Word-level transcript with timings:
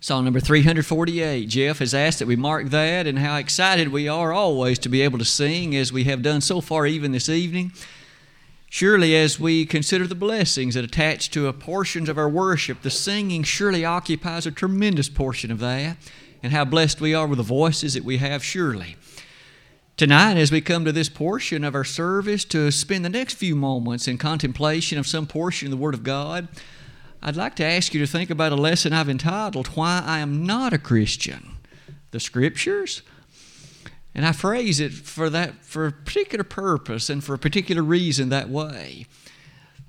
Song 0.00 0.22
number 0.22 0.38
348. 0.38 1.46
Jeff 1.48 1.80
has 1.80 1.92
asked 1.92 2.20
that 2.20 2.28
we 2.28 2.36
mark 2.36 2.68
that 2.68 3.08
and 3.08 3.18
how 3.18 3.36
excited 3.36 3.88
we 3.88 4.06
are 4.06 4.32
always 4.32 4.78
to 4.78 4.88
be 4.88 5.02
able 5.02 5.18
to 5.18 5.24
sing 5.24 5.74
as 5.74 5.92
we 5.92 6.04
have 6.04 6.22
done 6.22 6.40
so 6.40 6.60
far, 6.60 6.86
even 6.86 7.10
this 7.10 7.28
evening. 7.28 7.72
Surely, 8.70 9.16
as 9.16 9.40
we 9.40 9.66
consider 9.66 10.06
the 10.06 10.14
blessings 10.14 10.76
that 10.76 10.84
attach 10.84 11.32
to 11.32 11.48
a 11.48 11.52
portions 11.52 12.08
of 12.08 12.16
our 12.16 12.28
worship, 12.28 12.82
the 12.82 12.90
singing 12.90 13.42
surely 13.42 13.84
occupies 13.84 14.46
a 14.46 14.52
tremendous 14.52 15.08
portion 15.08 15.50
of 15.50 15.58
that, 15.58 15.96
and 16.44 16.52
how 16.52 16.64
blessed 16.64 17.00
we 17.00 17.12
are 17.12 17.26
with 17.26 17.38
the 17.38 17.42
voices 17.42 17.94
that 17.94 18.04
we 18.04 18.18
have, 18.18 18.44
surely. 18.44 18.94
Tonight, 19.96 20.36
as 20.36 20.52
we 20.52 20.60
come 20.60 20.84
to 20.84 20.92
this 20.92 21.08
portion 21.08 21.64
of 21.64 21.74
our 21.74 21.82
service 21.82 22.44
to 22.44 22.70
spend 22.70 23.04
the 23.04 23.08
next 23.08 23.34
few 23.34 23.56
moments 23.56 24.06
in 24.06 24.16
contemplation 24.16 24.96
of 24.96 25.08
some 25.08 25.26
portion 25.26 25.66
of 25.66 25.70
the 25.72 25.76
Word 25.76 25.94
of 25.94 26.04
God, 26.04 26.46
I'd 27.22 27.36
like 27.36 27.56
to 27.56 27.64
ask 27.64 27.94
you 27.94 28.00
to 28.00 28.06
think 28.06 28.30
about 28.30 28.52
a 28.52 28.56
lesson 28.56 28.92
I've 28.92 29.08
entitled, 29.08 29.68
Why 29.68 30.02
I 30.04 30.20
Am 30.20 30.46
Not 30.46 30.72
a 30.72 30.78
Christian. 30.78 31.56
The 32.10 32.20
Scriptures. 32.20 33.02
And 34.14 34.24
I 34.24 34.32
phrase 34.32 34.80
it 34.80 34.92
for 34.92 35.28
that 35.30 35.64
for 35.64 35.86
a 35.86 35.92
particular 35.92 36.44
purpose 36.44 37.10
and 37.10 37.22
for 37.22 37.34
a 37.34 37.38
particular 37.38 37.82
reason 37.82 38.28
that 38.28 38.48
way. 38.48 39.06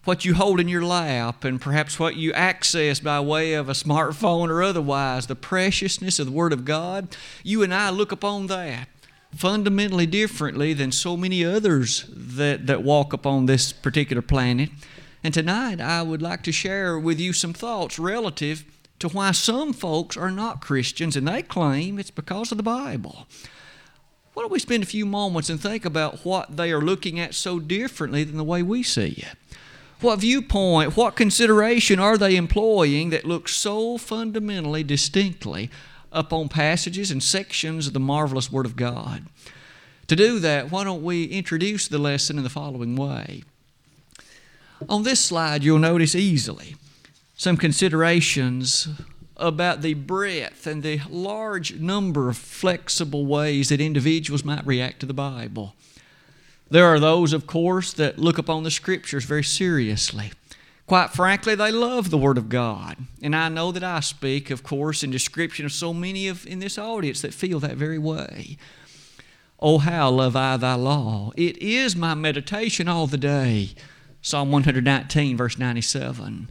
What 0.05 0.25
you 0.25 0.33
hold 0.33 0.59
in 0.59 0.67
your 0.67 0.83
lap 0.83 1.43
and 1.43 1.61
perhaps 1.61 1.99
what 1.99 2.15
you 2.15 2.33
access 2.33 2.99
by 2.99 3.19
way 3.19 3.53
of 3.53 3.69
a 3.69 3.73
smartphone 3.73 4.49
or 4.49 4.63
otherwise, 4.63 5.27
the 5.27 5.35
preciousness 5.35 6.19
of 6.19 6.25
the 6.27 6.31
Word 6.31 6.53
of 6.53 6.65
God, 6.65 7.15
you 7.43 7.63
and 7.63 7.73
I 7.73 7.89
look 7.89 8.11
upon 8.11 8.47
that 8.47 8.87
fundamentally 9.35 10.07
differently 10.07 10.73
than 10.73 10.91
so 10.91 11.15
many 11.15 11.45
others 11.45 12.05
that, 12.09 12.65
that 12.67 12.83
walk 12.83 13.13
upon 13.13 13.45
this 13.45 13.71
particular 13.71 14.21
planet. 14.21 14.69
And 15.23 15.33
tonight 15.33 15.81
I 15.81 16.01
would 16.01 16.21
like 16.21 16.43
to 16.43 16.51
share 16.51 16.97
with 16.97 17.19
you 17.19 17.33
some 17.33 17.53
thoughts 17.53 17.99
relative 17.99 18.63
to 18.99 19.09
why 19.09 19.31
some 19.31 19.73
folks 19.73 20.15
are 20.15 20.31
not 20.31 20.61
Christians 20.61 21.15
and 21.15 21.27
they 21.27 21.41
claim 21.41 21.99
it's 21.99 22.11
because 22.11 22.51
of 22.51 22.57
the 22.57 22.63
Bible. 22.63 23.27
Why 24.33 24.43
don't 24.43 24.51
we 24.51 24.59
spend 24.59 24.83
a 24.83 24.87
few 24.87 25.05
moments 25.05 25.49
and 25.49 25.59
think 25.59 25.83
about 25.83 26.23
what 26.23 26.55
they 26.55 26.71
are 26.71 26.81
looking 26.81 27.19
at 27.19 27.33
so 27.33 27.59
differently 27.59 28.23
than 28.23 28.37
the 28.37 28.43
way 28.43 28.63
we 28.63 28.83
see 28.83 29.15
it? 29.17 29.35
What 30.01 30.19
viewpoint, 30.19 30.95
what 30.95 31.17
consideration 31.17 31.99
are 31.99 32.17
they 32.17 32.37
employing 32.37 33.09
that 33.09 33.25
looks 33.25 33.53
so 33.53 33.97
fundamentally 33.97 34.81
distinctly 34.81 35.69
upon 36.13 36.47
passages 36.47 37.11
and 37.11 37.21
sections 37.21 37.87
of 37.87 37.93
the 37.93 37.99
marvelous 37.99 38.49
Word 38.49 38.65
of 38.65 38.77
God? 38.77 39.25
To 40.07 40.15
do 40.15 40.39
that, 40.39 40.71
why 40.71 40.85
don't 40.85 41.03
we 41.03 41.25
introduce 41.25 41.89
the 41.89 41.97
lesson 41.97 42.37
in 42.37 42.45
the 42.45 42.49
following 42.49 42.95
way? 42.95 43.43
On 44.87 45.03
this 45.03 45.19
slide, 45.19 45.63
you'll 45.63 45.79
notice 45.79 46.15
easily 46.15 46.75
some 47.35 47.57
considerations 47.57 48.87
about 49.35 49.81
the 49.81 49.93
breadth 49.93 50.67
and 50.67 50.83
the 50.83 51.01
large 51.09 51.75
number 51.75 52.29
of 52.29 52.37
flexible 52.37 53.25
ways 53.25 53.69
that 53.69 53.81
individuals 53.81 54.43
might 54.43 54.65
react 54.65 54.99
to 54.99 55.05
the 55.05 55.13
Bible. 55.13 55.73
There 56.69 56.85
are 56.85 56.99
those, 56.99 57.33
of 57.33 57.47
course, 57.47 57.93
that 57.93 58.19
look 58.19 58.37
upon 58.37 58.63
the 58.63 58.71
Scriptures 58.71 59.25
very 59.25 59.43
seriously. 59.43 60.31
Quite 60.85 61.11
frankly, 61.11 61.55
they 61.55 61.71
love 61.71 62.09
the 62.09 62.17
Word 62.17 62.37
of 62.37 62.49
God. 62.49 62.97
And 63.21 63.35
I 63.35 63.49
know 63.49 63.71
that 63.71 63.83
I 63.83 63.99
speak, 64.01 64.49
of 64.49 64.63
course, 64.63 65.03
in 65.03 65.11
description 65.11 65.65
of 65.65 65.71
so 65.71 65.93
many 65.93 66.27
of 66.27 66.45
in 66.45 66.59
this 66.59 66.77
audience 66.77 67.21
that 67.21 67.33
feel 67.33 67.59
that 67.59 67.75
very 67.75 67.99
way. 67.99 68.57
Oh, 69.59 69.77
how 69.77 70.09
love 70.09 70.35
I 70.35 70.57
thy 70.57 70.75
law. 70.75 71.31
It 71.35 71.57
is 71.57 71.95
my 71.95 72.13
meditation 72.13 72.87
all 72.87 73.07
the 73.07 73.17
day. 73.17 73.71
Psalm 74.21 74.51
119, 74.51 75.37
verse 75.37 75.57
97. 75.57 76.49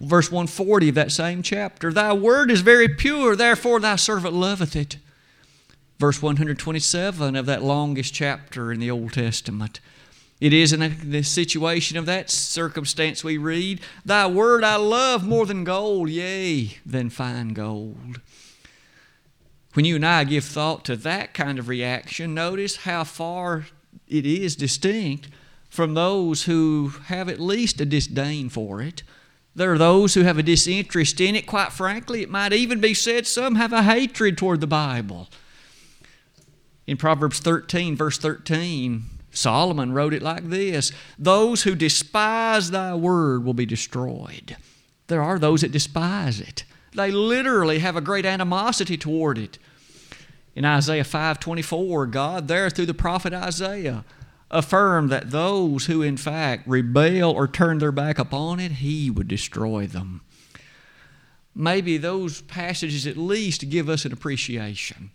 Verse 0.00 0.30
140 0.30 0.90
of 0.90 0.94
that 0.94 1.12
same 1.12 1.42
chapter 1.42 1.92
Thy 1.92 2.12
word 2.12 2.50
is 2.50 2.60
very 2.60 2.88
pure, 2.88 3.36
therefore 3.36 3.80
thy 3.80 3.96
servant 3.96 4.34
loveth 4.34 4.76
it. 4.76 4.98
Verse 5.98 6.20
127 6.20 7.36
of 7.36 7.46
that 7.46 7.62
longest 7.62 8.12
chapter 8.12 8.72
in 8.72 8.80
the 8.80 8.90
Old 8.90 9.12
Testament. 9.12 9.80
It 10.40 10.52
is 10.52 10.72
in 10.72 11.10
the 11.10 11.22
situation 11.22 11.96
of 11.96 12.06
that 12.06 12.28
circumstance 12.28 13.22
we 13.22 13.38
read, 13.38 13.80
Thy 14.04 14.26
word 14.26 14.64
I 14.64 14.76
love 14.76 15.26
more 15.26 15.46
than 15.46 15.64
gold, 15.64 16.10
yea, 16.10 16.76
than 16.84 17.08
fine 17.08 17.50
gold. 17.50 18.20
When 19.74 19.84
you 19.84 19.96
and 19.96 20.04
I 20.06 20.24
give 20.24 20.44
thought 20.44 20.84
to 20.86 20.96
that 20.96 21.34
kind 21.34 21.58
of 21.58 21.68
reaction, 21.68 22.34
notice 22.34 22.76
how 22.78 23.04
far 23.04 23.66
it 24.06 24.26
is 24.26 24.56
distinct 24.56 25.28
from 25.74 25.94
those 25.94 26.44
who 26.44 26.92
have 27.06 27.28
at 27.28 27.40
least 27.40 27.80
a 27.80 27.84
disdain 27.84 28.48
for 28.48 28.80
it. 28.80 29.02
There 29.56 29.72
are 29.72 29.78
those 29.78 30.14
who 30.14 30.22
have 30.22 30.38
a 30.38 30.42
disinterest 30.44 31.20
in 31.20 31.34
it. 31.34 31.46
Quite 31.46 31.72
frankly, 31.72 32.22
it 32.22 32.30
might 32.30 32.52
even 32.52 32.80
be 32.80 32.94
said 32.94 33.26
some 33.26 33.56
have 33.56 33.72
a 33.72 33.82
hatred 33.82 34.38
toward 34.38 34.60
the 34.60 34.68
Bible. 34.68 35.28
In 36.86 36.96
Proverbs 36.96 37.40
13, 37.40 37.96
verse 37.96 38.18
13, 38.18 39.02
Solomon 39.32 39.90
wrote 39.92 40.14
it 40.14 40.22
like 40.22 40.48
this 40.48 40.92
Those 41.18 41.64
who 41.64 41.74
despise 41.74 42.70
thy 42.70 42.94
word 42.94 43.44
will 43.44 43.52
be 43.52 43.66
destroyed. 43.66 44.56
There 45.08 45.22
are 45.24 45.40
those 45.40 45.62
that 45.62 45.72
despise 45.72 46.38
it. 46.38 46.62
They 46.94 47.10
literally 47.10 47.80
have 47.80 47.96
a 47.96 48.00
great 48.00 48.24
animosity 48.24 48.96
toward 48.96 49.38
it. 49.38 49.58
In 50.54 50.64
Isaiah 50.64 51.02
5:24, 51.02 52.06
God 52.06 52.46
there 52.46 52.70
through 52.70 52.86
the 52.86 52.94
prophet 52.94 53.32
Isaiah 53.32 54.04
affirmed 54.50 55.10
that 55.10 55.30
those 55.30 55.86
who 55.86 56.02
in 56.02 56.16
fact 56.16 56.66
rebel 56.66 57.30
or 57.30 57.48
turn 57.48 57.78
their 57.78 57.92
back 57.92 58.18
upon 58.18 58.60
it, 58.60 58.72
he 58.72 59.10
would 59.10 59.28
destroy 59.28 59.86
them. 59.86 60.20
Maybe 61.54 61.96
those 61.96 62.40
passages 62.42 63.06
at 63.06 63.16
least 63.16 63.70
give 63.70 63.88
us 63.88 64.04
an 64.04 64.12
appreciation 64.12 65.10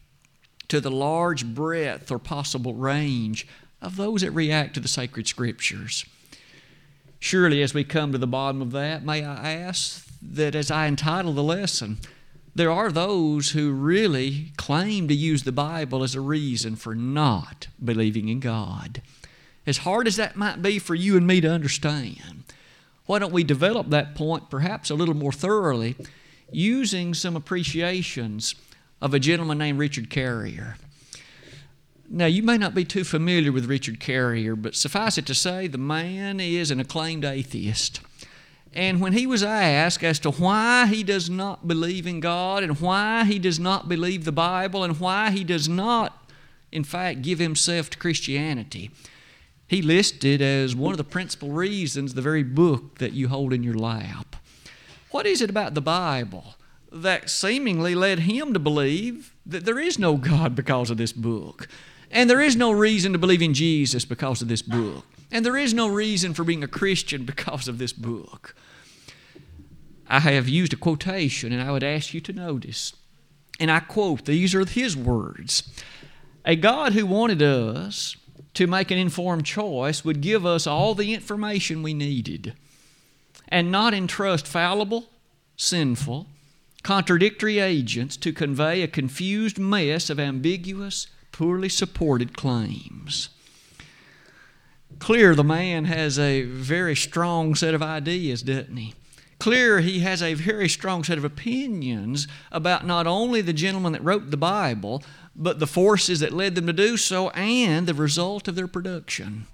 to 0.69 0.79
the 0.79 0.91
large 0.91 1.45
breadth 1.45 2.11
or 2.11 2.19
possible 2.19 2.73
range 2.73 3.45
of 3.81 3.95
those 3.95 4.21
that 4.21 4.31
react 4.31 4.73
to 4.75 4.79
the 4.79 4.87
sacred 4.87 5.27
scriptures. 5.27 6.05
Surely, 7.19 7.61
as 7.61 7.73
we 7.73 7.83
come 7.83 8.11
to 8.11 8.17
the 8.17 8.27
bottom 8.27 8.61
of 8.61 8.71
that, 8.71 9.03
may 9.03 9.23
I 9.23 9.53
ask 9.53 10.07
that 10.21 10.55
as 10.55 10.71
I 10.71 10.87
entitle 10.87 11.33
the 11.33 11.43
lesson, 11.43 11.97
there 12.55 12.71
are 12.71 12.91
those 12.91 13.51
who 13.51 13.71
really 13.71 14.51
claim 14.57 15.07
to 15.07 15.13
use 15.13 15.43
the 15.43 15.51
Bible 15.51 16.03
as 16.03 16.15
a 16.15 16.21
reason 16.21 16.75
for 16.75 16.95
not 16.95 17.67
believing 17.83 18.29
in 18.29 18.39
God 18.39 19.01
as 19.69 19.79
hard 19.79 20.07
as 20.07 20.15
that 20.17 20.35
might 20.35 20.61
be 20.61 20.79
for 20.79 20.95
you 20.95 21.15
and 21.15 21.25
me 21.25 21.39
to 21.39 21.49
understand, 21.49 22.43
why 23.05 23.19
don't 23.19 23.31
we 23.31 23.43
develop 23.43 23.89
that 23.89 24.15
point 24.15 24.49
perhaps 24.49 24.89
a 24.89 24.95
little 24.95 25.15
more 25.15 25.31
thoroughly 25.31 25.95
using 26.51 27.13
some 27.13 27.35
appreciations 27.35 28.55
of 29.01 29.13
a 29.13 29.19
gentleman 29.19 29.59
named 29.59 29.79
Richard 29.79 30.09
Carrier? 30.09 30.75
Now, 32.09 32.25
you 32.25 32.41
may 32.41 32.57
not 32.57 32.73
be 32.73 32.85
too 32.85 33.03
familiar 33.03 33.51
with 33.51 33.65
Richard 33.65 33.99
Carrier, 33.99 34.55
but 34.55 34.75
suffice 34.75 35.19
it 35.19 35.27
to 35.27 35.35
say, 35.35 35.67
the 35.67 35.77
man 35.77 36.39
is 36.39 36.71
an 36.71 36.79
acclaimed 36.79 37.23
atheist. 37.23 38.01
And 38.73 38.99
when 38.99 39.13
he 39.13 39.27
was 39.27 39.43
asked 39.43 40.03
as 40.03 40.19
to 40.19 40.31
why 40.31 40.87
he 40.87 41.03
does 41.03 41.29
not 41.29 41.67
believe 41.67 42.07
in 42.07 42.19
God 42.19 42.63
and 42.63 42.79
why 42.79 43.25
he 43.25 43.37
does 43.39 43.59
not 43.59 43.87
believe 43.87 44.25
the 44.25 44.31
Bible 44.31 44.83
and 44.83 44.99
why 44.99 45.31
he 45.31 45.43
does 45.43 45.69
not, 45.69 46.29
in 46.71 46.83
fact, 46.83 47.21
give 47.21 47.39
himself 47.39 47.89
to 47.91 47.97
Christianity, 47.97 48.91
he 49.69 49.83
listed 49.83 50.41
as 50.41 50.75
one 50.75 50.93
of 50.93 50.97
the 50.97 51.03
principal 51.03 51.51
reasons 51.51 52.15
the 52.15 52.23
very 52.23 52.41
book 52.41 52.97
that 52.97 53.13
you 53.13 53.27
hold 53.27 53.53
in 53.53 53.61
your 53.61 53.75
lap. 53.75 54.35
What 55.11 55.27
is 55.27 55.43
it 55.43 55.49
about 55.51 55.75
the 55.75 55.81
Bible 55.81 56.55
that 56.91 57.29
seemingly 57.29 57.93
led 57.93 58.21
him 58.21 58.51
to 58.53 58.59
believe 58.59 59.35
that 59.45 59.65
there 59.65 59.77
is 59.77 59.99
no 59.99 60.17
God 60.17 60.55
because 60.55 60.89
of 60.89 60.97
this 60.97 61.13
book? 61.13 61.67
And 62.09 62.27
there 62.27 62.41
is 62.41 62.55
no 62.55 62.71
reason 62.71 63.13
to 63.13 63.19
believe 63.19 63.43
in 63.43 63.53
Jesus 63.53 64.05
because 64.05 64.41
of 64.41 64.47
this 64.47 64.63
book. 64.63 65.05
And 65.31 65.45
there 65.45 65.55
is 65.55 65.71
no 65.71 65.87
reason 65.87 66.33
for 66.33 66.43
being 66.43 66.63
a 66.63 66.67
Christian 66.67 67.23
because 67.23 67.67
of 67.67 67.77
this 67.77 67.93
book. 67.93 68.55
I 70.07 70.21
have 70.21 70.49
used 70.49 70.73
a 70.73 70.77
quotation, 70.77 71.53
and 71.53 71.61
I 71.61 71.71
would 71.71 71.83
ask 71.83 72.15
you 72.15 72.21
to 72.21 72.33
notice. 72.33 72.93
And 73.59 73.69
I 73.69 73.81
quote, 73.81 74.25
these 74.25 74.55
are 74.55 74.65
his 74.65 74.97
words 74.97 75.71
A 76.43 76.55
God 76.55 76.93
who 76.93 77.05
wanted 77.05 77.43
us 77.43 78.15
to 78.59 78.67
make 78.67 78.91
an 78.91 78.97
informed 78.97 79.45
choice 79.45 80.03
would 80.03 80.19
give 80.19 80.45
us 80.45 80.67
all 80.67 80.93
the 80.93 81.13
information 81.13 81.81
we 81.81 81.93
needed 81.93 82.53
and 83.47 83.71
not 83.71 83.93
entrust 83.93 84.45
fallible, 84.45 85.05
sinful, 85.55 86.27
contradictory 86.83 87.59
agents 87.59 88.17
to 88.17 88.33
convey 88.33 88.81
a 88.81 88.87
confused 88.89 89.57
mess 89.57 90.09
of 90.09 90.19
ambiguous, 90.19 91.07
poorly 91.31 91.69
supported 91.69 92.35
claims. 92.35 93.29
Clear 94.99 95.35
the 95.35 95.43
man 95.45 95.85
has 95.85 96.19
a 96.19 96.41
very 96.41 96.97
strong 96.97 97.55
set 97.55 97.73
of 97.73 97.81
ideas, 97.81 98.41
doesn't 98.41 98.75
he? 98.75 98.93
Clear 99.39 99.79
he 99.79 99.99
has 100.01 100.21
a 100.21 100.33
very 100.33 100.67
strong 100.67 101.05
set 101.05 101.17
of 101.17 101.23
opinions 101.23 102.27
about 102.51 102.85
not 102.85 103.07
only 103.07 103.39
the 103.39 103.53
gentleman 103.53 103.93
that 103.93 104.03
wrote 104.03 104.31
the 104.31 104.35
Bible, 104.35 105.01
but 105.35 105.59
the 105.59 105.67
forces 105.67 106.19
that 106.19 106.33
led 106.33 106.55
them 106.55 106.67
to 106.67 106.73
do 106.73 106.97
so 106.97 107.29
and 107.29 107.87
the 107.87 107.93
result 107.93 108.47
of 108.47 108.55
their 108.55 108.67
production. 108.67 109.45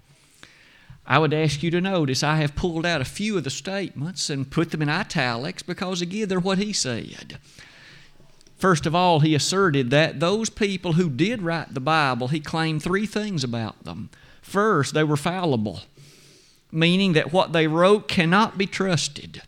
I 1.08 1.20
would 1.20 1.34
ask 1.34 1.62
you 1.62 1.70
to 1.72 1.82
notice 1.82 2.24
I 2.24 2.38
have 2.38 2.56
pulled 2.56 2.86
out 2.86 3.02
a 3.02 3.06
few 3.06 3.38
of 3.38 3.44
the 3.44 3.52
statements 3.52 4.30
and 4.30 4.50
put 4.50 4.72
them 4.72 4.82
in 4.82 4.90
italics 4.90 5.62
because, 5.62 6.02
again, 6.02 6.28
they're 6.28 6.40
what 6.40 6.58
he 6.58 6.74
said. 6.74 7.38
First 8.58 8.86
of 8.86 8.96
all, 8.96 9.20
he 9.20 9.36
asserted 9.36 9.92
that 9.92 10.20
those 10.20 10.50
people 10.50 10.94
who 10.94 11.10
did 11.10 11.42
write 11.42 11.74
the 11.74 11.80
Bible, 11.80 12.30
he 12.30 12.40
claimed 12.40 12.82
three 12.82 13.06
things 13.06 13.44
about 13.44 13.84
them. 13.84 14.10
First, 14.42 14.94
they 14.94 15.04
were 15.04 15.18
fallible, 15.18 15.82
meaning 16.72 17.14
that 17.14 17.34
what 17.34 17.54
they 17.54 17.68
wrote 17.68 18.08
cannot 18.08 18.58
be 18.58 18.66
trusted. 18.66 19.44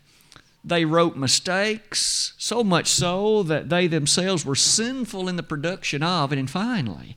They 0.68 0.84
wrote 0.84 1.16
mistakes, 1.16 2.34
so 2.36 2.62
much 2.62 2.88
so 2.88 3.42
that 3.44 3.70
they 3.70 3.86
themselves 3.86 4.44
were 4.44 4.54
sinful 4.54 5.28
in 5.28 5.36
the 5.36 5.42
production 5.42 6.02
of 6.02 6.32
it. 6.32 6.38
And 6.38 6.50
finally, 6.50 7.16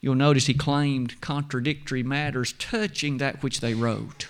you'll 0.00 0.14
notice 0.14 0.46
he 0.46 0.54
claimed 0.54 1.20
contradictory 1.20 2.02
matters 2.02 2.54
touching 2.58 3.18
that 3.18 3.42
which 3.42 3.60
they 3.60 3.74
wrote. 3.74 4.28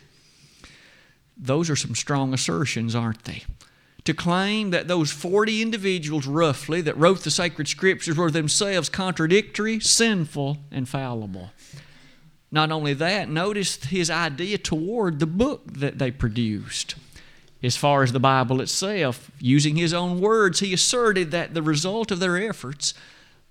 Those 1.37 1.69
are 1.69 1.77
some 1.77 1.95
strong 1.95 2.33
assertions, 2.33 2.95
aren't 2.95 3.25
they? 3.25 3.45
to 4.05 4.15
claim 4.15 4.71
that 4.71 4.89
those 4.89 5.11
40 5.11 5.63
individuals, 5.63 6.27
roughly, 6.27 6.81
that 6.81 6.97
wrote 6.97 7.21
the 7.21 7.31
sacred 7.31 7.69
scriptures 7.69 8.17
were 8.17 8.31
themselves 8.31 8.89
contradictory, 8.89 9.79
sinful, 9.79 10.59
and 10.71 10.89
fallible. 10.89 11.51
Not 12.51 12.73
only 12.73 12.95
that, 12.95 13.29
notice 13.29 13.85
his 13.85 14.11
idea 14.11 14.59
toward 14.59 15.19
the 15.21 15.27
book 15.27 15.75
that 15.75 15.99
they 15.99 16.11
produced. 16.11 16.95
As 17.63 17.77
far 17.77 18.03
as 18.03 18.13
the 18.13 18.21
Bible 18.21 18.61
itself, 18.61 19.31
using 19.39 19.77
his 19.77 19.93
own 19.93 20.21
words, 20.21 20.61
he 20.61 20.73
asserted 20.73 21.31
that 21.31 21.53
the 21.53 21.63
result 21.63 22.11
of 22.11 22.21
their 22.21 22.37
efforts 22.37 22.95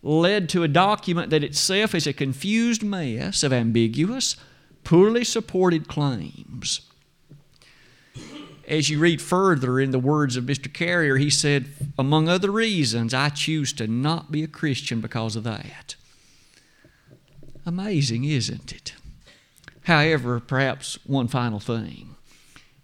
led 0.01 0.49
to 0.49 0.63
a 0.63 0.67
document 0.67 1.29
that 1.29 1.43
itself 1.43 1.93
is 1.93 2.07
a 2.07 2.13
confused 2.13 2.81
mess 2.81 3.43
of 3.43 3.53
ambiguous, 3.53 4.35
poorly 4.83 5.23
supported 5.23 5.87
claims 5.87 6.81
as 8.69 8.87
you 8.87 8.99
read 8.99 9.19
further 9.19 9.79
in 9.79 9.89
the 9.89 9.99
words 9.99 10.37
of 10.37 10.43
Mr. 10.43 10.71
Carrier, 10.71 11.17
he 11.17 11.29
said, 11.29 11.65
among 11.97 12.29
other 12.29 12.51
reasons, 12.51 13.13
I 13.15 13.29
choose 13.29 13.73
to 13.73 13.87
not 13.87 14.31
be 14.31 14.43
a 14.43 14.47
Christian 14.47 15.01
because 15.01 15.35
of 15.35 15.43
that. 15.43 15.95
Amazing, 17.65 18.25
isn't 18.25 18.71
it? 18.71 18.93
However, 19.83 20.39
perhaps 20.39 20.99
one 21.05 21.27
final 21.27 21.59
thing. 21.59 22.15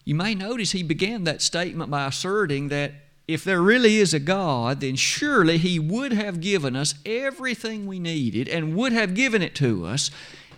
You 0.06 0.16
may 0.16 0.36
notice 0.36 0.72
he 0.72 0.84
began 0.84 1.25
that 1.25 1.42
statement 1.42 1.92
by 1.92 2.06
asserting 2.07 2.69
that 2.69 2.94
if 3.28 3.44
there 3.44 3.62
really 3.62 3.98
is 3.98 4.13
a 4.13 4.19
God, 4.19 4.81
then 4.81 4.96
surely 4.96 5.57
He 5.57 5.80
would 5.80 6.13
have 6.13 6.42
given 6.42 6.75
us 6.75 6.94
everything 7.06 7.88
we 7.88 8.00
needed 8.00 8.48
and 8.48 8.75
would 8.75 8.92
have 8.92 9.16
given 9.16 9.42
it 9.42 9.56
to 9.56 9.86
us 9.86 10.12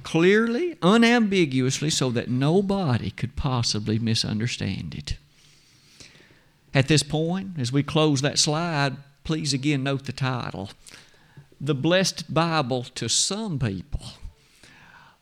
clearly, 0.03 0.77
unambiguously, 0.81 1.89
so 1.89 2.09
that 2.11 2.29
nobody 2.29 3.09
could 3.09 3.35
possibly 3.35 3.99
misunderstand 3.99 4.95
it. 4.95 5.17
At 6.73 6.87
this 6.87 7.03
point, 7.03 7.51
as 7.57 7.71
we 7.71 7.83
close 7.83 8.21
that 8.21 8.37
slide, 8.37 8.97
please 9.23 9.53
again 9.53 9.83
note 9.83 10.05
the 10.05 10.11
title 10.11 10.71
The 11.59 11.73
Blessed 11.73 12.33
Bible 12.33 12.83
to 12.83 13.07
Some 13.07 13.59
People. 13.59 14.01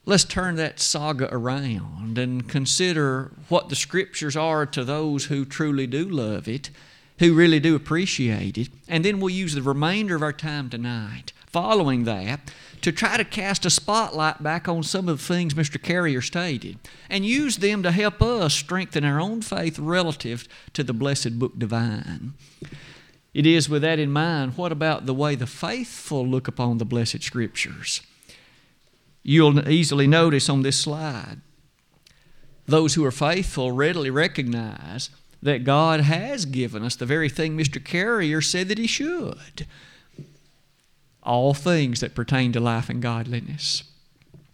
Let's 0.08 0.24
turn 0.24 0.56
that 0.58 0.80
saga 0.80 1.28
around 1.34 2.20
and 2.20 2.48
consider 2.48 3.32
what 3.50 3.70
the 3.70 3.76
Scriptures 3.76 4.36
are 4.36 4.68
to 4.68 4.84
those 4.84 5.26
who 5.26 5.46
truly 5.46 5.88
do 5.88 6.08
love 6.08 6.48
it, 6.48 6.70
who 7.18 7.34
really 7.34 7.60
do 7.60 7.76
appreciate 7.76 8.56
it, 8.56 8.70
and 8.88 9.04
then 9.04 9.20
we'll 9.20 9.34
use 9.34 9.56
the 9.56 9.64
remainder 9.64 10.16
of 10.16 10.22
our 10.22 10.32
time 10.32 10.70
tonight 10.70 11.34
following 11.48 12.04
that 12.04 12.52
to 12.82 12.92
try 12.92 13.18
to 13.18 13.24
cast 13.24 13.66
a 13.66 13.70
spotlight 13.72 14.44
back 14.44 14.68
on 14.68 14.84
some 14.84 15.10
of 15.10 15.18
the 15.18 15.24
things 15.26 15.56
Mr. 15.56 15.82
Carrier 15.82 16.22
stated 16.22 16.78
and 17.10 17.26
use 17.26 17.58
them 17.58 17.82
to 17.82 17.92
help 17.92 18.22
us 18.22 18.54
strengthen 18.54 19.04
our 19.04 19.20
own 19.20 19.42
faith 19.42 19.80
relative 19.80 20.48
to 20.74 20.84
the 20.84 20.94
blessed 20.94 21.40
book 21.40 21.58
divine. 21.58 22.34
It 23.34 23.48
is 23.48 23.68
with 23.68 23.82
that 23.82 23.98
in 23.98 24.12
mind, 24.12 24.56
what 24.56 24.72
about 24.72 25.08
the 25.08 25.16
way 25.16 25.34
the 25.34 25.48
faithful 25.48 26.28
look 26.28 26.48
upon 26.48 26.78
the 26.78 26.86
blessed 26.86 27.24
scriptures? 27.24 28.02
You'll 29.28 29.68
easily 29.68 30.06
notice 30.06 30.50
on 30.50 30.62
this 30.62 30.80
slide, 30.80 31.42
those 32.68 32.94
who 32.94 33.04
are 33.04 33.12
faithful 33.12 33.72
readily 33.72 34.12
recognize 34.12 35.10
that 35.42 35.64
God 35.64 36.02
has 36.02 36.46
given 36.46 36.84
us 36.84 36.96
the 36.96 37.08
very 37.08 37.28
thing 37.28 37.58
Mr. 37.58 37.84
Carrier 37.84 38.40
said 38.40 38.68
that 38.68 38.78
He 38.78 38.88
should 38.88 39.66
all 41.26 41.56
things 41.56 42.02
that 42.02 42.14
pertain 42.14 42.52
to 42.52 42.60
life 42.60 42.88
and 42.88 43.02
godliness. 43.02 43.84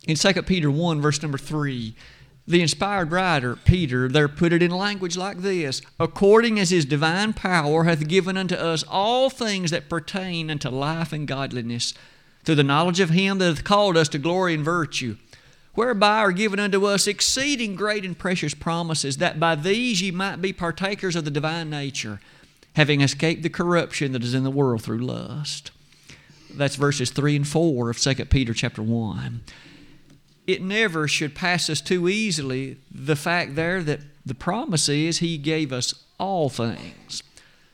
In 0.08 0.16
2 0.16 0.44
Peter 0.44 0.72
1, 0.72 1.02
verse 1.02 1.22
number 1.22 1.38
3, 1.38 1.94
the 2.48 2.62
inspired 2.62 3.12
writer, 3.12 3.56
Peter, 3.56 4.08
there 4.08 4.28
put 4.28 4.54
it 4.54 4.64
in 4.64 4.72
language 4.72 5.16
like 5.18 5.40
this 5.40 5.82
According 6.00 6.60
as 6.60 6.70
his 6.70 6.86
divine 6.86 7.34
power 7.34 7.84
hath 7.84 8.08
given 8.08 8.38
unto 8.38 8.56
us 8.56 8.84
all 8.84 9.30
things 9.30 9.70
that 9.72 9.90
pertain 9.90 10.50
unto 10.50 10.70
life 10.70 11.14
and 11.14 11.28
godliness, 11.28 11.94
through 12.44 12.56
the 12.56 12.64
knowledge 12.64 13.00
of 13.00 13.10
him 13.10 13.38
that 13.38 13.56
hath 13.56 13.64
called 13.64 13.98
us 13.98 14.10
to 14.10 14.18
glory 14.18 14.54
and 14.54 14.64
virtue, 14.64 15.18
whereby 15.74 16.18
are 16.18 16.32
given 16.32 16.60
unto 16.60 16.86
us 16.86 17.08
exceeding 17.08 17.76
great 17.76 18.04
and 18.04 18.18
precious 18.18 18.54
promises, 18.54 19.18
that 19.18 19.40
by 19.40 19.56
these 19.56 20.02
ye 20.02 20.12
might 20.12 20.42
be 20.42 20.54
partakers 20.54 21.16
of 21.16 21.26
the 21.26 21.32
divine 21.32 21.70
nature, 21.70 22.20
having 22.76 23.02
escaped 23.02 23.44
the 23.44 23.50
corruption 23.50 24.12
that 24.12 24.24
is 24.24 24.34
in 24.34 24.44
the 24.44 24.52
world 24.52 24.82
through 24.82 25.00
lust. 25.00 25.72
That's 26.54 26.76
verses 26.76 27.12
3 27.12 27.38
and 27.38 27.48
4 27.48 27.90
of 27.90 28.00
2 28.00 28.26
Peter 28.26 28.54
chapter 28.54 28.84
1. 28.84 29.42
It 30.48 30.62
never 30.62 31.08
should 31.08 31.36
pass 31.36 31.70
us 31.70 31.82
too 31.82 32.10
easily 32.10 32.78
the 32.92 33.16
fact 33.16 33.56
there 33.56 33.82
that 33.84 34.02
the 34.26 34.36
promise 34.36 34.90
is 34.90 35.20
He 35.20 35.38
gave 35.38 35.72
us 35.72 35.94
all 36.20 36.50
things. 36.50 37.24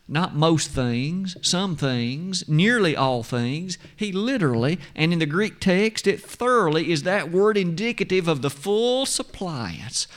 Not 0.07 0.35
most 0.35 0.69
things, 0.69 1.35
some 1.41 1.75
things, 1.75 2.47
nearly 2.47 2.95
all 2.95 3.23
things. 3.23 3.77
He 3.95 4.13
literally, 4.13 4.79
and 4.95 5.11
in 5.11 5.19
the 5.19 5.25
Greek 5.25 5.59
text, 5.59 6.07
it 6.07 6.21
thoroughly 6.21 6.91
is 6.91 7.03
that 7.03 7.31
word 7.31 7.57
indicative 7.57 8.27
of 8.27 8.41
the 8.41 8.49
full 8.49 9.05
suppliance 9.05 10.07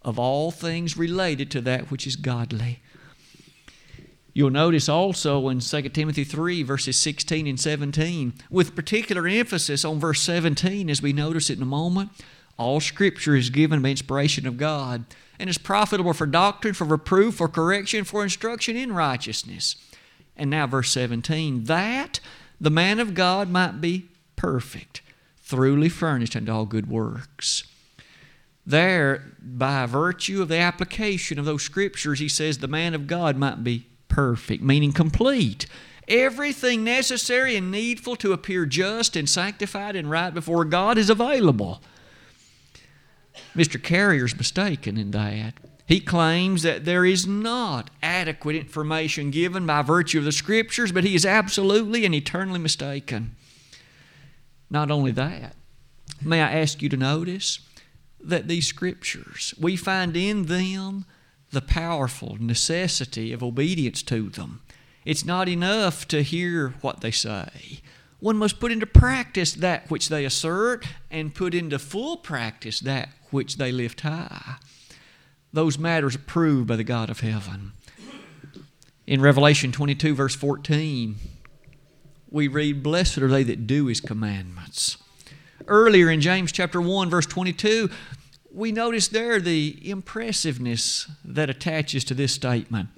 of 0.00 0.18
all 0.18 0.50
things 0.50 0.96
related 0.96 1.50
to 1.50 1.60
that 1.62 1.90
which 1.90 2.06
is 2.06 2.16
godly. 2.16 2.80
You'll 4.32 4.50
notice 4.50 4.88
also 4.88 5.48
in 5.48 5.60
2 5.60 5.82
Timothy 5.90 6.24
3, 6.24 6.62
verses 6.62 6.98
16 6.98 7.46
and 7.46 7.60
17, 7.60 8.34
with 8.50 8.74
particular 8.74 9.28
emphasis 9.28 9.84
on 9.84 10.00
verse 10.00 10.20
17, 10.22 10.90
as 10.90 11.00
we 11.00 11.12
notice 11.12 11.50
it 11.50 11.58
in 11.58 11.62
a 11.62 11.66
moment, 11.66 12.10
all 12.58 12.80
Scripture 12.80 13.36
is 13.36 13.50
given 13.50 13.82
by 13.82 13.90
inspiration 13.90 14.46
of 14.46 14.56
God 14.56 15.04
and 15.38 15.50
is 15.50 15.58
profitable 15.58 16.12
for 16.12 16.26
doctrine, 16.26 16.74
for 16.74 16.84
reproof, 16.84 17.36
for 17.36 17.48
correction, 17.48 18.04
for 18.04 18.22
instruction 18.22 18.76
in 18.76 18.92
righteousness. 18.92 19.76
And 20.36 20.50
now, 20.50 20.66
verse 20.66 20.90
17, 20.90 21.64
that 21.64 22.20
the 22.60 22.70
man 22.70 22.98
of 22.98 23.14
God 23.14 23.48
might 23.48 23.80
be 23.80 24.06
perfect, 24.36 25.02
thoroughly 25.38 25.88
furnished 25.88 26.36
unto 26.36 26.52
all 26.52 26.66
good 26.66 26.88
works. 26.88 27.64
There, 28.66 29.32
by 29.40 29.86
virtue 29.86 30.40
of 30.40 30.48
the 30.48 30.58
application 30.58 31.38
of 31.38 31.44
those 31.44 31.62
Scriptures, 31.62 32.18
he 32.18 32.28
says 32.28 32.58
the 32.58 32.68
man 32.68 32.94
of 32.94 33.06
God 33.06 33.36
might 33.36 33.62
be 33.62 33.86
perfect, 34.08 34.62
meaning 34.62 34.92
complete. 34.92 35.66
Everything 36.08 36.84
necessary 36.84 37.56
and 37.56 37.70
needful 37.70 38.16
to 38.16 38.32
appear 38.32 38.66
just 38.66 39.16
and 39.16 39.28
sanctified 39.28 39.96
and 39.96 40.10
right 40.10 40.32
before 40.32 40.64
God 40.64 40.98
is 40.98 41.10
available. 41.10 41.82
Mr. 43.54 43.82
Carrier's 43.82 44.36
mistaken 44.36 44.96
in 44.96 45.10
that. 45.12 45.54
He 45.86 46.00
claims 46.00 46.62
that 46.62 46.84
there 46.84 47.04
is 47.04 47.26
not 47.26 47.90
adequate 48.02 48.56
information 48.56 49.30
given 49.30 49.66
by 49.66 49.82
virtue 49.82 50.18
of 50.18 50.24
the 50.24 50.32
Scriptures, 50.32 50.92
but 50.92 51.04
he 51.04 51.14
is 51.14 51.26
absolutely 51.26 52.04
and 52.04 52.14
eternally 52.14 52.58
mistaken. 52.58 53.36
Not 54.70 54.90
only 54.90 55.10
that, 55.12 55.54
may 56.22 56.40
I 56.40 56.52
ask 56.52 56.80
you 56.80 56.88
to 56.88 56.96
notice 56.96 57.60
that 58.18 58.48
these 58.48 58.66
Scriptures, 58.66 59.52
we 59.58 59.76
find 59.76 60.16
in 60.16 60.46
them 60.46 61.04
the 61.50 61.60
powerful 61.60 62.36
necessity 62.40 63.32
of 63.32 63.42
obedience 63.42 64.02
to 64.04 64.30
them. 64.30 64.62
It's 65.04 65.24
not 65.24 65.48
enough 65.48 66.08
to 66.08 66.22
hear 66.22 66.70
what 66.80 67.02
they 67.02 67.10
say. 67.10 67.80
One 68.24 68.38
must 68.38 68.58
put 68.58 68.72
into 68.72 68.86
practice 68.86 69.52
that 69.52 69.90
which 69.90 70.08
they 70.08 70.24
assert 70.24 70.86
and 71.10 71.34
put 71.34 71.54
into 71.54 71.78
full 71.78 72.16
practice 72.16 72.80
that 72.80 73.10
which 73.30 73.58
they 73.58 73.70
lift 73.70 74.00
high. 74.00 74.56
Those 75.52 75.78
matters 75.78 76.14
approved 76.14 76.66
by 76.66 76.76
the 76.76 76.84
God 76.84 77.10
of 77.10 77.20
heaven. 77.20 77.72
In 79.06 79.20
Revelation 79.20 79.72
22, 79.72 80.14
verse 80.14 80.34
14, 80.34 81.16
we 82.30 82.48
read, 82.48 82.82
Blessed 82.82 83.18
are 83.18 83.28
they 83.28 83.42
that 83.42 83.66
do 83.66 83.88
his 83.88 84.00
commandments. 84.00 84.96
Earlier 85.66 86.08
in 86.08 86.22
James 86.22 86.50
chapter 86.50 86.80
1, 86.80 87.10
verse 87.10 87.26
22, 87.26 87.90
we 88.50 88.72
notice 88.72 89.06
there 89.06 89.38
the 89.38 89.78
impressiveness 89.82 91.10
that 91.26 91.50
attaches 91.50 92.04
to 92.04 92.14
this 92.14 92.32
statement. 92.32 92.88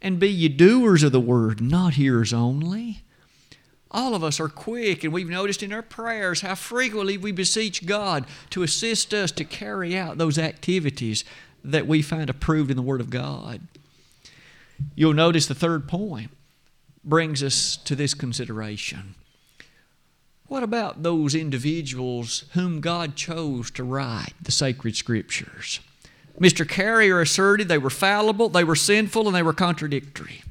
And 0.00 0.18
be 0.18 0.30
ye 0.30 0.48
doers 0.48 1.02
of 1.02 1.12
the 1.12 1.20
word, 1.20 1.60
not 1.60 1.92
hearers 1.92 2.32
only. 2.32 3.02
All 3.90 4.14
of 4.14 4.22
us 4.22 4.38
are 4.38 4.48
quick, 4.48 5.02
and 5.02 5.12
we've 5.12 5.28
noticed 5.28 5.62
in 5.62 5.72
our 5.72 5.82
prayers 5.82 6.42
how 6.42 6.54
frequently 6.54 7.18
we 7.18 7.32
beseech 7.32 7.86
God 7.86 8.24
to 8.50 8.62
assist 8.62 9.12
us 9.12 9.32
to 9.32 9.44
carry 9.44 9.96
out 9.96 10.18
those 10.18 10.38
activities 10.38 11.24
that 11.64 11.86
we 11.86 12.00
find 12.00 12.30
approved 12.30 12.70
in 12.70 12.76
the 12.76 12.82
Word 12.82 13.00
of 13.00 13.10
God. 13.10 13.60
You'll 14.94 15.12
notice 15.14 15.46
the 15.46 15.54
third 15.54 15.88
point 15.88 16.30
brings 17.04 17.42
us 17.42 17.76
to 17.78 17.96
this 17.96 18.14
consideration. 18.14 19.14
What 20.46 20.62
about 20.62 21.02
those 21.02 21.34
individuals 21.34 22.44
whom 22.52 22.80
God 22.80 23.16
chose 23.16 23.70
to 23.72 23.84
write 23.84 24.34
the 24.42 24.52
sacred 24.52 24.96
scriptures? 24.96 25.80
Mr. 26.40 26.68
Carrier 26.68 27.20
asserted 27.20 27.68
they 27.68 27.78
were 27.78 27.90
fallible, 27.90 28.48
they 28.48 28.64
were 28.64 28.76
sinful, 28.76 29.26
and 29.26 29.34
they 29.34 29.42
were 29.42 29.52
contradictory. 29.52 30.42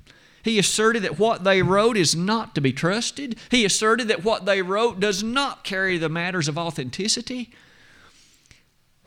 He 0.44 0.60
asserted 0.60 1.04
that 1.04 1.20
what 1.20 1.44
they 1.44 1.62
wrote 1.62 1.98
is 1.98 2.16
not 2.16 2.56
to 2.56 2.62
be 2.62 2.74
trusted. 2.74 3.38
He 3.52 3.66
asserted 3.66 4.08
that 4.08 4.24
what 4.24 4.46
they 4.46 4.62
wrote 4.62 5.00
does 5.00 5.24
not 5.24 5.64
carry 5.64 5.98
the 5.98 6.10
matters 6.10 6.48
of 6.48 6.58
authenticity. 6.58 7.52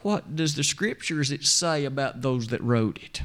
What 0.02 0.34
does 0.34 0.56
the 0.56 0.64
scriptures 0.64 1.32
say 1.48 1.84
about 1.84 2.22
those 2.22 2.48
that 2.48 2.62
wrote 2.62 2.98
it? 3.02 3.22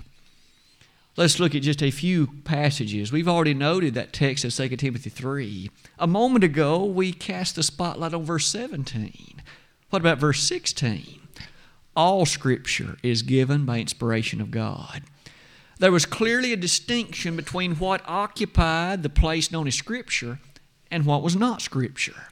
Let's 1.18 1.40
look 1.40 1.56
at 1.56 1.64
just 1.64 1.82
a 1.82 1.90
few 1.90 2.28
passages. 2.44 3.12
We've 3.12 3.28
already 3.28 3.56
noted 3.56 3.96
that 3.96 4.14
text 4.14 4.46
of 4.46 4.54
2 4.54 4.76
Timothy 4.78 5.10
3. 5.10 5.72
A 5.98 6.06
moment 6.06 6.44
ago, 6.44 6.86
we 6.86 7.12
cast 7.12 7.56
the 7.56 7.64
spotlight 7.64 8.14
on 8.14 8.24
verse 8.24 8.46
17. 8.46 9.42
What 9.90 10.04
about 10.04 10.20
verse 10.20 10.44
16? 10.44 11.22
All 11.96 12.28
Scripture 12.28 12.98
is 13.02 13.24
given 13.24 13.66
by 13.66 13.80
inspiration 13.80 14.40
of 14.40 14.52
God. 14.52 15.02
There 15.80 15.92
was 15.92 16.06
clearly 16.06 16.54
a 16.54 16.58
distinction 16.58 17.36
between 17.36 17.76
what 17.76 18.02
occupied 18.08 19.04
the 19.04 19.10
place 19.10 19.52
known 19.52 19.68
as 19.68 19.76
Scripture 19.76 20.40
and 20.90 21.06
what 21.06 21.22
was 21.22 21.36
not 21.36 21.62
Scripture. 21.62 22.30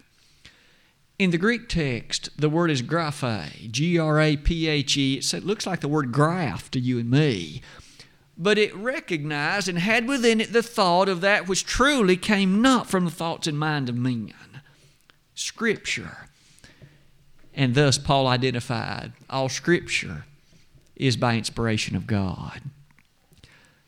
In 1.18 1.32
the 1.32 1.38
Greek 1.38 1.70
text, 1.70 2.30
the 2.38 2.50
word 2.50 2.72
is 2.72 2.82
graphe, 2.82 3.72
G 3.72 3.98
R 3.98 4.20
A 4.20 4.36
P 4.36 4.68
H 4.68 4.98
E. 4.98 5.18
It 5.18 5.46
looks 5.46 5.66
like 5.66 5.82
the 5.82 5.88
word 5.88 6.12
graph 6.12 6.70
to 6.72 6.80
you 6.80 7.00
and 7.00 7.10
me 7.10 7.62
but 8.38 8.58
it 8.58 8.76
recognized 8.76 9.68
and 9.68 9.80
had 9.80 10.08
within 10.08 10.42
it 10.42 10.52
the 10.52 10.64
thought 10.64 11.08
of 11.08 11.22
that 11.22 11.48
which 11.48 11.66
truly 11.66 12.18
came 12.18 12.62
not 12.62 12.88
from 12.88 13.06
the 13.06 13.12
thoughts 13.12 13.48
and 13.48 13.58
mind 13.58 13.90
of 13.90 13.96
men 13.96 14.34
Scripture. 15.34 16.30
And 17.54 17.76
thus, 17.76 17.98
Paul 17.98 18.28
identified 18.28 19.14
all 19.30 19.50
Scripture 19.50 20.26
is 20.96 21.18
by 21.18 21.36
inspiration 21.36 21.96
of 21.96 22.08
God. 22.08 22.62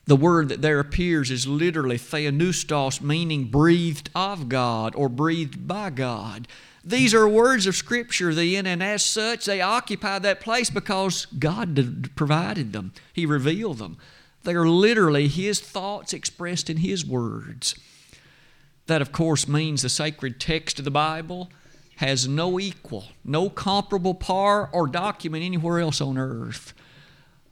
The 0.07 0.15
word 0.15 0.47
that 0.49 0.61
there 0.61 0.79
appears 0.79 1.29
is 1.29 1.47
literally 1.47 1.97
theopneustos, 1.97 3.01
meaning 3.01 3.45
breathed 3.45 4.09
of 4.15 4.47
God 4.47 4.95
or 4.95 5.09
breathed 5.09 5.67
by 5.67 5.89
God. 5.89 6.47
These 6.81 7.13
are 7.13 7.27
words 7.27 7.67
of 7.67 7.75
Scripture, 7.75 8.33
then, 8.33 8.65
and 8.65 8.81
as 8.81 9.03
such, 9.03 9.45
they 9.45 9.59
occupy 9.59 10.19
that 10.19 10.39
place 10.39 10.69
because 10.69 11.25
God 11.25 12.09
provided 12.15 12.71
them, 12.71 12.93
He 13.11 13.25
revealed 13.25 13.79
them. 13.79 13.97
They 14.43 14.53
are 14.53 14.67
literally 14.67 15.27
His 15.27 15.59
thoughts 15.59 16.13
expressed 16.13 16.69
in 16.69 16.77
His 16.77 17.05
words. 17.05 17.75
That, 18.85 19.01
of 19.01 19.11
course, 19.11 19.45
means 19.45 19.81
the 19.81 19.89
sacred 19.89 20.39
text 20.39 20.79
of 20.79 20.85
the 20.85 20.91
Bible 20.91 21.49
has 21.97 22.29
no 22.29 22.57
equal, 22.57 23.05
no 23.25 23.49
comparable 23.49 24.13
par 24.13 24.69
or 24.71 24.87
document 24.87 25.43
anywhere 25.43 25.79
else 25.79 25.99
on 25.99 26.17
earth. 26.17 26.73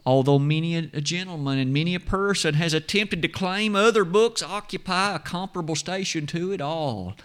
Although 0.06 0.40
many 0.40 0.76
a 0.76 1.02
gentleman 1.02 1.58
and 1.58 1.74
many 1.74 1.96
a 1.96 2.00
person 2.00 2.54
has 2.56 2.74
attempted 2.74 3.22
to 3.24 3.28
claim 3.28 3.76
other 3.76 4.06
books 4.06 4.44
occupy 4.44 5.16
a 5.16 5.20
comparable 5.20 5.76
station 5.76 6.28
to 6.28 6.52
it, 6.52 6.62
all 6.62 7.16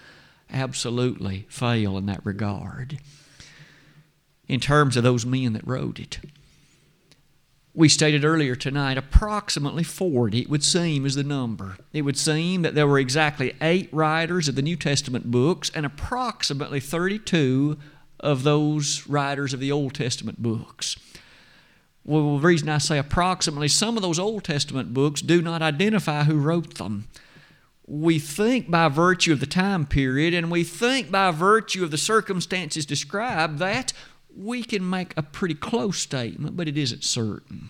absolutely 0.50 1.46
fail 1.48 1.98
in 1.98 2.06
that 2.06 2.24
regard 2.24 2.98
in 4.48 4.58
terms 4.60 4.96
of 4.96 5.04
those 5.04 5.24
men 5.24 5.52
that 5.52 5.66
wrote 5.66 6.00
it 6.00 6.18
we 7.72 7.88
stated 7.88 8.24
earlier 8.24 8.56
tonight, 8.56 8.98
approximately 8.98 9.84
40, 9.84 10.40
it 10.40 10.50
would 10.50 10.64
seem, 10.64 11.06
is 11.06 11.14
the 11.14 11.22
number. 11.22 11.76
It 11.92 12.02
would 12.02 12.18
seem 12.18 12.62
that 12.62 12.74
there 12.74 12.86
were 12.86 12.98
exactly 12.98 13.54
eight 13.60 13.88
writers 13.92 14.48
of 14.48 14.56
the 14.56 14.62
New 14.62 14.76
Testament 14.76 15.30
books 15.30 15.70
and 15.74 15.86
approximately 15.86 16.80
32 16.80 17.78
of 18.18 18.42
those 18.42 19.06
writers 19.06 19.54
of 19.54 19.60
the 19.60 19.70
Old 19.70 19.94
Testament 19.94 20.42
books. 20.42 20.96
Well, 22.10 22.38
the 22.38 22.46
reason 22.48 22.68
I 22.68 22.78
say 22.78 22.98
approximately, 22.98 23.68
some 23.68 23.96
of 23.96 24.02
those 24.02 24.18
Old 24.18 24.42
Testament 24.42 24.92
books 24.92 25.22
do 25.22 25.40
not 25.40 25.62
identify 25.62 26.24
who 26.24 26.40
wrote 26.40 26.74
them. 26.74 27.06
We 27.86 28.18
think 28.18 28.68
by 28.68 28.88
virtue 28.88 29.32
of 29.32 29.38
the 29.38 29.46
time 29.46 29.86
period 29.86 30.34
and 30.34 30.50
we 30.50 30.64
think 30.64 31.12
by 31.12 31.30
virtue 31.30 31.84
of 31.84 31.92
the 31.92 31.96
circumstances 31.96 32.84
described 32.84 33.60
that 33.60 33.92
we 34.36 34.64
can 34.64 34.90
make 34.90 35.14
a 35.16 35.22
pretty 35.22 35.54
close 35.54 35.98
statement, 36.00 36.56
but 36.56 36.66
it 36.66 36.76
isn't 36.76 37.04
certain. 37.04 37.68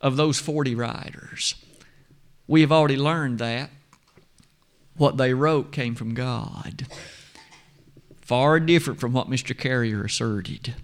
Of 0.00 0.16
those 0.16 0.38
40 0.38 0.76
writers, 0.76 1.56
we 2.46 2.60
have 2.60 2.70
already 2.70 2.96
learned 2.96 3.40
that 3.40 3.70
what 4.96 5.16
they 5.16 5.34
wrote 5.34 5.72
came 5.72 5.96
from 5.96 6.14
God. 6.14 6.86
Far 8.20 8.60
different 8.60 9.00
from 9.00 9.12
what 9.12 9.28
Mr. 9.28 9.58
Carrier 9.58 10.04
asserted. 10.04 10.76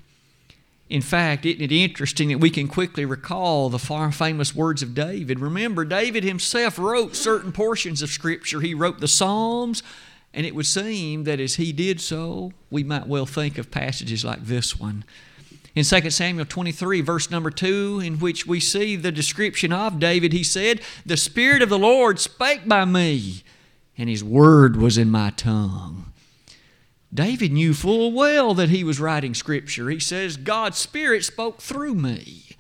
In 0.93 1.01
fact, 1.01 1.47
isn't 1.47 1.63
it 1.63 1.73
interesting 1.73 2.29
that 2.29 2.39
we 2.39 2.51
can 2.51 2.69
quickly 2.69 3.07
recall 3.07 3.71
the 3.71 3.79
far 3.79 4.13
famous 4.13 4.55
words 4.55 4.83
of 4.83 4.95
David? 4.95 5.41
Remember, 5.41 5.87
David 5.87 6.23
himself 6.23 6.79
wrote 6.79 7.17
certain 7.17 7.51
portions 7.51 8.03
of 8.03 8.11
Scripture. 8.11 8.61
He 8.61 8.75
wrote 8.75 9.01
the 9.01 9.09
Psalms, 9.09 9.83
and 10.35 10.45
it 10.45 10.55
would 10.55 10.67
seem 10.67 11.25
that 11.25 11.41
as 11.41 11.55
he 11.55 11.73
did 11.73 12.03
so, 12.03 12.53
we 12.71 12.85
might 12.85 13.07
well 13.07 13.25
think 13.25 13.57
of 13.57 13.71
passages 13.71 14.23
like 14.23 14.45
this 14.45 14.79
one. 14.79 15.03
In 15.75 15.85
2 15.85 16.11
Samuel 16.11 16.45
23, 16.45 17.01
verse 17.01 17.31
number 17.31 17.51
2, 17.51 18.03
in 18.05 18.19
which 18.19 18.47
we 18.47 18.61
see 18.61 18.95
the 18.95 19.11
description 19.11 19.73
of 19.73 19.99
David, 19.99 20.35
he 20.35 20.45
said, 20.45 20.83
The 21.07 21.17
Spirit 21.17 21.63
of 21.63 21.71
the 21.71 21.79
Lord 21.79 22.21
spake 22.21 22.69
by 22.69 22.85
me, 22.85 23.45
and 23.97 24.11
his 24.11 24.23
word 24.23 24.77
was 24.77 24.99
in 24.99 25.11
my 25.11 25.31
tongue. 25.31 26.12
David 27.13 27.53
knew 27.53 27.75
full 27.75 28.13
well 28.13 28.55
that 28.55 28.71
he 28.71 28.83
was 28.83 29.01
writing 29.01 29.35
Scripture. 29.35 29.91
He 29.91 30.01
says, 30.01 30.37
God's 30.37 30.79
Spirit 30.79 31.25
spoke 31.25 31.61
through 31.61 31.95
me. 31.95 32.57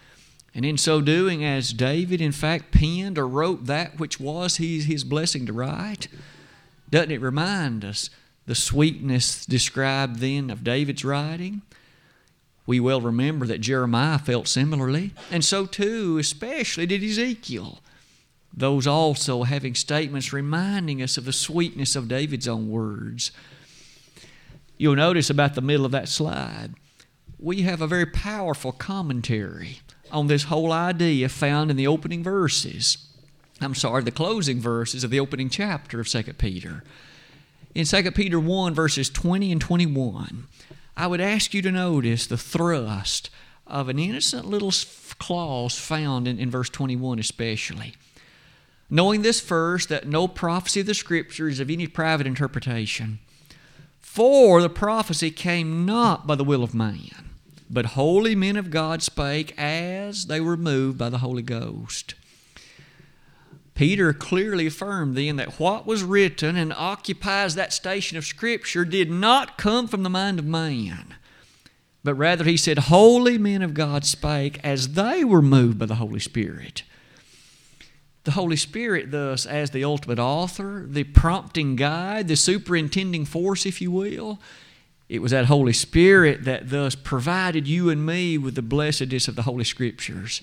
And 0.55 0.67
in 0.67 0.77
so 0.77 1.01
doing, 1.01 1.43
as 1.43 1.73
David 1.73 2.21
in 2.21 2.33
fact 2.33 2.73
penned 2.73 3.19
or 3.19 3.27
wrote 3.27 3.65
that 3.67 3.99
which 3.99 4.21
was 4.21 4.57
his, 4.59 4.85
his 4.85 5.05
blessing 5.05 5.47
to 5.47 5.53
write, 5.53 6.09
doesn't 6.91 7.11
it 7.11 7.23
remind 7.23 7.85
us 7.85 8.11
the 8.45 8.55
sweetness 8.55 9.47
described 9.47 10.19
then 10.19 10.51
of 10.51 10.63
David's 10.63 11.05
writing? 11.05 11.63
We 12.67 12.81
well 12.81 13.01
remember 13.01 13.47
that 13.47 13.63
Jeremiah 13.63 14.19
felt 14.19 14.47
similarly, 14.47 15.13
and 15.31 15.43
so 15.45 15.65
too, 15.65 16.19
especially, 16.19 16.87
did 16.87 17.03
Ezekiel. 17.03 17.81
Those 18.55 18.87
also 18.87 19.45
having 19.45 19.75
statements 19.75 20.33
reminding 20.33 21.03
us 21.03 21.17
of 21.17 21.25
the 21.25 21.33
sweetness 21.33 21.97
of 21.97 22.09
David's 22.09 22.47
own 22.47 22.69
words. 22.69 23.33
You'll 24.83 24.97
notice 24.97 25.31
about 25.31 25.55
the 25.55 25.61
middle 25.61 25.87
of 25.87 25.93
that 25.93 26.09
slide, 26.09 26.75
we 27.39 27.63
have 27.63 27.81
a 27.81 27.87
very 27.87 28.05
powerful 28.05 28.73
commentary 28.73 29.79
on 30.11 30.27
this 30.27 30.43
whole 30.43 30.73
idea 30.73 31.29
found 31.29 31.71
in 31.71 31.77
the 31.77 31.87
opening 31.87 32.25
verses. 32.25 32.99
I'm 33.61 33.77
sorry, 33.77 34.03
the 34.03 34.11
closing 34.11 34.59
verses 34.61 35.05
of 35.05 35.13
the 35.13 35.21
opening 35.21 35.51
chapter 35.51 36.01
of 36.01 36.09
2 36.09 36.25
Peter. 36.33 36.83
In 37.77 37.85
2 37.85 38.11
Peter 38.11 38.41
1, 38.41 38.75
verses 38.75 39.09
20 39.09 39.53
and 39.53 39.61
21, 39.61 40.49
I 40.97 41.07
would 41.07 41.21
ask 41.21 41.55
you 41.55 41.63
to 41.63 41.71
notice 41.71 42.27
the 42.27 42.37
thrust 42.37 43.31
of 43.69 43.89
an 43.89 44.01
innocent 44.01 44.47
little 44.47 44.73
clause 45.21 45.79
found 45.79 46.27
in, 46.27 46.41
in 46.41 46.51
verse 46.51 46.71
21 46.71 47.21
especially. 47.21 47.95
Knowing 48.91 49.23
this 49.23 49.39
first, 49.39 49.89
that 49.91 50.09
no 50.09 50.27
prophecy 50.27 50.81
of 50.81 50.87
the 50.87 50.93
Scripture 50.93 51.47
is 51.47 51.61
of 51.61 51.71
any 51.71 51.87
private 51.87 52.27
interpretation. 52.27 53.21
For 54.03 54.61
the 54.61 54.69
prophecy 54.69 55.31
came 55.31 55.87
not 55.87 56.27
by 56.27 56.35
the 56.35 56.45
will 56.45 56.63
of 56.63 56.75
man, 56.75 57.31
but 57.71 57.87
holy 57.87 58.35
men 58.35 58.57
of 58.57 58.71
God 58.71 59.03
spake 59.03 59.55
as 59.57 60.27
they 60.27 60.41
were 60.41 60.57
moved 60.57 60.99
by 60.99 61.09
the 61.09 61.19
Holy 61.19 61.43
Ghost. 61.43 62.15
Peter 63.75 64.13
clearly 64.13 64.67
affirmed 64.67 65.17
then 65.17 65.37
that 65.37 65.59
what 65.59 65.87
was 65.87 66.03
written 66.03 66.57
and 66.57 66.75
occupies 66.75 67.55
that 67.55 67.73
station 67.73 68.19
of 68.19 68.27
Scripture 68.27 68.85
did 68.85 69.11
not 69.11 69.57
come 69.57 69.89
from 69.89 70.03
the 70.03 70.11
mind 70.11 70.39
of 70.39 70.45
man, 70.45 71.15
but 72.05 72.15
rather 72.15 72.45
he 72.45 72.57
said, 72.57 72.79
Holy 72.79 73.39
men 73.39 73.63
of 73.63 73.73
God 73.73 74.05
spake 74.05 74.61
as 74.63 74.93
they 74.93 75.25
were 75.25 75.41
moved 75.41 75.79
by 75.79 75.87
the 75.87 75.95
Holy 75.95 76.21
Spirit. 76.21 76.83
The 78.25 78.33
Holy 78.33 78.57
Spirit, 78.57 79.11
thus, 79.11 79.47
as 79.47 79.71
the 79.71 79.83
ultimate 79.83 80.19
author, 80.19 80.85
the 80.89 81.05
prompting 81.05 81.75
guide, 81.75 82.29
the 82.29 82.37
superintending 82.37 83.25
force, 83.25 83.67
if 83.67 83.81
you 83.81 83.91
will, 83.91 84.39
it 85.09 85.21
was 85.21 85.33
that 85.33 85.47
Holy 85.47 85.73
Spirit 85.73 86.45
that 86.45 86.71
thus 86.71 86.95
provided 86.95 87.67
you 87.67 87.91
and 87.91 88.07
me 88.07 88.39
with 88.39 88.55
the 88.55 88.63
blessedness 88.63 89.29
of 89.29 89.37
the 89.37 89.43
Holy 89.43 89.65
Scriptures. 89.65 90.41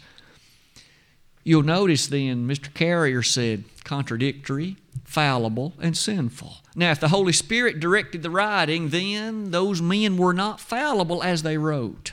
You'll 1.43 1.63
notice 1.63 2.05
then 2.05 2.47
Mr. 2.47 2.71
Carrier 2.73 3.23
said 3.23 3.63
contradictory, 3.83 4.75
fallible, 5.05 5.73
and 5.81 5.97
sinful. 5.97 6.57
Now, 6.75 6.91
if 6.91 6.99
the 6.99 7.07
Holy 7.07 7.33
Spirit 7.33 7.79
directed 7.79 8.21
the 8.21 8.29
writing, 8.29 8.89
then 8.89 9.51
those 9.51 9.81
men 9.81 10.17
were 10.17 10.33
not 10.33 10.59
fallible 10.59 11.23
as 11.23 11.41
they 11.41 11.57
wrote. 11.57 12.11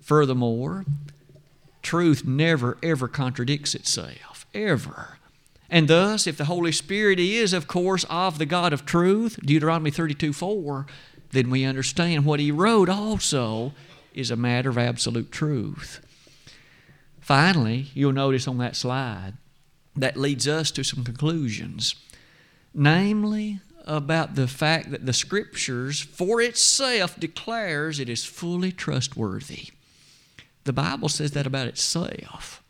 Furthermore, 0.00 0.84
truth 1.86 2.26
never, 2.26 2.76
ever 2.82 3.06
contradicts 3.06 3.74
itself. 3.74 4.44
Ever. 4.52 5.18
And 5.70 5.88
thus, 5.88 6.26
if 6.26 6.36
the 6.36 6.46
Holy 6.46 6.72
Spirit 6.72 7.20
is, 7.20 7.52
of 7.52 7.68
course, 7.68 8.04
of 8.10 8.38
the 8.38 8.46
God 8.46 8.72
of 8.72 8.84
truth, 8.84 9.38
Deuteronomy 9.42 9.90
32 9.90 10.32
4, 10.32 10.86
then 11.30 11.48
we 11.48 11.64
understand 11.64 12.24
what 12.24 12.40
he 12.40 12.50
wrote 12.50 12.88
also 12.88 13.72
is 14.14 14.30
a 14.30 14.36
matter 14.36 14.68
of 14.68 14.78
absolute 14.78 15.30
truth. 15.30 16.00
Finally, 17.20 17.86
you'll 17.94 18.12
notice 18.12 18.48
on 18.48 18.58
that 18.58 18.76
slide, 18.76 19.34
that 19.94 20.16
leads 20.16 20.46
us 20.46 20.70
to 20.72 20.82
some 20.82 21.04
conclusions. 21.04 21.94
Namely, 22.74 23.60
about 23.86 24.34
the 24.34 24.48
fact 24.48 24.90
that 24.90 25.06
the 25.06 25.12
Scriptures 25.12 26.00
for 26.00 26.40
itself 26.40 27.18
declares 27.18 28.00
it 28.00 28.08
is 28.08 28.24
fully 28.24 28.72
trustworthy. 28.72 29.68
The 30.66 30.72
Bible 30.72 31.08
says 31.08 31.30
that 31.30 31.46
about 31.46 31.68
itself. 31.68 32.62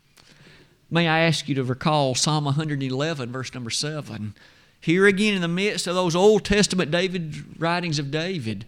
May 0.89 1.07
I 1.07 1.21
ask 1.21 1.49
you 1.49 1.55
to 1.55 1.63
recall 1.63 2.13
Psalm 2.13 2.45
111, 2.45 3.31
verse 3.31 3.53
number 3.53 3.71
7. 3.71 4.35
Here 4.79 5.07
again, 5.07 5.33
in 5.33 5.41
the 5.41 5.47
midst 5.47 5.87
of 5.87 5.95
those 5.95 6.15
Old 6.15 6.45
Testament 6.45 6.91
David 6.91 7.59
writings 7.59 7.97
of 7.97 8.11
David, 8.11 8.65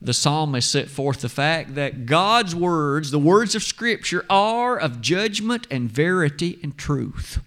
the 0.00 0.12
psalmist 0.12 0.70
set 0.70 0.88
forth 0.88 1.22
the 1.22 1.30
fact 1.30 1.74
that 1.74 2.04
God's 2.04 2.54
words, 2.54 3.10
the 3.10 3.18
words 3.18 3.54
of 3.54 3.62
Scripture, 3.62 4.26
are 4.28 4.78
of 4.78 5.00
judgment 5.00 5.66
and 5.70 5.90
verity 5.90 6.58
and 6.62 6.76
truth. 6.76 7.42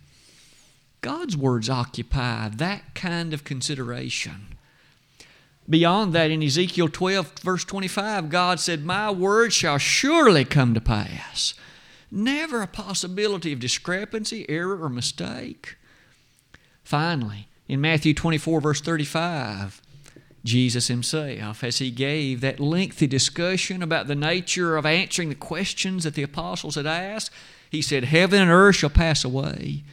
God's 1.02 1.38
words 1.38 1.70
occupy 1.70 2.50
that 2.50 2.96
kind 2.96 3.34
of 3.34 3.44
consideration. 3.44 4.53
Beyond 5.70 6.14
that, 6.14 6.30
in 6.30 6.44
Ezekiel 6.44 6.90
12, 6.90 7.40
verse 7.40 7.64
25, 7.64 8.30
God 8.30 8.60
said, 8.60 8.86
My 8.86 9.10
word 9.10 9.54
shall 9.54 9.78
surely 9.78 10.44
come 10.44 10.74
to 10.74 10.82
pass. 10.82 11.54
Never 12.12 12.62
a 12.62 12.68
possibility 12.68 13.54
of 13.54 13.60
discrepancy, 13.60 14.46
error, 14.50 14.82
or 14.84 14.90
mistake. 14.90 15.78
Finally, 16.84 17.48
in 17.68 17.80
Matthew 17.80 18.14
24, 18.14 18.60
verse 18.60 18.82
35, 18.82 19.82
Jesus 20.44 20.88
himself, 20.88 21.64
as 21.64 21.78
he 21.78 21.90
gave 21.90 22.42
that 22.42 22.60
lengthy 22.60 23.08
discussion 23.08 23.82
about 23.82 24.08
the 24.08 24.16
nature 24.16 24.76
of 24.76 24.86
answering 24.86 25.30
the 25.30 25.36
questions 25.36 26.04
that 26.04 26.16
the 26.16 26.24
apostles 26.24 26.76
had 26.76 26.86
asked, 26.86 27.32
he 27.70 27.82
said, 27.82 28.04
Heaven 28.04 28.42
and 28.42 28.52
earth 28.52 28.76
shall 28.76 28.90
pass 28.90 29.24
away, 29.24 29.84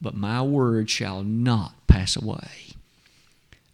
but 0.00 0.14
my 0.14 0.42
word 0.42 0.90
shall 0.90 1.22
not 1.24 1.74
pass 1.86 2.14
away. 2.14 2.65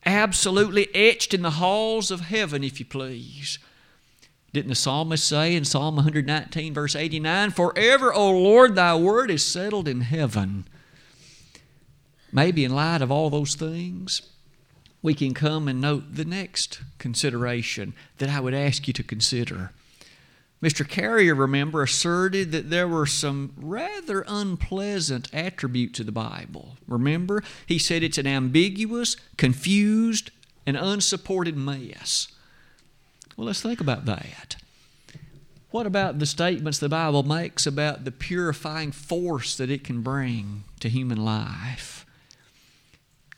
Absolutely 0.04 0.92
etched 0.94 1.32
in 1.32 1.42
the 1.42 1.52
halls 1.52 2.10
of 2.10 2.20
heaven, 2.20 2.64
if 2.64 2.80
you 2.80 2.86
please. 2.86 3.58
Didn't 4.52 4.68
the 4.68 4.74
psalmist 4.74 5.26
say 5.26 5.54
in 5.54 5.64
Psalm 5.64 5.96
119, 5.96 6.74
verse 6.74 6.94
89, 6.94 7.50
Forever, 7.52 8.12
O 8.12 8.30
Lord, 8.30 8.74
thy 8.74 8.94
word 8.96 9.30
is 9.30 9.44
settled 9.44 9.88
in 9.88 10.02
heaven. 10.02 10.66
Maybe 12.30 12.64
in 12.64 12.74
light 12.74 13.00
of 13.00 13.10
all 13.10 13.30
those 13.30 13.54
things, 13.54 14.22
we 15.00 15.14
can 15.14 15.34
come 15.34 15.68
and 15.68 15.80
note 15.80 16.14
the 16.14 16.24
next 16.24 16.80
consideration 16.98 17.94
that 18.18 18.28
I 18.28 18.40
would 18.40 18.54
ask 18.54 18.86
you 18.86 18.94
to 18.94 19.02
consider. 19.02 19.72
Mr. 20.62 20.88
Carrier, 20.88 21.34
remember, 21.34 21.82
asserted 21.82 22.52
that 22.52 22.70
there 22.70 22.86
were 22.86 23.06
some 23.06 23.52
rather 23.56 24.24
unpleasant 24.28 25.28
attributes 25.34 25.98
of 25.98 26.06
the 26.06 26.12
Bible. 26.12 26.76
Remember, 26.86 27.42
he 27.66 27.78
said 27.78 28.04
it's 28.04 28.18
an 28.18 28.28
ambiguous, 28.28 29.16
confused, 29.36 30.30
and 30.64 30.76
unsupported 30.76 31.56
mess. 31.56 32.28
Well, 33.36 33.48
let's 33.48 33.60
think 33.60 33.80
about 33.80 34.04
that. 34.04 34.54
What 35.72 35.86
about 35.86 36.20
the 36.20 36.26
statements 36.26 36.78
the 36.78 36.88
Bible 36.88 37.24
makes 37.24 37.66
about 37.66 38.04
the 38.04 38.12
purifying 38.12 38.92
force 38.92 39.56
that 39.56 39.70
it 39.70 39.82
can 39.82 40.02
bring 40.02 40.62
to 40.78 40.88
human 40.88 41.24
life? 41.24 42.06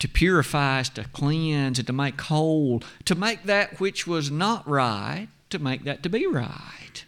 To 0.00 0.08
purify 0.08 0.80
us, 0.80 0.90
to 0.90 1.04
cleanse, 1.04 1.78
and 1.78 1.86
to 1.86 1.92
make 1.94 2.20
whole, 2.20 2.82
to 3.06 3.14
make 3.14 3.44
that 3.44 3.80
which 3.80 4.06
was 4.06 4.30
not 4.30 4.68
right, 4.68 5.28
to 5.48 5.58
make 5.58 5.84
that 5.84 6.02
to 6.02 6.10
be 6.10 6.26
right. 6.26 7.04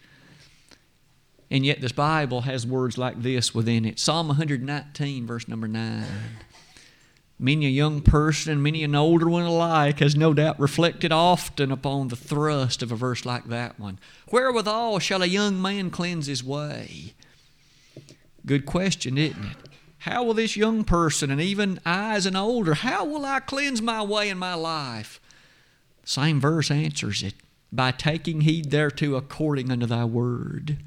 And 1.50 1.64
yet, 1.64 1.80
this 1.80 1.92
Bible 1.92 2.42
has 2.42 2.66
words 2.66 2.98
like 2.98 3.22
this 3.22 3.54
within 3.54 3.84
it 3.84 3.98
Psalm 3.98 4.28
119, 4.28 5.26
verse 5.26 5.46
number 5.46 5.68
9. 5.68 6.04
Many 7.38 7.66
a 7.66 7.70
young 7.70 8.00
person 8.00 8.50
and 8.52 8.62
many 8.62 8.82
an 8.82 8.94
older 8.94 9.28
one 9.28 9.42
alike 9.42 9.98
has 9.98 10.16
no 10.16 10.32
doubt 10.32 10.58
reflected 10.58 11.12
often 11.12 11.70
upon 11.70 12.08
the 12.08 12.16
thrust 12.16 12.82
of 12.82 12.90
a 12.90 12.96
verse 12.96 13.26
like 13.26 13.48
that 13.48 13.78
one. 13.78 13.98
Wherewithal 14.30 15.00
shall 15.00 15.22
a 15.22 15.26
young 15.26 15.60
man 15.60 15.90
cleanse 15.90 16.28
his 16.28 16.42
way? 16.42 17.12
Good 18.46 18.64
question, 18.64 19.18
isn't 19.18 19.44
it? 19.44 19.56
How 19.98 20.22
will 20.22 20.34
this 20.34 20.56
young 20.56 20.84
person, 20.84 21.30
and 21.30 21.40
even 21.40 21.80
I 21.84 22.14
as 22.14 22.26
an 22.26 22.36
older, 22.36 22.74
how 22.74 23.04
will 23.04 23.26
I 23.26 23.40
cleanse 23.40 23.82
my 23.82 24.02
way 24.02 24.30
in 24.30 24.38
my 24.38 24.54
life? 24.54 25.20
Same 26.04 26.40
verse 26.40 26.70
answers 26.70 27.22
it 27.22 27.34
by 27.72 27.90
taking 27.90 28.42
heed 28.42 28.70
thereto 28.70 29.16
according 29.16 29.70
unto 29.70 29.84
thy 29.84 30.04
word. 30.04 30.78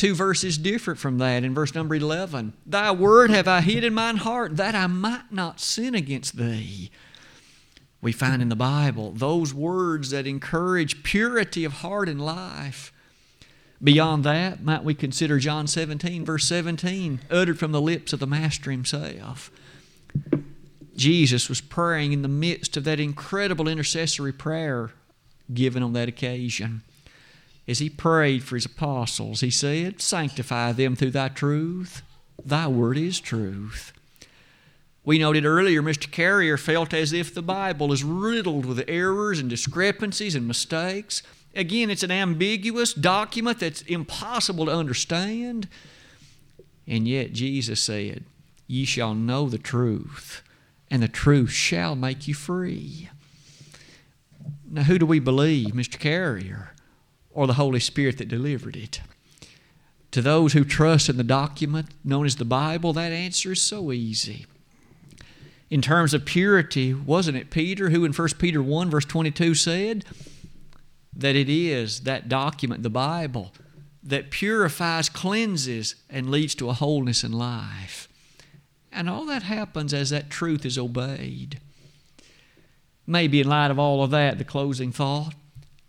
Two 0.00 0.14
verses 0.14 0.56
different 0.56 0.98
from 0.98 1.18
that. 1.18 1.44
In 1.44 1.52
verse 1.52 1.74
number 1.74 1.94
11, 1.94 2.54
Thy 2.64 2.90
word 2.90 3.28
have 3.28 3.46
I 3.46 3.60
hid 3.60 3.84
in 3.84 3.92
mine 3.92 4.16
heart, 4.16 4.56
that 4.56 4.74
I 4.74 4.86
might 4.86 5.30
not 5.30 5.60
sin 5.60 5.94
against 5.94 6.38
thee. 6.38 6.90
We 8.00 8.10
find 8.10 8.40
in 8.40 8.48
the 8.48 8.56
Bible 8.56 9.12
those 9.12 9.52
words 9.52 10.08
that 10.08 10.26
encourage 10.26 11.02
purity 11.02 11.66
of 11.66 11.74
heart 11.74 12.08
and 12.08 12.18
life. 12.18 12.94
Beyond 13.84 14.24
that, 14.24 14.62
might 14.62 14.84
we 14.84 14.94
consider 14.94 15.38
John 15.38 15.66
17, 15.66 16.24
verse 16.24 16.46
17, 16.46 17.20
uttered 17.30 17.58
from 17.58 17.72
the 17.72 17.82
lips 17.82 18.14
of 18.14 18.20
the 18.20 18.26
Master 18.26 18.70
himself. 18.70 19.50
Jesus 20.96 21.50
was 21.50 21.60
praying 21.60 22.14
in 22.14 22.22
the 22.22 22.26
midst 22.28 22.78
of 22.78 22.84
that 22.84 23.00
incredible 23.00 23.68
intercessory 23.68 24.32
prayer 24.32 24.92
given 25.52 25.82
on 25.82 25.92
that 25.92 26.08
occasion 26.08 26.84
as 27.70 27.78
he 27.78 27.88
prayed 27.88 28.42
for 28.42 28.56
his 28.56 28.66
apostles, 28.66 29.40
he 29.40 29.50
said, 29.50 30.02
Sanctify 30.02 30.72
them 30.72 30.96
through 30.96 31.12
thy 31.12 31.28
truth. 31.28 32.02
Thy 32.44 32.66
word 32.66 32.98
is 32.98 33.20
truth. 33.20 33.92
We 35.04 35.18
noted 35.18 35.44
earlier, 35.44 35.80
Mr. 35.80 36.10
Carrier 36.10 36.56
felt 36.56 36.92
as 36.92 37.12
if 37.12 37.32
the 37.32 37.42
Bible 37.42 37.92
is 37.92 38.02
riddled 38.02 38.66
with 38.66 38.84
errors 38.88 39.38
and 39.38 39.48
discrepancies 39.48 40.34
and 40.34 40.48
mistakes. 40.48 41.22
Again, 41.54 41.90
it's 41.90 42.02
an 42.02 42.10
ambiguous 42.10 42.92
document 42.92 43.60
that's 43.60 43.82
impossible 43.82 44.66
to 44.66 44.72
understand. 44.72 45.68
And 46.88 47.06
yet, 47.06 47.32
Jesus 47.32 47.80
said, 47.80 48.24
Ye 48.66 48.84
shall 48.84 49.14
know 49.14 49.48
the 49.48 49.58
truth, 49.58 50.42
and 50.90 51.02
the 51.02 51.08
truth 51.08 51.50
shall 51.50 51.94
make 51.94 52.26
you 52.26 52.34
free. 52.34 53.08
Now, 54.68 54.82
who 54.82 54.98
do 54.98 55.06
we 55.06 55.20
believe, 55.20 55.68
Mr. 55.68 55.98
Carrier? 55.98 56.69
Or 57.40 57.46
the 57.46 57.54
Holy 57.54 57.80
Spirit 57.80 58.18
that 58.18 58.28
delivered 58.28 58.76
it? 58.76 59.00
To 60.10 60.20
those 60.20 60.52
who 60.52 60.62
trust 60.62 61.08
in 61.08 61.16
the 61.16 61.24
document 61.24 61.86
known 62.04 62.26
as 62.26 62.36
the 62.36 62.44
Bible, 62.44 62.92
that 62.92 63.12
answer 63.12 63.52
is 63.52 63.62
so 63.62 63.92
easy. 63.92 64.44
In 65.70 65.80
terms 65.80 66.12
of 66.12 66.26
purity, 66.26 66.92
wasn't 66.92 67.38
it 67.38 67.48
Peter 67.48 67.88
who 67.88 68.04
in 68.04 68.12
1 68.12 68.28
Peter 68.38 68.62
1, 68.62 68.90
verse 68.90 69.06
22 69.06 69.54
said 69.54 70.04
that 71.16 71.34
it 71.34 71.48
is 71.48 72.00
that 72.00 72.28
document, 72.28 72.82
the 72.82 72.90
Bible, 72.90 73.52
that 74.02 74.30
purifies, 74.30 75.08
cleanses, 75.08 75.94
and 76.10 76.30
leads 76.30 76.54
to 76.56 76.68
a 76.68 76.74
wholeness 76.74 77.24
in 77.24 77.32
life? 77.32 78.06
And 78.92 79.08
all 79.08 79.24
that 79.24 79.44
happens 79.44 79.94
as 79.94 80.10
that 80.10 80.28
truth 80.28 80.66
is 80.66 80.76
obeyed. 80.76 81.58
Maybe 83.06 83.40
in 83.40 83.48
light 83.48 83.70
of 83.70 83.78
all 83.78 84.04
of 84.04 84.10
that, 84.10 84.36
the 84.36 84.44
closing 84.44 84.92
thought 84.92 85.32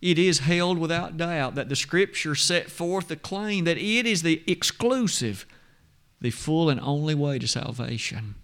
it 0.01 0.17
is 0.17 0.39
held 0.39 0.79
without 0.79 1.17
doubt 1.17 1.55
that 1.55 1.69
the 1.69 1.75
Scripture 1.75 2.33
set 2.33 2.71
forth 2.71 3.07
the 3.07 3.15
claim 3.15 3.65
that 3.65 3.77
it 3.77 4.05
is 4.05 4.23
the 4.23 4.41
exclusive, 4.47 5.45
the 6.19 6.31
full 6.31 6.69
and 6.69 6.79
only 6.81 7.13
way 7.13 7.37
to 7.37 7.47
salvation. 7.47 8.35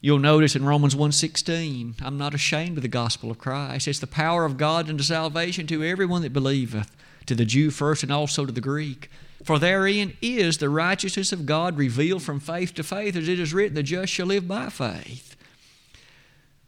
You'll 0.00 0.18
notice 0.18 0.54
in 0.54 0.64
Romans 0.64 0.94
1:16, 0.94 1.96
I'm 2.02 2.18
not 2.18 2.34
ashamed 2.34 2.76
of 2.76 2.82
the 2.82 2.88
gospel 2.88 3.30
of 3.30 3.38
Christ. 3.38 3.88
It's 3.88 3.98
the 3.98 4.06
power 4.06 4.44
of 4.44 4.58
God 4.58 4.88
unto 4.88 5.02
salvation 5.02 5.66
to 5.68 5.82
everyone 5.82 6.22
that 6.22 6.32
believeth, 6.32 6.94
to 7.26 7.34
the 7.34 7.46
Jew 7.46 7.70
first 7.70 8.02
and 8.02 8.12
also 8.12 8.46
to 8.46 8.52
the 8.52 8.60
Greek. 8.60 9.10
For 9.42 9.58
therein 9.58 10.16
is 10.22 10.58
the 10.58 10.68
righteousness 10.68 11.32
of 11.32 11.46
God 11.46 11.76
revealed 11.76 12.22
from 12.22 12.38
faith 12.38 12.74
to 12.74 12.82
faith, 12.82 13.16
as 13.16 13.28
it 13.28 13.40
is 13.40 13.52
written, 13.52 13.74
the 13.74 13.82
just 13.82 14.12
shall 14.12 14.26
live 14.26 14.46
by 14.46 14.68
faith 14.68 15.33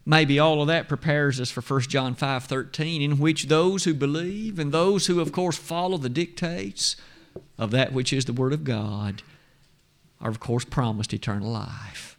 maybe 0.07 0.39
all 0.39 0.61
of 0.61 0.67
that 0.69 0.87
prepares 0.87 1.39
us 1.39 1.51
for 1.51 1.61
1 1.61 1.89
John 1.89 2.15
5:13 2.15 3.01
in 3.01 3.19
which 3.19 3.47
those 3.47 3.83
who 3.83 3.93
believe 3.93 4.57
and 4.57 4.71
those 4.71 5.07
who 5.07 5.19
of 5.19 5.33
course 5.33 5.57
follow 5.57 5.97
the 5.97 6.09
dictates 6.09 6.95
of 7.57 7.71
that 7.71 7.91
which 7.91 8.13
is 8.13 8.25
the 8.25 8.33
word 8.33 8.53
of 8.53 8.63
God 8.63 9.21
are 10.21 10.31
of 10.31 10.39
course 10.39 10.63
promised 10.63 11.13
eternal 11.13 11.51
life. 11.51 12.17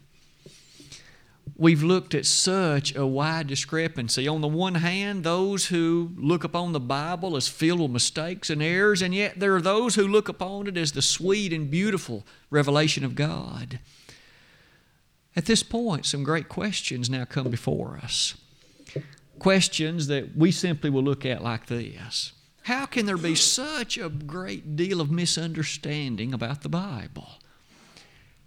We've 1.57 1.83
looked 1.83 2.13
at 2.13 2.27
such 2.27 2.95
a 2.95 3.05
wide 3.05 3.47
discrepancy. 3.47 4.27
On 4.27 4.39
the 4.39 4.47
one 4.47 4.75
hand, 4.75 5.23
those 5.23 5.65
who 5.65 6.11
look 6.15 6.45
upon 6.45 6.71
the 6.71 6.79
Bible 6.79 7.35
as 7.35 7.49
filled 7.49 7.81
with 7.81 7.91
mistakes 7.91 8.49
and 8.49 8.61
errors, 8.61 9.01
and 9.01 9.13
yet 9.13 9.39
there 9.39 9.55
are 9.55 9.61
those 9.61 9.95
who 9.95 10.07
look 10.07 10.29
upon 10.29 10.67
it 10.67 10.77
as 10.77 10.93
the 10.93 11.01
sweet 11.01 11.51
and 11.51 11.69
beautiful 11.69 12.25
revelation 12.49 13.03
of 13.03 13.15
God. 13.15 13.79
At 15.39 15.45
this 15.45 15.63
point, 15.63 16.05
some 16.05 16.25
great 16.25 16.49
questions 16.49 17.09
now 17.09 17.23
come 17.23 17.49
before 17.49 17.97
us. 18.03 18.35
Questions 19.39 20.07
that 20.07 20.35
we 20.35 20.51
simply 20.51 20.89
will 20.89 21.01
look 21.01 21.25
at 21.25 21.41
like 21.41 21.67
this 21.67 22.33
How 22.63 22.85
can 22.85 23.05
there 23.05 23.15
be 23.15 23.35
such 23.35 23.97
a 23.97 24.09
great 24.09 24.75
deal 24.75 24.99
of 24.99 25.09
misunderstanding 25.09 26.33
about 26.33 26.61
the 26.61 26.67
Bible? 26.67 27.39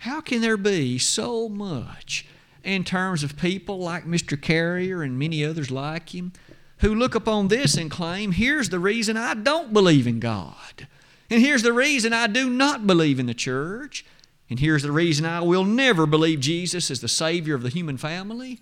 How 0.01 0.21
can 0.21 0.43
there 0.43 0.59
be 0.59 0.99
so 0.99 1.49
much 1.49 2.27
in 2.63 2.85
terms 2.85 3.23
of 3.23 3.39
people 3.39 3.79
like 3.79 4.05
Mr. 4.05 4.39
Carrier 4.39 5.03
and 5.03 5.19
many 5.19 5.43
others 5.43 5.71
like 5.71 6.15
him 6.15 6.35
who 6.81 6.95
look 6.95 7.15
upon 7.15 7.49
this 7.49 7.75
and 7.75 7.91
claim, 7.91 8.33
here's 8.33 8.69
the 8.69 8.79
reason 8.79 9.17
I 9.17 9.33
don't 9.33 9.73
believe 9.73 10.07
in 10.07 10.21
God. 10.21 10.87
And 11.31 11.41
here's 11.41 11.63
the 11.63 11.73
reason 11.73 12.13
I 12.13 12.27
do 12.27 12.51
not 12.51 12.87
believe 12.87 13.19
in 13.19 13.25
the 13.25 13.33
church. 13.33 14.05
And 14.53 14.61
here's 14.61 14.83
the 14.83 14.93
reason 14.93 15.25
I 15.25 15.41
will 15.41 15.65
never 15.65 16.05
believe 16.05 16.41
Jesus 16.41 16.91
as 16.91 17.01
the 17.01 17.09
Savior 17.09 17.55
of 17.55 17.63
the 17.63 17.71
human 17.71 17.97
family. 17.97 18.61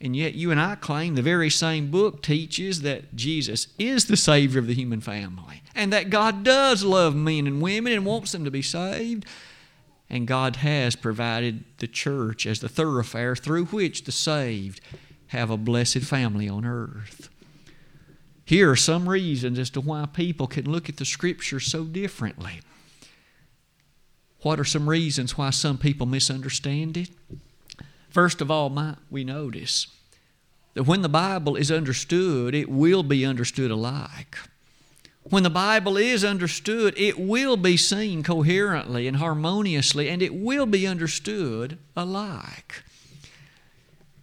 And 0.00 0.16
yet, 0.16 0.34
you 0.34 0.50
and 0.50 0.58
I 0.58 0.74
claim 0.74 1.14
the 1.14 1.22
very 1.22 1.50
same 1.50 1.88
book 1.88 2.20
teaches 2.20 2.82
that 2.82 3.14
Jesus 3.14 3.68
is 3.78 4.06
the 4.06 4.16
Savior 4.16 4.58
of 4.58 4.66
the 4.66 4.74
human 4.74 5.00
family 5.00 5.62
and 5.76 5.92
that 5.92 6.10
God 6.10 6.42
does 6.42 6.82
love 6.82 7.14
men 7.14 7.46
and 7.46 7.62
women 7.62 7.92
and 7.92 8.04
wants 8.04 8.32
them 8.32 8.44
to 8.44 8.50
be 8.50 8.60
saved. 8.60 9.24
And 10.10 10.26
God 10.26 10.56
has 10.56 10.96
provided 10.96 11.62
the 11.78 11.86
church 11.86 12.44
as 12.44 12.58
the 12.58 12.68
thoroughfare 12.68 13.36
through 13.36 13.66
which 13.66 14.02
the 14.02 14.10
saved 14.10 14.80
have 15.28 15.48
a 15.48 15.56
blessed 15.56 16.00
family 16.00 16.48
on 16.48 16.64
earth. 16.64 17.28
Here 18.44 18.68
are 18.68 18.74
some 18.74 19.08
reasons 19.08 19.60
as 19.60 19.70
to 19.70 19.80
why 19.80 20.06
people 20.06 20.48
can 20.48 20.68
look 20.68 20.88
at 20.88 20.96
the 20.96 21.04
Scripture 21.04 21.60
so 21.60 21.84
differently. 21.84 22.62
What 24.42 24.58
are 24.58 24.64
some 24.64 24.88
reasons 24.88 25.38
why 25.38 25.50
some 25.50 25.78
people 25.78 26.06
misunderstand 26.06 26.96
it? 26.96 27.10
First 28.10 28.40
of 28.40 28.50
all, 28.50 28.70
might 28.70 28.96
we 29.10 29.24
notice 29.24 29.86
that 30.74 30.82
when 30.82 31.02
the 31.02 31.08
Bible 31.08 31.54
is 31.54 31.70
understood, 31.70 32.54
it 32.54 32.68
will 32.68 33.02
be 33.02 33.24
understood 33.24 33.70
alike. 33.70 34.36
When 35.22 35.44
the 35.44 35.50
Bible 35.50 35.96
is 35.96 36.24
understood, 36.24 36.94
it 36.96 37.20
will 37.20 37.56
be 37.56 37.76
seen 37.76 38.24
coherently 38.24 39.06
and 39.06 39.18
harmoniously, 39.18 40.08
and 40.08 40.20
it 40.20 40.34
will 40.34 40.66
be 40.66 40.86
understood 40.86 41.78
alike. 41.96 42.82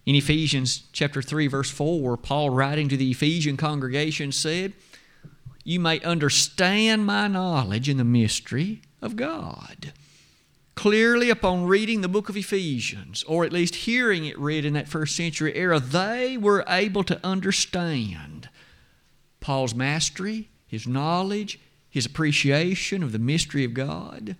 In 0.04 0.14
Ephesians 0.14 0.82
chapter 0.92 1.22
3 1.22 1.46
verse 1.46 1.70
4, 1.70 2.18
Paul 2.18 2.50
writing 2.50 2.88
to 2.90 2.96
the 2.96 3.10
Ephesian 3.10 3.56
congregation 3.56 4.32
said, 4.32 4.74
"You 5.64 5.80
may 5.80 6.00
understand 6.00 7.06
my 7.06 7.26
knowledge 7.28 7.88
in 7.88 7.96
the 7.96 8.04
mystery 8.04 8.82
of 9.00 9.16
God." 9.16 9.94
Clearly, 10.80 11.28
upon 11.28 11.66
reading 11.66 12.00
the 12.00 12.08
book 12.08 12.30
of 12.30 12.38
Ephesians, 12.38 13.22
or 13.24 13.44
at 13.44 13.52
least 13.52 13.74
hearing 13.74 14.24
it 14.24 14.38
read 14.38 14.64
in 14.64 14.72
that 14.72 14.88
first 14.88 15.14
century 15.14 15.54
era, 15.54 15.78
they 15.78 16.38
were 16.38 16.64
able 16.66 17.04
to 17.04 17.20
understand 17.22 18.48
Paul's 19.40 19.74
mastery, 19.74 20.48
his 20.66 20.86
knowledge, 20.86 21.60
his 21.90 22.06
appreciation 22.06 23.02
of 23.02 23.12
the 23.12 23.18
mystery 23.18 23.62
of 23.62 23.74
God. 23.74 24.36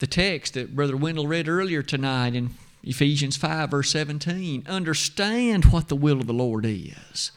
The 0.00 0.06
text 0.06 0.52
that 0.52 0.76
Brother 0.76 0.98
Wendell 0.98 1.26
read 1.26 1.48
earlier 1.48 1.82
tonight 1.82 2.34
in 2.34 2.50
Ephesians 2.84 3.38
5, 3.38 3.70
verse 3.70 3.90
17. 3.90 4.66
Understand 4.68 5.64
what 5.72 5.88
the 5.88 5.96
will 5.96 6.20
of 6.20 6.26
the 6.26 6.34
Lord 6.34 6.66
is. 6.66 7.32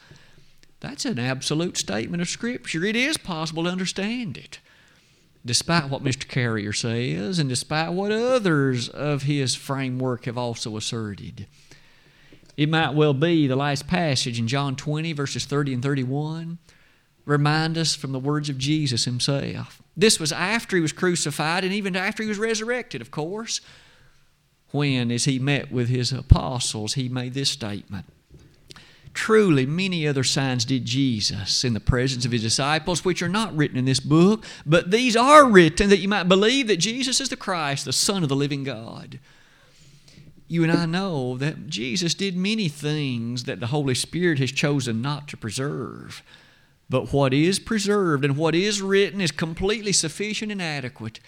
That's 0.80 1.06
an 1.06 1.18
absolute 1.18 1.78
statement 1.78 2.20
of 2.20 2.28
Scripture. 2.28 2.84
It 2.84 2.94
is 2.94 3.16
possible 3.16 3.64
to 3.64 3.70
understand 3.70 4.36
it, 4.36 4.58
despite 5.46 5.88
what 5.88 6.04
Mr. 6.04 6.26
Carrier 6.26 6.72
says 6.72 7.38
and 7.38 7.48
despite 7.48 7.92
what 7.92 8.12
others 8.12 8.88
of 8.88 9.22
his 9.22 9.54
framework 9.54 10.24
have 10.24 10.36
also 10.36 10.76
asserted. 10.76 11.46
It 12.56 12.68
might 12.68 12.94
well 12.94 13.14
be 13.14 13.46
the 13.46 13.56
last 13.56 13.86
passage 13.86 14.38
in 14.38 14.48
John 14.48 14.76
20, 14.76 15.12
verses 15.12 15.44
30 15.44 15.74
and 15.74 15.82
31, 15.82 16.58
remind 17.24 17.78
us 17.78 17.94
from 17.94 18.12
the 18.12 18.18
words 18.18 18.48
of 18.48 18.58
Jesus 18.58 19.04
himself. 19.04 19.82
This 19.96 20.18
was 20.18 20.32
after 20.32 20.76
he 20.76 20.82
was 20.82 20.92
crucified 20.92 21.64
and 21.64 21.72
even 21.72 21.96
after 21.96 22.22
he 22.22 22.28
was 22.28 22.38
resurrected, 22.38 23.00
of 23.00 23.10
course 23.10 23.60
when, 24.72 25.10
as 25.10 25.24
he 25.24 25.38
met 25.38 25.70
with 25.70 25.88
his 25.88 26.12
apostles, 26.12 26.94
he 26.94 27.08
made 27.08 27.34
this 27.34 27.50
statement 27.50 28.06
Truly, 29.16 29.64
many 29.64 30.06
other 30.06 30.22
signs 30.22 30.66
did 30.66 30.84
Jesus 30.84 31.64
in 31.64 31.72
the 31.72 31.80
presence 31.80 32.26
of 32.26 32.32
his 32.32 32.42
disciples, 32.42 33.02
which 33.02 33.22
are 33.22 33.30
not 33.30 33.56
written 33.56 33.78
in 33.78 33.86
this 33.86 33.98
book, 33.98 34.44
but 34.66 34.90
these 34.90 35.16
are 35.16 35.48
written 35.48 35.88
that 35.88 36.00
you 36.00 36.06
might 36.06 36.28
believe 36.28 36.66
that 36.66 36.76
Jesus 36.76 37.18
is 37.18 37.30
the 37.30 37.36
Christ, 37.36 37.86
the 37.86 37.94
Son 37.94 38.22
of 38.22 38.28
the 38.28 38.36
living 38.36 38.62
God. 38.62 39.18
You 40.48 40.62
and 40.62 40.70
I 40.70 40.84
know 40.84 41.38
that 41.38 41.66
Jesus 41.66 42.12
did 42.12 42.36
many 42.36 42.68
things 42.68 43.44
that 43.44 43.58
the 43.58 43.68
Holy 43.68 43.94
Spirit 43.94 44.38
has 44.38 44.52
chosen 44.52 45.00
not 45.00 45.28
to 45.28 45.36
preserve. 45.38 46.22
But 46.90 47.10
what 47.10 47.32
is 47.32 47.58
preserved 47.58 48.22
and 48.22 48.36
what 48.36 48.54
is 48.54 48.82
written 48.82 49.22
is 49.22 49.30
completely 49.30 49.92
sufficient 49.92 50.52
and 50.52 50.60
adequate 50.60 51.20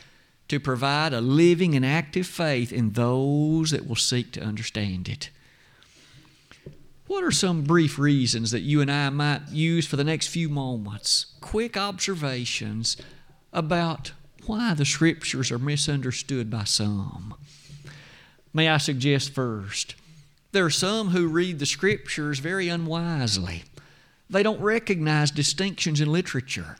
to 0.48 0.60
provide 0.60 1.14
a 1.14 1.22
living 1.22 1.74
and 1.74 1.86
active 1.86 2.26
faith 2.26 2.70
in 2.70 2.90
those 2.90 3.70
that 3.70 3.88
will 3.88 3.96
seek 3.96 4.30
to 4.32 4.42
understand 4.42 5.08
it. 5.08 5.30
What 7.08 7.24
are 7.24 7.30
some 7.30 7.62
brief 7.62 7.98
reasons 7.98 8.50
that 8.50 8.60
you 8.60 8.82
and 8.82 8.92
I 8.92 9.08
might 9.08 9.48
use 9.48 9.86
for 9.86 9.96
the 9.96 10.04
next 10.04 10.26
few 10.26 10.50
moments? 10.50 11.24
Quick 11.40 11.74
observations 11.74 12.98
about 13.50 14.12
why 14.44 14.74
the 14.74 14.84
Scriptures 14.84 15.50
are 15.50 15.58
misunderstood 15.58 16.50
by 16.50 16.64
some. 16.64 17.34
May 18.52 18.68
I 18.68 18.76
suggest 18.76 19.32
first, 19.32 19.94
there 20.52 20.66
are 20.66 20.70
some 20.70 21.08
who 21.08 21.28
read 21.28 21.60
the 21.60 21.66
Scriptures 21.66 22.40
very 22.40 22.68
unwisely. 22.68 23.64
They 24.28 24.42
don't 24.42 24.60
recognize 24.60 25.30
distinctions 25.30 26.02
in 26.02 26.12
literature 26.12 26.76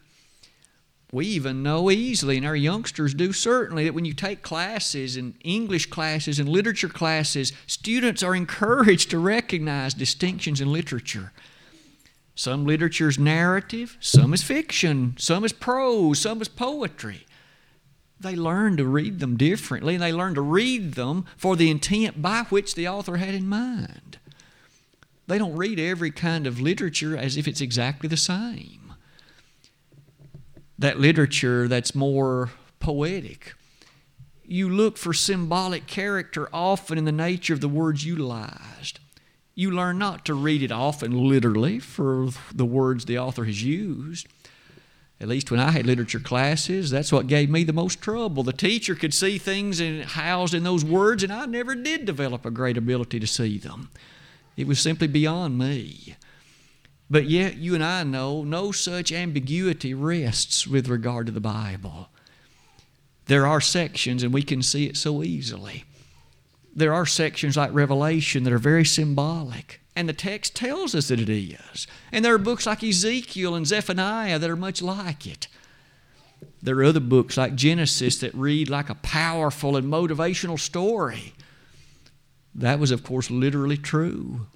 we 1.11 1.27
even 1.27 1.63
know 1.63 1.91
easily, 1.91 2.37
and 2.37 2.45
our 2.45 2.57
youngsters 2.57 3.15
do 3.15 3.33
certainly, 3.33 3.85
that 3.85 3.95
when 3.95 4.05
you 4.05 4.13
take 4.13 4.43
classes 4.43 5.17
and 5.17 5.35
English 5.43 5.87
classes 5.87 6.39
and 6.39 6.49
literature 6.49 6.89
classes, 6.89 7.53
students 7.67 8.23
are 8.23 8.35
encouraged 8.35 9.11
to 9.11 9.19
recognize 9.19 9.95
distinctions 9.95 10.61
in 10.61 10.71
literature. 10.71 11.33
Some 12.35 12.67
literature 12.67 13.09
is 13.09 13.19
narrative, 13.19 13.97
some 14.01 14.35
is 14.35 14.43
fiction, 14.43 15.15
some 15.19 15.45
is 15.45 15.53
prose, 15.53 16.21
some 16.21 16.43
is 16.43 16.49
poetry. 16.49 17.27
They 18.21 18.37
learn 18.37 18.77
to 18.77 18.85
read 18.85 19.21
them 19.21 19.39
differently, 19.39 19.95
and 19.95 20.03
they 20.03 20.13
learn 20.13 20.35
to 20.35 20.43
read 20.43 20.93
them 20.93 21.25
for 21.39 21.57
the 21.57 21.71
intent 21.71 22.21
by 22.21 22.43
which 22.51 22.75
the 22.75 22.87
author 22.87 23.17
had 23.17 23.35
in 23.35 23.49
mind. 23.49 24.19
They 25.27 25.39
don't 25.39 25.57
read 25.57 25.81
every 25.81 26.11
kind 26.11 26.47
of 26.47 26.61
literature 26.61 27.17
as 27.17 27.39
if 27.39 27.49
it's 27.49 27.61
exactly 27.61 28.09
the 28.09 28.17
same 28.17 28.88
that 30.79 31.01
literature 31.01 31.69
that's 31.69 31.95
more 31.95 32.51
poetic. 32.79 33.55
You 34.45 34.69
look 34.69 34.97
for 34.97 35.13
symbolic 35.13 35.87
character 35.87 36.49
often 36.53 36.97
in 36.97 37.05
the 37.05 37.13
nature 37.13 37.53
of 37.53 37.61
the 37.61 37.69
words 37.69 38.05
utilized. 38.05 39.01
You 39.55 39.71
learn 39.71 39.99
not 39.99 40.25
to 40.27 40.35
read 40.35 40.63
it 40.63 40.71
often 40.71 41.29
literally 41.29 41.81
for 41.81 42.29
the 42.55 42.65
words 42.65 43.05
the 43.05 43.19
author 43.19 43.45
has 43.45 43.63
used. 43.63 44.29
At 45.21 45.27
least 45.27 45.51
when 45.51 45.59
I 45.59 45.73
had 45.73 45.85
literature 45.85 46.21
classes, 46.21 46.91
that's 46.91 47.11
what 47.11 47.27
gave 47.27 47.51
me 47.51 47.65
the 47.65 47.73
most 47.73 48.01
trouble. 48.01 48.45
The 48.45 48.53
teacher 48.53 48.95
could 48.95 49.13
see 49.13 49.37
things 49.37 49.81
in, 49.81 50.03
housed 50.03 50.55
in 50.55 50.63
those 50.63 50.85
words, 50.85 51.25
and 51.25 51.33
I 51.33 51.45
never 51.47 51.75
did 51.75 52.05
develop 52.05 52.47
a 52.47 52.53
great 52.53 52.77
ability 52.77 53.19
to 53.19 53.27
see 53.27 53.59
them. 53.59 53.91
It 54.57 54.69
was 54.69 54.79
simply 54.79 55.09
beyond 55.09 55.59
me. 55.59 56.15
But 57.11 57.25
yet, 57.27 57.57
you 57.57 57.75
and 57.75 57.83
I 57.83 58.03
know 58.03 58.45
no 58.45 58.71
such 58.71 59.13
ambiguity 59.13 59.95
rests 59.95 60.67
with 60.67 60.89
regard 60.89 61.27
to 61.27 61.33
the 61.33 61.41
Bible. 61.41 62.11
There 63.27 63.47
are 63.47 63.61
sections, 63.61 64.23
and 64.23 64.33
we 64.33 64.43
can 64.43 64.63
see 64.63 64.87
it 64.87 64.97
so 64.97 65.23
easily. 65.23 65.85
There 66.75 66.93
are 66.93 67.07
sections 67.07 67.57
like 67.57 67.73
Revelation 67.73 68.45
that 68.45 68.53
are 68.53 68.59
very 68.59 68.85
symbolic, 68.85 69.81
and 69.97 70.09
the 70.09 70.13
text 70.13 70.55
tells 70.55 70.95
us 70.95 71.09
that 71.09 71.21
it 71.21 71.29
is. 71.29 71.87
And 72.13 72.25
there 72.25 72.35
are 72.35 72.39
books 72.39 72.67
like 72.67 72.85
Ezekiel 72.85 73.55
and 73.55 73.67
Zephaniah 73.67 74.39
that 74.39 74.51
are 74.51 74.57
much 74.57 74.83
like 74.83 75.27
it. 75.27 75.49
There 76.63 76.79
are 76.79 76.85
other 76.85 77.01
books 77.01 77.37
like 77.37 77.55
Genesis 77.55 78.19
that 78.19 78.35
read 78.35 78.69
like 78.69 78.91
a 78.91 78.95
powerful 78.97 79.77
and 79.77 79.91
motivational 79.91 80.59
story. 80.59 81.35
That 82.55 82.79
was, 82.79 82.91
of 82.91 83.03
course, 83.03 83.31
literally 83.31 83.77
true. 83.77 84.47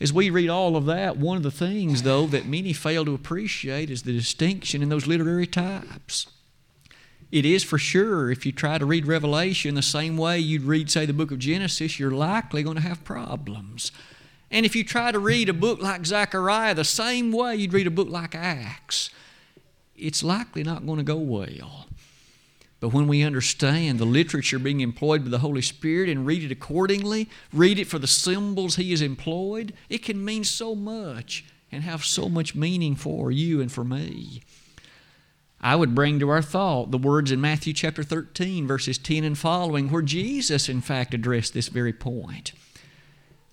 As 0.00 0.12
we 0.12 0.30
read 0.30 0.48
all 0.48 0.76
of 0.76 0.86
that, 0.86 1.16
one 1.16 1.36
of 1.36 1.42
the 1.42 1.50
things, 1.50 2.04
though, 2.04 2.26
that 2.26 2.46
many 2.46 2.72
fail 2.72 3.04
to 3.04 3.14
appreciate 3.14 3.90
is 3.90 4.04
the 4.04 4.12
distinction 4.12 4.82
in 4.82 4.90
those 4.90 5.08
literary 5.08 5.46
types. 5.46 6.28
It 7.32 7.44
is 7.44 7.64
for 7.64 7.78
sure, 7.78 8.30
if 8.30 8.46
you 8.46 8.52
try 8.52 8.78
to 8.78 8.86
read 8.86 9.06
Revelation 9.06 9.74
the 9.74 9.82
same 9.82 10.16
way 10.16 10.38
you'd 10.38 10.62
read, 10.62 10.88
say, 10.90 11.04
the 11.04 11.12
book 11.12 11.30
of 11.30 11.40
Genesis, 11.40 11.98
you're 11.98 12.12
likely 12.12 12.62
going 12.62 12.76
to 12.76 12.82
have 12.82 13.04
problems. 13.04 13.90
And 14.50 14.64
if 14.64 14.74
you 14.76 14.84
try 14.84 15.12
to 15.12 15.18
read 15.18 15.48
a 15.48 15.52
book 15.52 15.82
like 15.82 16.06
Zechariah 16.06 16.74
the 16.74 16.84
same 16.84 17.32
way 17.32 17.56
you'd 17.56 17.74
read 17.74 17.86
a 17.86 17.90
book 17.90 18.08
like 18.08 18.34
Acts, 18.34 19.10
it's 19.96 20.22
likely 20.22 20.62
not 20.62 20.86
going 20.86 20.98
to 20.98 21.04
go 21.04 21.18
well. 21.18 21.87
But 22.80 22.90
when 22.90 23.08
we 23.08 23.22
understand 23.22 23.98
the 23.98 24.04
literature 24.04 24.58
being 24.58 24.80
employed 24.80 25.24
by 25.24 25.30
the 25.30 25.38
Holy 25.38 25.62
Spirit 25.62 26.08
and 26.08 26.24
read 26.24 26.44
it 26.44 26.52
accordingly, 26.52 27.28
read 27.52 27.78
it 27.78 27.86
for 27.86 27.98
the 27.98 28.06
symbols 28.06 28.76
He 28.76 28.90
has 28.92 29.02
employed, 29.02 29.72
it 29.88 30.04
can 30.04 30.24
mean 30.24 30.44
so 30.44 30.74
much 30.74 31.44
and 31.72 31.82
have 31.82 32.04
so 32.04 32.28
much 32.28 32.54
meaning 32.54 32.94
for 32.94 33.30
you 33.30 33.60
and 33.60 33.70
for 33.70 33.84
me. 33.84 34.42
I 35.60 35.74
would 35.74 35.94
bring 35.94 36.20
to 36.20 36.28
our 36.28 36.40
thought 36.40 36.92
the 36.92 36.98
words 36.98 37.32
in 37.32 37.40
Matthew 37.40 37.72
chapter 37.72 38.04
13, 38.04 38.66
verses 38.66 38.96
10 38.96 39.24
and 39.24 39.36
following, 39.36 39.90
where 39.90 40.02
Jesus, 40.02 40.68
in 40.68 40.80
fact, 40.80 41.14
addressed 41.14 41.54
this 41.54 41.68
very 41.68 41.92
point. 41.92 42.52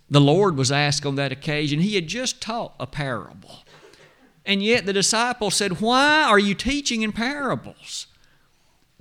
The 0.08 0.22
Lord 0.22 0.56
was 0.56 0.72
asked 0.72 1.04
on 1.04 1.16
that 1.16 1.32
occasion, 1.32 1.80
He 1.80 1.96
had 1.96 2.08
just 2.08 2.42
taught 2.42 2.76
a 2.80 2.86
parable. 2.86 3.64
And 4.46 4.62
yet 4.62 4.86
the 4.86 4.94
disciples 4.94 5.56
said, 5.56 5.82
Why 5.82 6.24
are 6.24 6.38
you 6.38 6.54
teaching 6.54 7.02
in 7.02 7.12
parables? 7.12 8.06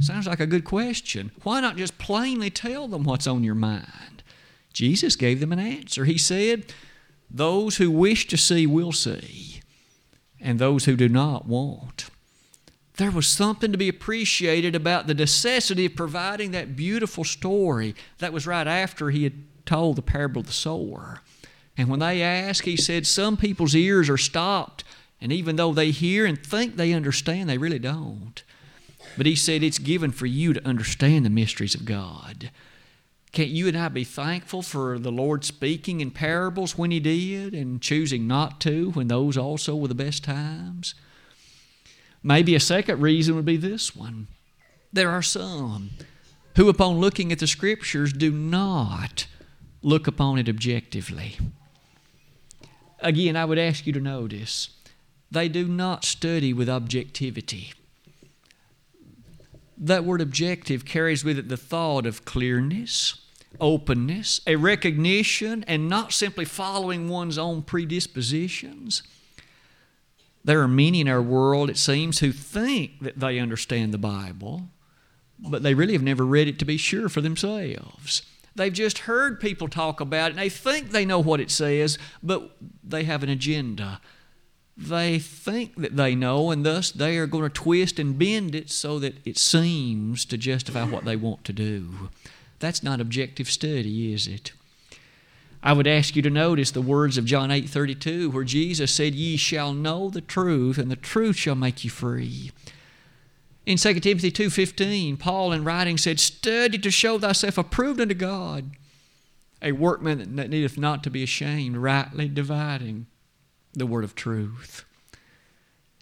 Sounds 0.00 0.26
like 0.26 0.40
a 0.40 0.46
good 0.46 0.64
question. 0.64 1.30
Why 1.42 1.60
not 1.60 1.76
just 1.76 1.98
plainly 1.98 2.50
tell 2.50 2.88
them 2.88 3.04
what's 3.04 3.26
on 3.26 3.44
your 3.44 3.54
mind? 3.54 4.22
Jesus 4.72 5.14
gave 5.14 5.40
them 5.40 5.52
an 5.52 5.60
answer. 5.60 6.04
He 6.04 6.18
said, 6.18 6.72
Those 7.30 7.76
who 7.76 7.90
wish 7.90 8.26
to 8.28 8.36
see 8.36 8.66
will 8.66 8.92
see, 8.92 9.60
and 10.40 10.58
those 10.58 10.84
who 10.84 10.96
do 10.96 11.08
not 11.08 11.46
won't. 11.46 12.10
There 12.96 13.10
was 13.10 13.26
something 13.26 13.72
to 13.72 13.78
be 13.78 13.88
appreciated 13.88 14.76
about 14.76 15.06
the 15.06 15.14
necessity 15.14 15.86
of 15.86 15.96
providing 15.96 16.52
that 16.52 16.76
beautiful 16.76 17.24
story 17.24 17.94
that 18.18 18.32
was 18.32 18.46
right 18.46 18.66
after 18.66 19.10
he 19.10 19.24
had 19.24 19.44
told 19.66 19.96
the 19.96 20.02
parable 20.02 20.40
of 20.40 20.46
the 20.46 20.52
sower. 20.52 21.20
And 21.76 21.88
when 21.88 21.98
they 21.98 22.22
asked, 22.22 22.62
he 22.62 22.76
said, 22.76 23.06
Some 23.06 23.36
people's 23.36 23.74
ears 23.74 24.08
are 24.08 24.18
stopped, 24.18 24.84
and 25.20 25.32
even 25.32 25.56
though 25.56 25.72
they 25.72 25.90
hear 25.90 26.24
and 26.24 26.38
think 26.38 26.76
they 26.76 26.92
understand, 26.92 27.48
they 27.48 27.58
really 27.58 27.80
don't. 27.80 28.43
But 29.16 29.26
he 29.26 29.36
said, 29.36 29.62
It's 29.62 29.78
given 29.78 30.10
for 30.10 30.26
you 30.26 30.52
to 30.52 30.66
understand 30.66 31.24
the 31.24 31.30
mysteries 31.30 31.74
of 31.74 31.84
God. 31.84 32.50
Can't 33.34 33.50
you 33.50 33.66
and 33.66 33.76
I 33.76 33.88
be 33.88 34.04
thankful 34.04 34.62
for 34.62 34.96
the 34.96 35.10
Lord 35.10 35.44
speaking 35.44 36.00
in 36.00 36.12
parables 36.12 36.78
when 36.78 36.92
He 36.92 37.00
did 37.00 37.52
and 37.52 37.82
choosing 37.82 38.28
not 38.28 38.60
to 38.60 38.92
when 38.92 39.08
those 39.08 39.36
also 39.36 39.74
were 39.74 39.88
the 39.88 39.94
best 39.94 40.22
times? 40.22 40.94
Maybe 42.22 42.54
a 42.54 42.60
second 42.60 43.00
reason 43.00 43.34
would 43.34 43.44
be 43.44 43.56
this 43.56 43.96
one. 43.96 44.28
There 44.92 45.10
are 45.10 45.20
some 45.20 45.90
who, 46.56 46.68
upon 46.68 46.98
looking 46.98 47.32
at 47.32 47.40
the 47.40 47.48
Scriptures, 47.48 48.12
do 48.12 48.30
not 48.30 49.26
look 49.82 50.06
upon 50.06 50.38
it 50.38 50.48
objectively. 50.48 51.36
Again, 53.00 53.36
I 53.36 53.44
would 53.44 53.58
ask 53.58 53.84
you 53.84 53.92
to 53.94 54.00
notice 54.00 54.70
they 55.30 55.48
do 55.48 55.66
not 55.66 56.04
study 56.04 56.52
with 56.52 56.68
objectivity. 56.68 57.72
That 59.76 60.04
word 60.04 60.20
objective 60.20 60.84
carries 60.84 61.24
with 61.24 61.38
it 61.38 61.48
the 61.48 61.56
thought 61.56 62.06
of 62.06 62.24
clearness, 62.24 63.20
openness, 63.60 64.40
a 64.46 64.56
recognition, 64.56 65.64
and 65.66 65.88
not 65.88 66.12
simply 66.12 66.44
following 66.44 67.08
one's 67.08 67.38
own 67.38 67.62
predispositions. 67.62 69.02
There 70.44 70.60
are 70.60 70.68
many 70.68 71.00
in 71.00 71.08
our 71.08 71.22
world, 71.22 71.70
it 71.70 71.78
seems, 71.78 72.18
who 72.18 72.30
think 72.30 73.00
that 73.00 73.18
they 73.18 73.38
understand 73.38 73.92
the 73.92 73.98
Bible, 73.98 74.68
but 75.38 75.62
they 75.62 75.74
really 75.74 75.94
have 75.94 76.02
never 76.02 76.24
read 76.24 76.48
it 76.48 76.58
to 76.60 76.64
be 76.64 76.76
sure 76.76 77.08
for 77.08 77.20
themselves. 77.20 78.22
They've 78.54 78.72
just 78.72 78.98
heard 78.98 79.40
people 79.40 79.68
talk 79.68 80.00
about 80.00 80.26
it 80.26 80.30
and 80.30 80.38
they 80.38 80.48
think 80.48 80.90
they 80.90 81.04
know 81.04 81.18
what 81.18 81.40
it 81.40 81.50
says, 81.50 81.98
but 82.22 82.56
they 82.84 83.04
have 83.04 83.22
an 83.22 83.28
agenda 83.28 84.00
they 84.76 85.18
think 85.18 85.76
that 85.76 85.96
they 85.96 86.14
know, 86.14 86.50
and 86.50 86.66
thus 86.66 86.90
they 86.90 87.16
are 87.16 87.26
going 87.26 87.44
to 87.44 87.48
twist 87.48 87.98
and 87.98 88.18
bend 88.18 88.54
it 88.54 88.70
so 88.70 88.98
that 88.98 89.14
it 89.24 89.38
seems 89.38 90.24
to 90.24 90.36
justify 90.36 90.84
what 90.84 91.04
they 91.04 91.16
want 91.16 91.44
to 91.44 91.52
do. 91.52 92.10
That's 92.58 92.82
not 92.82 93.00
objective 93.00 93.48
study, 93.48 94.12
is 94.12 94.26
it? 94.26 94.52
I 95.62 95.72
would 95.72 95.86
ask 95.86 96.16
you 96.16 96.22
to 96.22 96.30
notice 96.30 96.72
the 96.72 96.82
words 96.82 97.16
of 97.16 97.24
John 97.24 97.50
8 97.50 97.68
32, 97.68 98.30
where 98.30 98.44
Jesus 98.44 98.92
said, 98.92 99.14
Ye 99.14 99.36
shall 99.36 99.72
know 99.72 100.10
the 100.10 100.20
truth, 100.20 100.76
and 100.76 100.90
the 100.90 100.96
truth 100.96 101.36
shall 101.36 101.54
make 101.54 101.84
you 101.84 101.90
free. 101.90 102.50
In 103.64 103.78
2 103.78 104.00
Timothy 104.00 104.30
2.15, 104.30 105.18
Paul 105.18 105.52
in 105.52 105.64
writing 105.64 105.96
said, 105.96 106.20
Study 106.20 106.78
to 106.78 106.90
show 106.90 107.18
thyself 107.18 107.56
approved 107.56 108.00
unto 108.00 108.14
God, 108.14 108.72
a 109.62 109.72
workman 109.72 110.36
that 110.36 110.50
needeth 110.50 110.76
not 110.76 111.02
to 111.04 111.10
be 111.10 111.22
ashamed, 111.22 111.78
rightly 111.78 112.28
dividing 112.28 113.06
the 113.74 113.86
word 113.86 114.04
of 114.04 114.14
truth. 114.14 114.84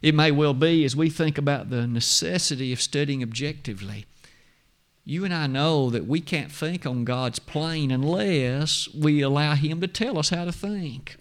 It 0.03 0.15
may 0.15 0.31
well 0.33 0.55
be, 0.55 0.85
as 0.85 0.97
we 0.97 1.09
think 1.09 1.39
about 1.39 1.71
the 1.71 1.87
necessity 1.87 2.73
of 2.73 2.81
studying 2.81 3.23
objectively, 3.23 4.05
you 5.05 5.25
and 5.25 5.33
I 5.33 5.47
know 5.47 5.91
that 5.91 6.07
we 6.07 6.21
can't 6.21 6.53
think 6.53 6.87
on 6.87 7.05
God's 7.05 7.39
plane 7.39 7.91
unless 7.91 8.89
we 8.95 9.21
allow 9.21 9.55
Him 9.55 9.81
to 9.81 9.89
tell 9.89 10.19
us 10.19 10.31
how 10.31 10.45
to 10.45 10.53
think. 10.53 11.17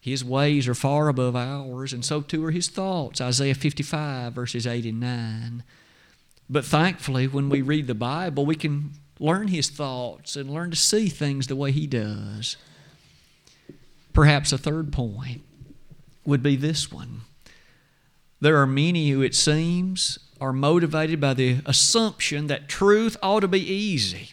His 0.00 0.24
ways 0.24 0.66
are 0.66 0.74
far 0.74 1.08
above 1.08 1.36
ours, 1.36 1.92
and 1.92 2.04
so 2.04 2.20
too 2.20 2.44
are 2.44 2.50
His 2.50 2.68
thoughts. 2.68 3.20
Isaiah 3.20 3.54
55, 3.54 4.32
verses 4.32 4.66
8 4.66 4.84
and 4.84 5.00
9. 5.00 5.62
But 6.50 6.64
thankfully, 6.64 7.26
when 7.26 7.48
we 7.48 7.62
read 7.62 7.86
the 7.86 7.94
Bible, 7.94 8.44
we 8.44 8.56
can 8.56 8.92
learn 9.18 9.48
His 9.48 9.70
thoughts 9.70 10.36
and 10.36 10.50
learn 10.50 10.70
to 10.70 10.76
see 10.76 11.08
things 11.08 11.46
the 11.46 11.56
way 11.56 11.70
He 11.70 11.86
does. 11.86 12.56
Perhaps 14.12 14.52
a 14.52 14.58
third 14.58 14.92
point 14.92 15.42
would 16.24 16.42
be 16.42 16.56
this 16.56 16.90
one. 16.90 17.22
There 18.40 18.56
are 18.56 18.66
many 18.66 19.10
who, 19.10 19.22
it 19.22 19.34
seems, 19.34 20.18
are 20.40 20.52
motivated 20.52 21.20
by 21.20 21.34
the 21.34 21.58
assumption 21.64 22.48
that 22.48 22.68
truth 22.68 23.16
ought 23.22 23.40
to 23.40 23.48
be 23.48 23.60
easy. 23.60 24.32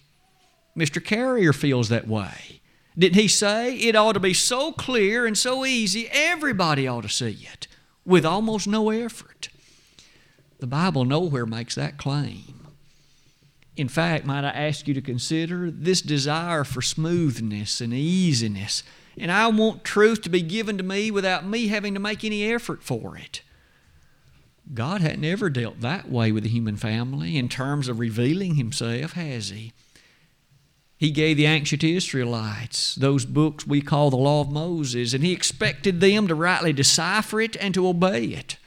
Mr. 0.76 1.04
Carrier 1.04 1.54
feels 1.54 1.90
that 1.90 2.08
way. 2.08 2.62
Didn't 2.98 3.22
he 3.22 3.28
say 3.28 3.76
it 3.76 3.96
ought 3.96 4.14
to 4.14 4.20
be 4.20 4.34
so 4.34 4.72
clear 4.72 5.26
and 5.26 5.38
so 5.38 5.64
easy, 5.66 6.10
everybody 6.12 6.88
ought 6.88 7.04
to 7.04 7.10
see 7.10 7.48
it 7.54 7.68
with 8.04 8.26
almost 8.26 8.68
no 8.68 8.90
effort? 8.90 9.50
The 10.60 10.68
Bible 10.68 11.06
nowhere 11.06 11.46
makes 11.46 11.76
that 11.76 11.98
claim. 11.98 12.68
In 13.78 13.88
fact, 13.88 14.26
might 14.26 14.44
I 14.44 14.50
ask 14.50 14.88
you 14.88 14.94
to 14.94 15.02
consider 15.02 15.72
this 15.72 16.02
desire 16.02 16.66
for 16.66 16.82
smoothness 16.82 17.80
and 17.80 17.94
easiness 17.94 18.84
and 19.20 19.32
I 19.32 19.48
want 19.48 19.84
truth 19.84 20.22
to 20.24 20.30
be 20.30 20.42
given 20.42 20.78
to 20.78 20.84
me 20.84 21.12
without 21.12 21.46
me 21.46 21.68
having 21.68 21.94
to 21.94 22.00
make 22.00 22.24
any 22.24 22.52
effort 22.52 22.82
for 22.82 23.18
it. 23.18 23.42
God 24.74 25.02
hadn't 25.02 25.26
ever 25.26 25.50
dealt 25.50 25.82
that 25.82 26.10
way 26.10 26.32
with 26.32 26.44
the 26.44 26.50
human 26.50 26.78
family 26.78 27.38
in 27.38 27.50
terms 27.50 27.88
of 27.88 28.00
revealing 28.00 28.56
Himself, 28.56 29.14
has 29.14 29.50
He? 29.50 29.74
He 30.96 31.12
gave 31.12 31.38
the 31.38 31.46
ancient 31.46 31.84
Israelites 31.84 32.96
those 32.96 33.26
books 33.26 33.66
we 33.66 33.82
call 33.82 34.10
the 34.10 34.18
Law 34.18 34.42
of 34.42 34.52
Moses, 34.52 35.14
and 35.14 35.24
He 35.24 35.34
expected 35.34 36.00
them 36.00 36.28
to 36.28 36.36
rightly 36.36 36.72
decipher 36.72 37.42
it 37.42 37.56
and 37.58 37.74
to 37.74 37.88
obey 37.88 38.26
it 38.26 38.58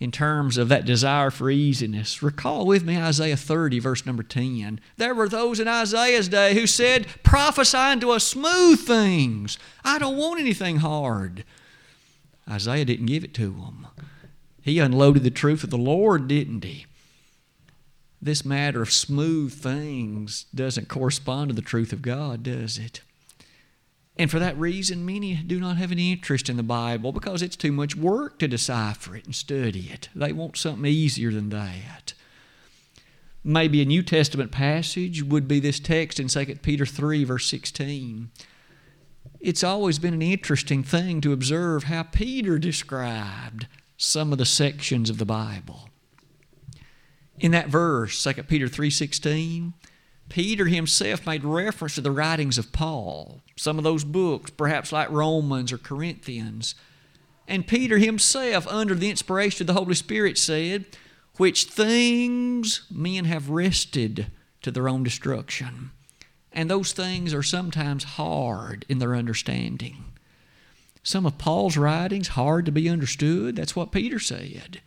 in 0.00 0.10
terms 0.10 0.56
of 0.56 0.70
that 0.70 0.86
desire 0.86 1.30
for 1.30 1.50
easiness. 1.50 2.22
Recall 2.22 2.66
with 2.66 2.84
me 2.84 2.96
Isaiah 2.96 3.36
30, 3.36 3.78
verse 3.78 4.06
number 4.06 4.22
10. 4.22 4.80
There 4.96 5.14
were 5.14 5.28
those 5.28 5.60
in 5.60 5.68
Isaiah's 5.68 6.28
day 6.28 6.54
who 6.54 6.66
said, 6.66 7.06
Prophesy 7.22 7.76
unto 7.76 8.10
us 8.10 8.26
smooth 8.26 8.80
things. 8.80 9.58
I 9.84 9.98
don't 9.98 10.16
want 10.16 10.40
anything 10.40 10.78
hard. 10.78 11.44
Isaiah 12.48 12.86
didn't 12.86 13.06
give 13.06 13.22
it 13.22 13.34
to 13.34 13.50
them. 13.50 13.86
He 14.62 14.78
unloaded 14.78 15.22
the 15.22 15.30
truth 15.30 15.62
of 15.62 15.70
the 15.70 15.78
Lord, 15.78 16.26
didn't 16.26 16.64
he? 16.64 16.86
This 18.22 18.44
matter 18.44 18.82
of 18.82 18.92
smooth 18.92 19.52
things 19.52 20.46
doesn't 20.54 20.88
correspond 20.88 21.50
to 21.50 21.54
the 21.54 21.62
truth 21.62 21.92
of 21.92 22.02
God, 22.02 22.42
does 22.42 22.78
it? 22.78 23.02
And 24.20 24.30
for 24.30 24.38
that 24.38 24.58
reason, 24.58 25.06
many 25.06 25.34
do 25.36 25.58
not 25.58 25.78
have 25.78 25.90
any 25.90 26.12
interest 26.12 26.50
in 26.50 26.58
the 26.58 26.62
Bible 26.62 27.10
because 27.10 27.40
it's 27.40 27.56
too 27.56 27.72
much 27.72 27.96
work 27.96 28.38
to 28.40 28.48
decipher 28.48 29.16
it 29.16 29.24
and 29.24 29.34
study 29.34 29.88
it. 29.90 30.10
They 30.14 30.30
want 30.30 30.58
something 30.58 30.84
easier 30.84 31.32
than 31.32 31.48
that. 31.48 32.12
Maybe 33.42 33.80
a 33.80 33.86
New 33.86 34.02
Testament 34.02 34.52
passage 34.52 35.22
would 35.22 35.48
be 35.48 35.58
this 35.58 35.80
text 35.80 36.20
in 36.20 36.28
2 36.28 36.56
Peter 36.56 36.84
3, 36.84 37.24
verse 37.24 37.46
16. 37.46 38.30
It's 39.40 39.64
always 39.64 39.98
been 39.98 40.12
an 40.12 40.20
interesting 40.20 40.82
thing 40.82 41.22
to 41.22 41.32
observe 41.32 41.84
how 41.84 42.02
Peter 42.02 42.58
described 42.58 43.68
some 43.96 44.32
of 44.32 44.38
the 44.38 44.44
sections 44.44 45.08
of 45.08 45.16
the 45.16 45.24
Bible. 45.24 45.88
In 47.38 47.52
that 47.52 47.68
verse, 47.68 48.22
2 48.22 48.42
Peter 48.42 48.68
3:16, 48.68 49.72
Peter 50.30 50.66
himself 50.66 51.26
made 51.26 51.44
reference 51.44 51.96
to 51.96 52.00
the 52.00 52.10
writings 52.10 52.56
of 52.56 52.72
Paul, 52.72 53.42
some 53.56 53.76
of 53.76 53.84
those 53.84 54.04
books, 54.04 54.50
perhaps 54.50 54.92
like 54.92 55.10
Romans 55.10 55.72
or 55.72 55.78
Corinthians. 55.78 56.74
And 57.46 57.66
Peter 57.66 57.98
himself, 57.98 58.66
under 58.68 58.94
the 58.94 59.10
inspiration 59.10 59.64
of 59.64 59.66
the 59.66 59.80
Holy 59.80 59.94
Spirit, 59.94 60.38
said, 60.38 60.86
Which 61.36 61.64
things 61.64 62.86
men 62.90 63.24
have 63.26 63.50
wrested 63.50 64.28
to 64.62 64.70
their 64.70 64.88
own 64.88 65.02
destruction. 65.02 65.90
And 66.52 66.70
those 66.70 66.92
things 66.92 67.34
are 67.34 67.42
sometimes 67.42 68.04
hard 68.04 68.86
in 68.88 68.98
their 68.98 69.16
understanding. 69.16 70.04
Some 71.02 71.26
of 71.26 71.38
Paul's 71.38 71.76
writings 71.76 72.28
hard 72.28 72.66
to 72.66 72.72
be 72.72 72.88
understood. 72.88 73.56
That's 73.56 73.74
what 73.74 73.92
Peter 73.92 74.18
said. 74.18 74.80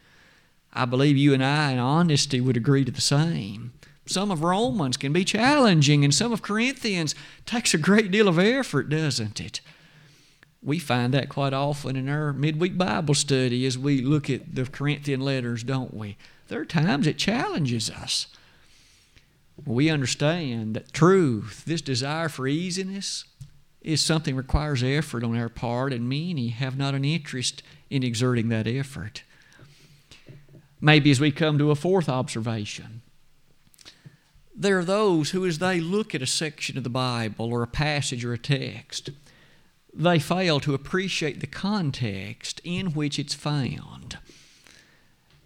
I 0.71 0.85
believe 0.85 1.17
you 1.17 1.33
and 1.33 1.43
I, 1.43 1.71
in 1.71 1.79
honesty, 1.79 2.39
would 2.39 2.57
agree 2.57 2.85
to 2.85 2.91
the 2.91 3.01
same. 3.01 3.73
Some 4.05 4.31
of 4.31 4.43
Romans 4.43 4.97
can 4.97 5.13
be 5.13 5.23
challenging, 5.23 6.03
and 6.03 6.13
some 6.13 6.33
of 6.33 6.41
Corinthians 6.41 7.15
takes 7.45 7.73
a 7.73 7.77
great 7.77 8.11
deal 8.11 8.27
of 8.27 8.37
effort, 8.37 8.89
doesn't 8.89 9.39
it? 9.39 9.61
We 10.61 10.79
find 10.79 11.13
that 11.13 11.29
quite 11.29 11.53
often 11.53 11.95
in 11.95 12.09
our 12.09 12.33
midweek 12.33 12.77
Bible 12.77 13.13
study 13.13 13.65
as 13.65 13.77
we 13.77 14.01
look 14.01 14.29
at 14.29 14.55
the 14.55 14.65
Corinthian 14.65 15.21
letters, 15.21 15.63
don't 15.63 15.93
we? 15.93 16.17
There 16.47 16.61
are 16.61 16.65
times 16.65 17.07
it 17.07 17.17
challenges 17.17 17.89
us. 17.89 18.27
We 19.65 19.89
understand 19.89 20.75
that 20.75 20.93
truth, 20.93 21.63
this 21.65 21.81
desire 21.81 22.27
for 22.27 22.47
easiness, 22.47 23.25
is 23.81 24.01
something 24.01 24.35
requires 24.35 24.83
effort 24.83 25.23
on 25.23 25.37
our 25.37 25.49
part, 25.49 25.93
and 25.93 26.09
many 26.09 26.49
have 26.49 26.77
not 26.77 26.95
an 26.95 27.05
interest 27.05 27.61
in 27.89 28.03
exerting 28.03 28.49
that 28.49 28.67
effort. 28.67 29.23
Maybe 30.81 31.11
as 31.11 31.19
we 31.19 31.31
come 31.31 31.57
to 31.57 31.71
a 31.71 31.75
fourth 31.75 32.09
observation, 32.09 33.02
there 34.55 34.79
are 34.79 34.85
those 34.85 35.31
who, 35.31 35.45
as 35.45 35.59
they 35.59 35.79
look 35.79 36.13
at 36.13 36.21
a 36.21 36.27
section 36.27 36.77
of 36.77 36.83
the 36.83 36.89
Bible 36.89 37.51
or 37.51 37.63
a 37.63 37.67
passage 37.67 38.23
or 38.23 38.33
a 38.33 38.37
text, 38.37 39.09
they 39.93 40.19
fail 40.19 40.59
to 40.59 40.73
appreciate 40.73 41.39
the 41.39 41.47
context 41.47 42.61
in 42.63 42.93
which 42.93 43.19
it's 43.19 43.33
found. 43.33 44.17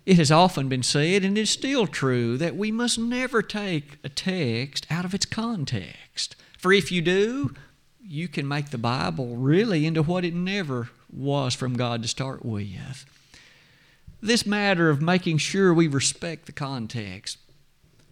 It 0.06 0.18
has 0.18 0.32
often 0.32 0.70
been 0.70 0.84
said, 0.84 1.26
and 1.26 1.38
is 1.38 1.50
still 1.50 1.86
true, 1.86 2.38
that 2.38 2.56
we 2.56 2.72
must 2.72 2.98
never 2.98 3.42
take 3.42 3.98
a 4.04 4.10
text 4.10 4.88
out 4.90 5.04
of 5.04 5.14
its 5.14 5.26
context. 5.26 6.38
For 6.58 6.72
if 6.72 6.94
you 6.94 7.02
do, 7.02 7.54
you 8.02 8.30
can 8.30 8.48
make 8.48 8.70
the 8.70 8.78
Bible 8.78 9.36
really 9.36 9.86
into 9.86 10.02
what 10.02 10.24
it 10.24 10.34
never 10.34 10.90
was 11.12 11.54
from 11.54 11.76
God 11.76 12.02
to 12.04 12.08
start 12.08 12.46
with. 12.46 13.06
This 14.22 14.46
matter 14.46 14.90
of 14.90 15.02
making 15.02 15.40
sure 15.40 15.74
we 15.74 15.88
respect 15.88 16.46
the 16.46 16.54
context. 16.54 17.38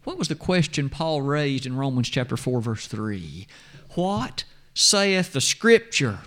What 0.06 0.20
was 0.20 0.28
the 0.28 0.36
question 0.36 0.88
Paul 0.88 1.24
raised 1.24 1.66
in 1.66 1.76
Romans 1.76 2.10
chapter 2.10 2.38
4 2.38 2.62
verse 2.62 2.88
3? 2.88 3.48
What 3.96 4.44
saith 4.76 5.34
the 5.34 5.42
scripture? 5.42 6.20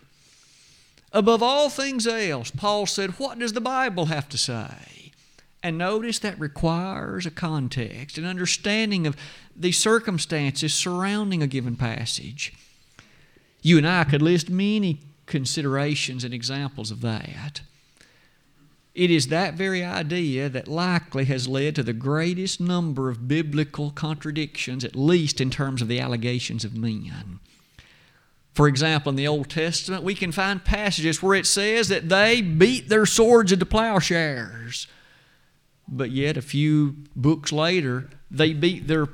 Above 1.13 1.43
all 1.43 1.71
things 1.71 2.07
else, 2.07 2.51
Paul 2.51 2.87
said, 2.87 3.13
what 3.13 3.39
does 3.39 3.53
the 3.55 3.61
Bible 3.61 4.07
have 4.07 4.29
to 4.31 4.37
say? 4.37 5.13
And 5.63 5.79
notice 5.79 6.19
that 6.19 6.39
requires 6.39 7.25
a 7.25 7.31
context, 7.31 8.19
an 8.19 8.25
understanding 8.25 9.07
of 9.07 9.17
the 9.57 9.73
circumstances 9.73 10.75
surrounding 10.75 11.43
a 11.43 11.47
given 11.47 11.77
passage. 11.77 12.53
You 13.63 13.79
and 13.79 13.87
I 13.87 14.05
could 14.05 14.23
list 14.23 14.51
many 14.51 15.01
considerations 15.27 16.25
and 16.25 16.35
examples 16.35 16.91
of 16.91 17.01
that. 17.03 17.63
It 18.99 19.13
is 19.13 19.29
that 19.29 19.55
very 19.55 19.85
idea 19.85 20.49
that 20.49 20.67
likely 20.67 21.25
has 21.27 21.47
led 21.47 21.77
to 21.77 21.85
the 21.85 21.93
greatest 21.93 22.61
number 22.61 23.09
of 23.09 23.29
biblical 23.29 23.93
contradictions, 23.93 24.85
at 24.85 24.97
least 24.97 25.41
in 25.41 25.51
terms 25.51 25.81
of 25.81 25.87
the 25.87 26.01
allegations 26.01 26.65
of 26.65 26.77
men. 26.77 27.39
For 28.55 28.67
example, 28.67 29.11
in 29.11 29.15
the 29.15 29.29
Old 29.29 29.51
Testament, 29.51 30.03
we 30.03 30.17
can 30.17 30.33
find 30.33 30.65
passages 30.65 31.23
where 31.23 31.37
it 31.37 31.47
says 31.47 31.87
that 31.87 32.09
they 32.09 32.43
beat 32.43 32.89
their 32.89 33.07
swords 33.07 33.53
into 33.53 33.65
plowshares. 33.65 34.89
But 35.87 36.11
yet, 36.11 36.37
a 36.37 36.43
few 36.43 36.97
books 37.15 37.53
later, 37.53 38.11
they 38.33 38.53
beat 38.53 38.89
their 38.89 39.07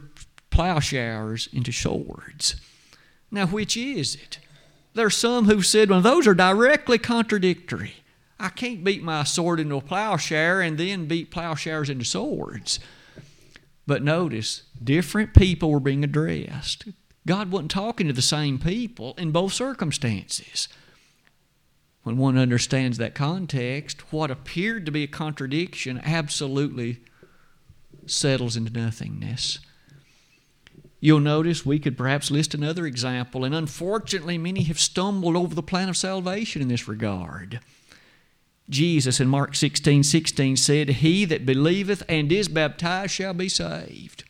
plowshares 0.49 1.47
into 1.53 1.73
swords. 1.73 2.57
Now, 3.31 3.49
which 3.49 3.77
is 3.77 4.15
it? 4.15 4.39
There 4.95 5.05
are 5.05 5.11
some 5.11 5.45
who've 5.45 5.67
said, 5.67 5.91
well, 5.91 6.01
those 6.01 6.27
are 6.27 6.33
directly 6.33 6.97
contradictory. 6.97 7.97
I 8.45 8.51
can't 8.51 8.85
beat 8.85 9.03
my 9.03 9.25
sword 9.25 9.59
into 9.59 9.77
a 9.77 9.81
plowshare 9.81 10.61
and 10.61 10.77
then 10.77 11.07
beat 11.07 11.31
plowshares 11.31 11.89
into 11.89 12.05
swords. 12.05 12.79
But 13.87 14.05
notice, 14.05 14.65
different 14.83 15.33
people 15.33 15.71
were 15.71 15.81
being 15.81 16.05
addressed. 16.05 16.85
God 17.27 17.51
wasn't 17.51 17.71
talking 17.71 18.07
to 18.07 18.13
the 18.13 18.21
same 18.21 18.59
people 18.59 19.15
in 19.17 19.31
both 19.31 19.55
circumstances. 19.55 20.69
When 22.03 22.19
one 22.19 22.37
understands 22.37 22.99
that 22.99 23.15
context, 23.15 24.13
what 24.13 24.31
appeared 24.31 24.85
to 24.85 24.93
be 24.93 25.05
a 25.05 25.07
contradiction 25.09 25.99
absolutely 26.05 27.01
settles 28.05 28.59
into 28.59 28.71
nothingness. 28.71 29.59
You'll 31.01 31.21
notice 31.21 31.65
we 31.65 31.79
could 31.79 31.97
perhaps 31.97 32.31
list 32.31 32.53
another 32.53 32.85
example, 32.85 33.43
and 33.47 33.55
unfortunately, 33.55 34.37
many 34.37 34.65
have 34.65 34.79
stumbled 34.79 35.35
over 35.35 35.55
the 35.55 35.63
plan 35.63 35.89
of 35.89 35.97
salvation 35.97 36.61
in 36.61 36.69
this 36.69 36.87
regard. 36.87 37.61
Jesus 38.69 39.21
in 39.21 39.29
Mark 39.29 39.55
16 39.55 40.03
16 40.03 40.57
said, 40.57 40.89
He 40.89 41.25
that 41.27 41.47
believeth 41.47 42.03
and 42.09 42.33
is 42.33 42.49
baptized 42.49 43.13
shall 43.13 43.35
be 43.35 43.49
saved. 43.49 44.25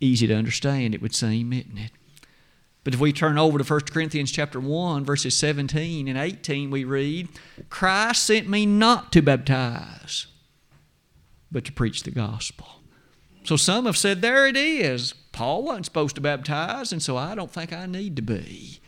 Easy 0.00 0.26
to 0.26 0.34
understand, 0.34 0.94
it 0.94 1.02
would 1.02 1.14
seem, 1.14 1.52
isn't 1.52 1.78
it? 1.78 1.92
But 2.84 2.94
if 2.94 3.00
we 3.00 3.12
turn 3.12 3.38
over 3.38 3.58
to 3.58 3.64
1 3.64 3.80
Corinthians 3.82 4.32
chapter 4.32 4.58
1, 4.58 5.04
verses 5.04 5.36
17 5.36 6.08
and 6.08 6.18
18, 6.18 6.70
we 6.70 6.82
read, 6.82 7.28
Christ 7.70 8.24
sent 8.24 8.48
me 8.48 8.66
not 8.66 9.12
to 9.12 9.22
baptize, 9.22 10.26
but 11.52 11.64
to 11.66 11.72
preach 11.72 12.02
the 12.02 12.10
gospel. 12.10 12.66
So 13.44 13.56
some 13.56 13.86
have 13.86 13.96
said, 13.96 14.20
there 14.20 14.48
it 14.48 14.56
is. 14.56 15.12
Paul 15.30 15.62
wasn't 15.62 15.86
supposed 15.86 16.16
to 16.16 16.20
baptize, 16.20 16.92
and 16.92 17.02
so 17.02 17.16
I 17.16 17.36
don't 17.36 17.50
think 17.50 17.72
I 17.72 17.86
need 17.86 18.16
to 18.16 18.22
be. 18.22 18.80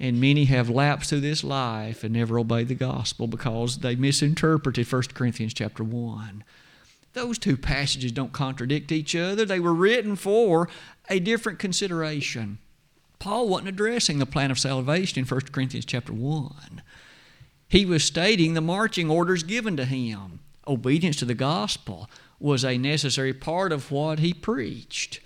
And 0.00 0.20
many 0.20 0.44
have 0.44 0.70
lapsed 0.70 1.10
through 1.10 1.20
this 1.20 1.42
life 1.42 2.04
and 2.04 2.14
never 2.14 2.38
obeyed 2.38 2.68
the 2.68 2.74
gospel 2.74 3.26
because 3.26 3.78
they 3.78 3.96
misinterpreted 3.96 4.90
1 4.90 5.02
Corinthians 5.14 5.54
chapter 5.54 5.82
1. 5.82 6.44
Those 7.14 7.38
two 7.38 7.56
passages 7.56 8.12
don't 8.12 8.32
contradict 8.32 8.92
each 8.92 9.16
other. 9.16 9.44
They 9.44 9.58
were 9.58 9.74
written 9.74 10.14
for 10.14 10.68
a 11.08 11.18
different 11.18 11.58
consideration. 11.58 12.58
Paul 13.18 13.48
wasn't 13.48 13.70
addressing 13.70 14.18
the 14.18 14.26
plan 14.26 14.52
of 14.52 14.58
salvation 14.58 15.18
in 15.18 15.24
1 15.24 15.40
Corinthians 15.52 15.84
chapter 15.84 16.12
1. 16.12 16.82
He 17.68 17.84
was 17.84 18.04
stating 18.04 18.54
the 18.54 18.60
marching 18.60 19.10
orders 19.10 19.42
given 19.42 19.76
to 19.76 19.84
him. 19.84 20.40
Obedience 20.66 21.16
to 21.16 21.24
the 21.24 21.34
gospel 21.34 22.08
was 22.38 22.64
a 22.64 22.78
necessary 22.78 23.32
part 23.32 23.72
of 23.72 23.90
what 23.90 24.20
he 24.20 24.32
preached. 24.32 25.20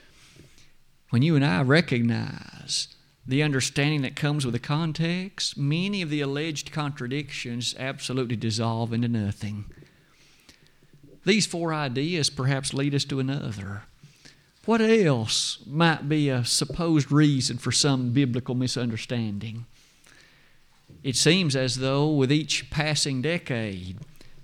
When 1.11 1.21
you 1.21 1.37
and 1.37 1.45
I 1.45 1.63
recognize 1.63 2.89
the 3.27 3.43
understanding 3.43 4.03
that 4.03 4.17
comes 4.17 4.45
with 4.45 4.53
the 4.53 4.59
context, 4.59 5.57
many 5.57 6.03
of 6.03 6.11
the 6.11 6.21
alleged 6.21 6.73
contradictions 6.73 7.75
absolutely 7.79 8.37
dissolve 8.37 8.93
into 8.93 9.09
nothing. 9.09 9.67
These 11.25 11.47
four 11.47 11.73
ideas 11.73 12.31
perhaps 12.31 12.75
lead 12.75 12.95
us 12.95 13.05
to 13.05 13.21
another. 13.21 13.83
What 14.65 14.81
else 14.81 15.59
might 15.67 16.09
be 16.09 16.29
a 16.29 16.45
supposed 16.45 17.13
reason 17.13 17.59
for 17.59 17.73
some 17.73 18.13
biblical 18.13 18.55
misunderstanding? 18.55 19.67
It 21.03 21.17
seems 21.17 21.57
as 21.57 21.77
though 21.77 22.09
with 22.09 22.31
each 22.31 22.71
passing 22.71 23.23
decade, 23.23 23.99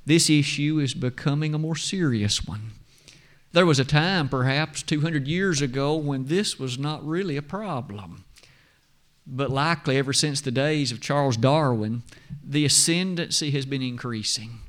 this 0.06 0.30
issue 0.30 0.78
is 0.78 0.94
becoming 0.94 1.54
a 1.54 1.58
more 1.58 1.76
serious 1.76 2.44
one. 2.44 2.72
There 3.52 3.66
was 3.66 3.78
a 3.78 3.84
time, 3.84 4.28
perhaps 4.28 4.82
200 4.82 5.26
years 5.26 5.60
ago, 5.60 5.94
when 5.96 6.26
this 6.26 6.58
was 6.58 6.78
not 6.78 7.06
really 7.06 7.36
a 7.36 7.42
problem. 7.42 8.24
But 9.30 9.50
likely, 9.50 9.98
ever 9.98 10.14
since 10.14 10.40
the 10.40 10.50
days 10.50 10.90
of 10.90 11.02
Charles 11.02 11.36
Darwin, 11.36 12.02
the 12.42 12.64
ascendancy 12.64 13.50
has 13.50 13.66
been 13.66 13.82
increasing. 13.82 14.60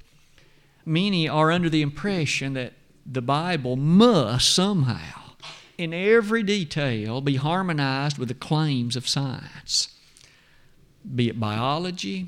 Many 0.85 1.29
are 1.29 1.49
under 1.49 1.69
the 1.69 1.81
impression 1.81 2.53
that 2.55 2.73
the 3.05 3.21
Bible 3.21 3.77
must 3.77 4.53
somehow, 4.53 5.31
in 5.77 5.93
every 5.93 6.43
detail, 6.43 7.21
be 7.21 7.37
harmonized 7.37 8.17
with 8.17 8.27
the 8.27 8.33
claims 8.33 8.97
of 8.97 9.07
science, 9.07 9.95
be 11.15 11.29
it 11.29 11.39
biology, 11.39 12.27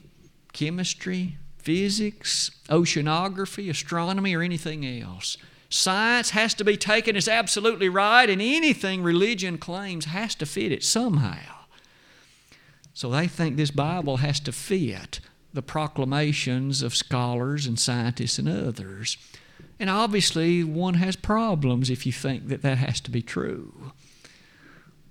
chemistry, 0.53 1.37
physics, 1.57 2.51
oceanography, 2.69 3.69
astronomy, 3.69 4.33
or 4.33 4.41
anything 4.41 4.85
else. 4.85 5.37
Science 5.69 6.29
has 6.29 6.53
to 6.53 6.63
be 6.63 6.77
taken 6.77 7.17
as 7.17 7.27
absolutely 7.27 7.89
right, 7.89 8.29
and 8.29 8.41
anything 8.41 9.03
religion 9.03 9.57
claims 9.57 10.05
has 10.05 10.33
to 10.35 10.45
fit 10.45 10.71
it 10.71 10.83
somehow. 10.83 11.60
So 12.93 13.09
they 13.09 13.27
think 13.27 13.55
this 13.55 13.71
Bible 13.71 14.17
has 14.17 14.39
to 14.41 14.51
fit 14.51 15.19
the 15.53 15.61
proclamations 15.61 16.81
of 16.81 16.95
scholars 16.95 17.65
and 17.65 17.79
scientists 17.79 18.39
and 18.39 18.47
others. 18.47 19.17
And 19.79 19.89
obviously, 19.89 20.63
one 20.63 20.95
has 20.95 21.15
problems 21.15 21.89
if 21.89 22.05
you 22.05 22.11
think 22.11 22.47
that 22.47 22.61
that 22.61 22.77
has 22.77 22.99
to 23.01 23.11
be 23.11 23.21
true. 23.21 23.91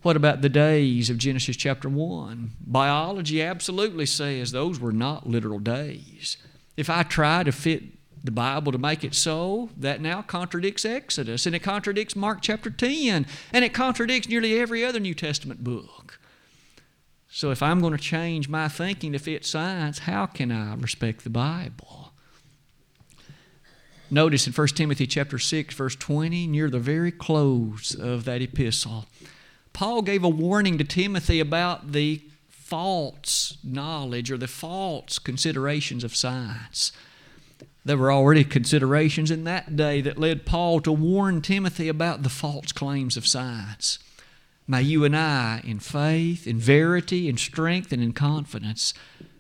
What 0.03 0.17
about 0.17 0.41
the 0.41 0.49
days 0.49 1.11
of 1.11 1.19
Genesis 1.19 1.57
chapter 1.57 1.89
1? 1.89 2.53
Biology 2.67 3.43
absolutely 3.43 4.07
says 4.07 4.51
those 4.51 4.81
were 4.81 4.93
not 4.93 5.29
literal 5.29 5.59
days. 5.59 6.39
If 6.77 6.89
I 6.89 7.03
try 7.03 7.43
to 7.43 7.53
fit 7.53 7.83
the 8.25 8.31
Bible 8.31 8.73
to 8.73 8.79
make 8.79 9.05
it 9.05 9.15
so, 9.15 9.71
that 9.77 10.01
now 10.01 10.23
contradicts 10.23 10.85
Exodus, 10.85 11.47
and 11.47 11.55
it 11.55 11.61
contradicts 11.61 12.17
Mark 12.17 12.39
chapter 12.41 12.71
10, 12.71 13.27
and 13.53 13.65
it 13.65 13.75
contradicts 13.75 14.29
nearly 14.29 14.59
every 14.59 14.85
other 14.85 15.01
New 15.01 15.15
Testament 15.15 15.65
book. 15.65 16.00
So 17.33 17.51
if 17.51 17.63
I'm 17.63 17.81
going 17.81 17.97
to 17.97 18.03
change 18.03 18.49
my 18.49 18.69
thinking 18.69 19.13
to 19.13 19.19
fit 19.19 19.47
science, 19.47 20.01
how 20.01 20.27
can 20.27 20.51
I 20.51 20.75
respect 20.75 21.25
the 21.25 21.31
Bible? 21.31 22.13
Notice 24.11 24.49
in 24.49 24.53
1 24.53 24.67
Timothy 24.69 25.07
chapter 25.07 25.39
6 25.39 25.75
verse 25.75 25.95
20 25.95 26.49
near 26.49 26.69
the 26.69 26.81
very 26.81 27.13
close 27.13 27.95
of 27.95 28.25
that 28.25 28.43
epistle 28.43 29.07
Paul 29.73 30.03
gave 30.03 30.25
a 30.25 30.29
warning 30.29 30.79
to 30.79 30.85
Timothy 30.85 31.41
about 31.41 31.93
the 31.93 32.23
false 32.49 33.57
knowledge 33.65 34.31
or 34.31 34.37
the 34.37 34.49
false 34.49 35.19
considerations 35.19 36.05
of 36.05 36.15
science. 36.15 36.93
There 37.85 37.97
were 37.97 38.13
already 38.13 38.45
considerations 38.45 39.31
in 39.31 39.45
that 39.45 39.77
day 39.77 40.01
that 40.03 40.19
led 40.19 40.45
Paul 40.45 40.81
to 40.81 40.93
warn 40.93 41.41
Timothy 41.41 41.89
about 41.89 42.23
the 42.23 42.29
false 42.29 42.73
claims 42.73 43.17
of 43.17 43.27
science. 43.27 43.99
May 44.71 44.83
you 44.83 45.05
and 45.05 45.17
I, 45.17 45.63
in 45.65 45.81
faith, 45.81 46.47
in 46.47 46.61
verity, 46.61 47.29
in 47.29 47.37
strength, 47.37 47.91
and 47.91 48.01
in 48.01 48.13
confidence, 48.13 48.95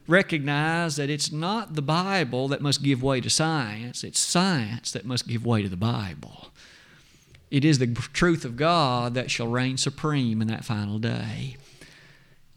recognize 0.09 0.97
that 0.97 1.09
it's 1.09 1.31
not 1.31 1.77
the 1.77 1.83
Bible 1.83 2.49
that 2.49 2.61
must 2.61 2.83
give 2.83 3.01
way 3.01 3.21
to 3.21 3.31
science, 3.31 4.03
it's 4.03 4.19
science 4.19 4.91
that 4.91 5.05
must 5.05 5.29
give 5.29 5.47
way 5.47 5.63
to 5.63 5.69
the 5.69 5.77
Bible. 5.77 6.49
It 7.49 7.65
is 7.65 7.79
the 7.79 7.87
truth 7.87 8.45
of 8.45 8.57
God 8.57 9.15
that 9.15 9.31
shall 9.31 9.47
reign 9.47 9.77
supreme 9.77 10.43
in 10.43 10.49
that 10.49 10.65
final 10.65 10.99
day. 10.99 11.57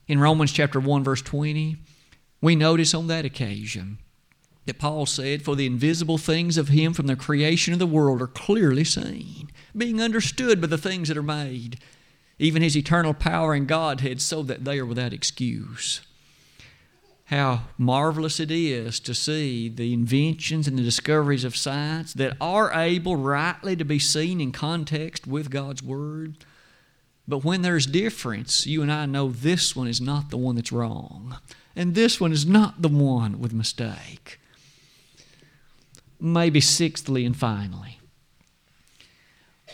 In 0.08 0.18
Romans 0.18 0.52
chapter 0.52 0.80
1 0.80 1.04
verse 1.04 1.22
20, 1.22 1.78
we 2.42 2.56
notice 2.56 2.96
on 2.96 3.06
that 3.06 3.24
occasion 3.24 4.00
that 4.66 4.80
Paul 4.80 5.06
said, 5.06 5.44
For 5.44 5.56
the 5.56 5.68
invisible 5.68 6.18
things 6.18 6.58
of 6.58 6.70
him 6.70 6.94
from 6.94 7.06
the 7.06 7.16
creation 7.16 7.72
of 7.74 7.78
the 7.78 7.86
world 7.86 8.20
are 8.20 8.26
clearly 8.26 8.84
seen, 8.84 9.52
being 9.78 10.02
understood 10.02 10.60
by 10.60 10.66
the 10.66 10.78
things 10.80 11.10
that 11.10 11.18
are 11.18 11.22
made, 11.22 11.78
even 12.40 12.62
his 12.62 12.76
eternal 12.76 13.14
power 13.14 13.54
and 13.54 13.68
Godhead, 13.68 14.22
so 14.22 14.44
that 14.44 14.66
they 14.66 14.80
are 14.80 14.86
without 14.86 15.14
excuse 15.14 16.02
how 17.26 17.64
marvelous 17.78 18.40
it 18.40 18.52
is 18.52 19.00
to 19.00 19.14
see 19.14 19.70
the 19.70 19.92
inventions 19.94 20.68
and 20.68 20.78
the 20.78 20.84
discoveries 20.84 21.44
of 21.44 21.56
science 21.56 22.14
that 22.14 22.36
are 22.40 22.72
able 22.74 23.16
rightly 23.16 23.76
to 23.76 23.86
be 23.86 23.98
seen 23.98 24.42
in 24.42 24.52
context 24.52 25.26
with 25.26 25.50
God's 25.50 25.82
Word. 25.82 26.36
But 27.28 27.44
when 27.44 27.62
there's 27.62 27.86
difference, 27.86 28.68
you 28.68 28.82
and 28.82 28.92
I 28.92 29.06
know 29.06 29.30
this 29.30 29.76
one 29.76 29.88
is 29.88 30.02
not 30.02 30.30
the 30.30 30.38
one 30.38 30.56
that's 30.56 30.72
wrong, 30.72 31.38
and 31.76 31.96
this 31.96 32.20
one 32.20 32.34
is 32.34 32.46
not 32.46 32.82
the 32.82 32.90
one 32.90 33.40
with 33.40 33.54
mistake. 33.54 34.40
Maybe 36.20 36.62
sixthly 36.62 37.26
and 37.26 37.36
finally, 37.36 38.00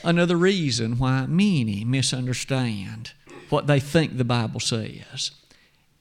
another 0.04 0.36
reason 0.36 0.97
why 0.97 1.26
many 1.26 1.84
misunderstand 1.84 3.14
what 3.50 3.68
they 3.68 3.80
think 3.80 4.18
the 4.18 4.24
Bible 4.24 4.60
says 4.60 5.32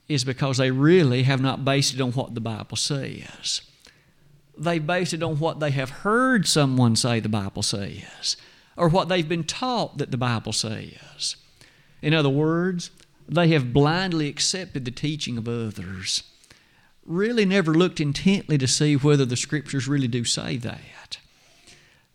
is 0.08 0.24
because 0.24 0.56
they 0.56 0.70
really 0.70 1.24
have 1.24 1.40
not 1.40 1.64
based 1.64 1.94
it 1.94 2.00
on 2.00 2.12
what 2.12 2.34
the 2.34 2.40
Bible 2.40 2.76
says. 2.76 3.60
They 4.56 4.78
base 4.78 5.12
it 5.12 5.22
on 5.22 5.38
what 5.38 5.60
they 5.60 5.70
have 5.70 5.90
heard 5.90 6.48
someone 6.48 6.96
say 6.96 7.20
the 7.20 7.28
Bible 7.28 7.62
says, 7.62 8.36
or 8.76 8.88
what 8.88 9.08
they've 9.08 9.28
been 9.28 9.44
taught 9.44 9.98
that 9.98 10.10
the 10.10 10.16
Bible 10.16 10.52
says. 10.52 11.36
In 12.02 12.14
other 12.14 12.28
words, 12.28 12.90
they 13.28 13.48
have 13.48 13.72
blindly 13.72 14.28
accepted 14.28 14.84
the 14.84 14.90
teaching 14.90 15.36
of 15.36 15.46
others, 15.46 16.22
really 17.04 17.44
never 17.44 17.74
looked 17.74 18.00
intently 18.00 18.58
to 18.58 18.66
see 18.66 18.96
whether 18.96 19.24
the 19.24 19.36
Scriptures 19.36 19.86
really 19.86 20.08
do 20.08 20.24
say 20.24 20.56
that. 20.56 21.18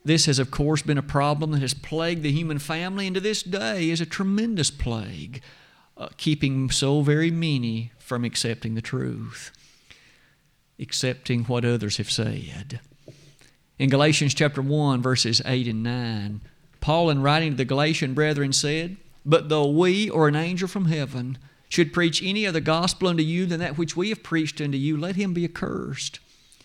This 0.05 0.25
has, 0.25 0.37
of 0.37 0.51
course, 0.51 0.81
been 0.81 0.97
a 0.97 1.03
problem 1.03 1.51
that 1.51 1.61
has 1.61 1.73
plagued 1.73 2.23
the 2.23 2.31
human 2.31 2.59
family, 2.59 3.07
and 3.07 3.13
to 3.15 3.21
this 3.21 3.41
day 3.41 3.89
is 3.89 4.01
a 4.01 4.05
tremendous 4.05 4.69
plague 4.69 5.41
uh, 5.95 6.09
keeping 6.17 6.69
so 6.69 7.01
very 7.01 7.31
many 7.31 7.91
from 7.99 8.25
accepting 8.25 8.75
the 8.75 8.81
truth, 8.81 9.51
accepting 10.77 11.45
what 11.45 11.63
others 11.63 11.97
have 11.97 12.11
said. 12.11 12.81
In 13.79 13.89
Galatians 13.89 14.33
chapter 14.33 14.61
1, 14.61 15.01
verses 15.01 15.41
8 15.45 15.67
and 15.67 15.83
9, 15.83 16.41
Paul, 16.81 17.09
in 17.09 17.21
writing 17.21 17.51
to 17.51 17.57
the 17.57 17.65
Galatian 17.65 18.13
brethren, 18.13 18.51
said, 18.51 18.97
But 19.25 19.47
though 19.47 19.69
we 19.69 20.09
or 20.09 20.27
an 20.27 20.35
angel 20.35 20.67
from 20.67 20.85
heaven 20.85 21.37
should 21.69 21.93
preach 21.93 22.21
any 22.21 22.45
other 22.45 22.59
gospel 22.59 23.07
unto 23.07 23.23
you 23.23 23.45
than 23.45 23.59
that 23.61 23.77
which 23.77 23.95
we 23.95 24.09
have 24.09 24.21
preached 24.21 24.59
unto 24.59 24.77
you, 24.77 24.97
let 24.97 25.15
him 25.15 25.33
be 25.33 25.45
accursed. 25.45 26.19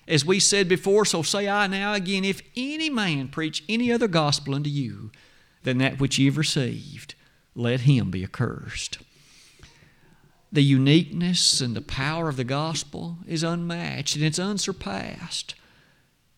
As 0.09 0.25
we 0.25 0.41
said 0.41 0.69
before, 0.69 1.05
so 1.05 1.23
say 1.23 1.49
I 1.49 1.69
now 1.69 1.93
again, 1.93 2.25
if 2.25 2.43
any 2.57 2.91
man 2.91 3.29
preach 3.29 3.63
any 3.69 3.93
other 3.93 4.09
gospel 4.09 4.55
unto 4.55 4.71
you 4.71 5.13
than 5.63 5.79
that 5.79 6.01
which 6.01 6.19
ye 6.19 6.27
have 6.27 6.39
received, 6.39 7.15
let 7.55 7.83
him 7.83 8.11
be 8.11 8.25
accursed 8.25 8.99
the 10.51 10.63
uniqueness 10.63 11.61
and 11.61 11.77
the 11.77 11.83
power 11.83 12.29
of 12.29 12.37
the 12.37 12.45
gospel 12.45 13.19
is 13.27 13.43
unmatched 13.43 14.17
and 14.17 14.25
it's 14.25 14.39
unsurpassed. 14.39 15.55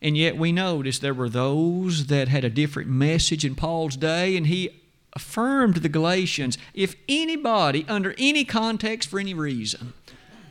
And 0.02 0.16
yet 0.16 0.36
we 0.36 0.50
notice 0.50 0.98
there 0.98 1.14
were 1.14 1.28
those 1.28 2.06
that 2.06 2.28
had 2.28 2.44
a 2.44 2.50
different 2.50 2.88
message 2.88 3.44
in 3.44 3.54
Paul's 3.54 3.96
day, 3.96 4.36
and 4.36 4.46
he 4.46 4.82
affirmed 5.14 5.76
the 5.76 5.88
Galatians 5.88 6.56
if 6.72 6.96
anybody, 7.08 7.84
under 7.86 8.14
any 8.18 8.44
context 8.44 9.08
for 9.08 9.20
any 9.20 9.34
reason, 9.34 9.92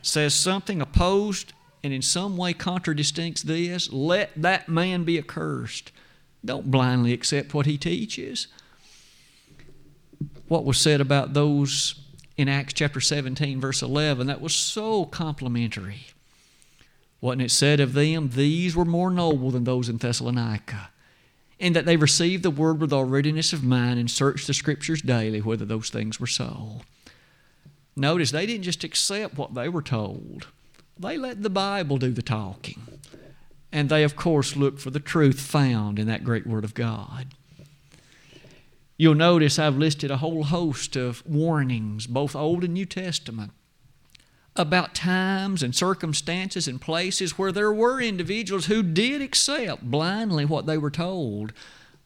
says 0.02 0.34
something 0.34 0.80
opposed 0.80 1.52
and 1.82 1.92
in 1.92 2.02
some 2.02 2.36
way 2.36 2.52
contradicts 2.52 3.42
this, 3.42 3.92
let 3.92 4.30
that 4.36 4.68
man 4.68 5.04
be 5.04 5.18
accursed. 5.18 5.92
Don't 6.44 6.70
blindly 6.70 7.12
accept 7.12 7.54
what 7.54 7.66
he 7.66 7.78
teaches. 7.78 8.46
What 10.48 10.64
was 10.64 10.78
said 10.78 11.00
about 11.00 11.32
those 11.32 11.94
in 12.36 12.48
Acts 12.48 12.72
chapter 12.72 13.00
17, 13.00 13.60
verse 13.60 13.82
11, 13.82 14.26
that 14.26 14.40
was 14.40 14.54
so 14.54 15.04
complimentary. 15.04 16.06
Wasn't 17.20 17.42
it 17.42 17.50
said 17.50 17.80
of 17.80 17.92
them, 17.92 18.30
These 18.30 18.74
were 18.74 18.84
more 18.86 19.10
noble 19.10 19.50
than 19.50 19.64
those 19.64 19.88
in 19.88 19.98
Thessalonica, 19.98 20.90
in 21.58 21.74
that 21.74 21.84
they 21.84 21.96
received 21.96 22.42
the 22.42 22.50
word 22.50 22.80
with 22.80 22.92
all 22.92 23.04
readiness 23.04 23.52
of 23.52 23.62
mind 23.62 24.00
and 24.00 24.10
searched 24.10 24.46
the 24.46 24.54
scriptures 24.54 25.02
daily 25.02 25.40
whether 25.40 25.66
those 25.66 25.90
things 25.90 26.18
were 26.18 26.26
so. 26.26 26.80
Notice 27.94 28.30
they 28.30 28.46
didn't 28.46 28.64
just 28.64 28.84
accept 28.84 29.36
what 29.36 29.54
they 29.54 29.68
were 29.68 29.82
told, 29.82 30.46
they 31.00 31.16
let 31.16 31.42
the 31.42 31.50
Bible 31.50 31.96
do 31.96 32.12
the 32.12 32.22
talking. 32.22 32.82
And 33.72 33.88
they, 33.88 34.02
of 34.02 34.16
course, 34.16 34.56
look 34.56 34.78
for 34.78 34.90
the 34.90 35.00
truth 35.00 35.40
found 35.40 35.98
in 35.98 36.06
that 36.08 36.24
great 36.24 36.46
Word 36.46 36.64
of 36.64 36.74
God. 36.74 37.28
You'll 38.96 39.14
notice 39.14 39.58
I've 39.58 39.78
listed 39.78 40.10
a 40.10 40.18
whole 40.18 40.44
host 40.44 40.94
of 40.94 41.26
warnings, 41.26 42.06
both 42.06 42.36
Old 42.36 42.64
and 42.64 42.74
New 42.74 42.84
Testament, 42.84 43.52
about 44.56 44.94
times 44.94 45.62
and 45.62 45.74
circumstances 45.74 46.68
and 46.68 46.80
places 46.80 47.38
where 47.38 47.52
there 47.52 47.72
were 47.72 48.00
individuals 48.00 48.66
who 48.66 48.82
did 48.82 49.22
accept 49.22 49.90
blindly 49.90 50.44
what 50.44 50.66
they 50.66 50.76
were 50.76 50.90
told, 50.90 51.54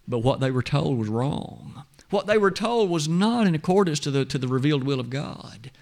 but 0.07 0.21
what 0.21 0.39
they 0.39 0.53
were 0.53 0.63
told 0.63 0.99
was 0.99 1.09
wrong. 1.09 1.85
What 2.11 2.27
they 2.29 2.39
were 2.39 2.53
told 2.53 2.91
was 2.91 3.09
not 3.09 3.47
in 3.47 3.57
accordance 3.57 3.99
to 4.01 4.13
the, 4.13 4.25
to 4.27 4.39
the 4.39 4.47
revealed 4.47 4.85
will 4.85 5.01
of 5.01 5.11
God. 5.11 5.73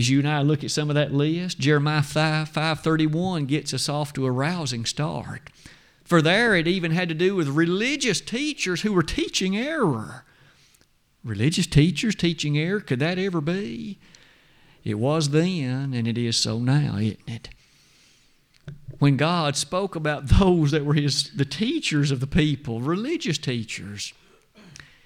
As 0.00 0.08
you 0.08 0.20
and 0.20 0.28
I 0.28 0.40
look 0.40 0.64
at 0.64 0.70
some 0.70 0.88
of 0.88 0.94
that 0.94 1.12
list, 1.12 1.58
Jeremiah 1.58 2.02
5, 2.02 2.48
531 2.48 3.44
gets 3.44 3.74
us 3.74 3.86
off 3.86 4.14
to 4.14 4.24
a 4.24 4.30
rousing 4.30 4.86
start. 4.86 5.50
For 6.04 6.22
there 6.22 6.56
it 6.56 6.66
even 6.66 6.92
had 6.92 7.10
to 7.10 7.14
do 7.14 7.36
with 7.36 7.48
religious 7.48 8.22
teachers 8.22 8.80
who 8.80 8.94
were 8.94 9.02
teaching 9.02 9.58
error. 9.58 10.24
Religious 11.22 11.66
teachers 11.66 12.14
teaching 12.14 12.56
error, 12.56 12.80
could 12.80 12.98
that 13.00 13.18
ever 13.18 13.42
be? 13.42 13.98
It 14.84 14.94
was 14.94 15.28
then, 15.28 15.92
and 15.92 16.08
it 16.08 16.16
is 16.16 16.38
so 16.38 16.58
now, 16.58 16.96
isn't 16.96 17.20
it? 17.28 17.50
When 19.00 19.18
God 19.18 19.54
spoke 19.54 19.96
about 19.96 20.28
those 20.28 20.70
that 20.70 20.86
were 20.86 20.94
his, 20.94 21.30
the 21.32 21.44
teachers 21.44 22.10
of 22.10 22.20
the 22.20 22.26
people, 22.26 22.80
religious 22.80 23.36
teachers, 23.36 24.14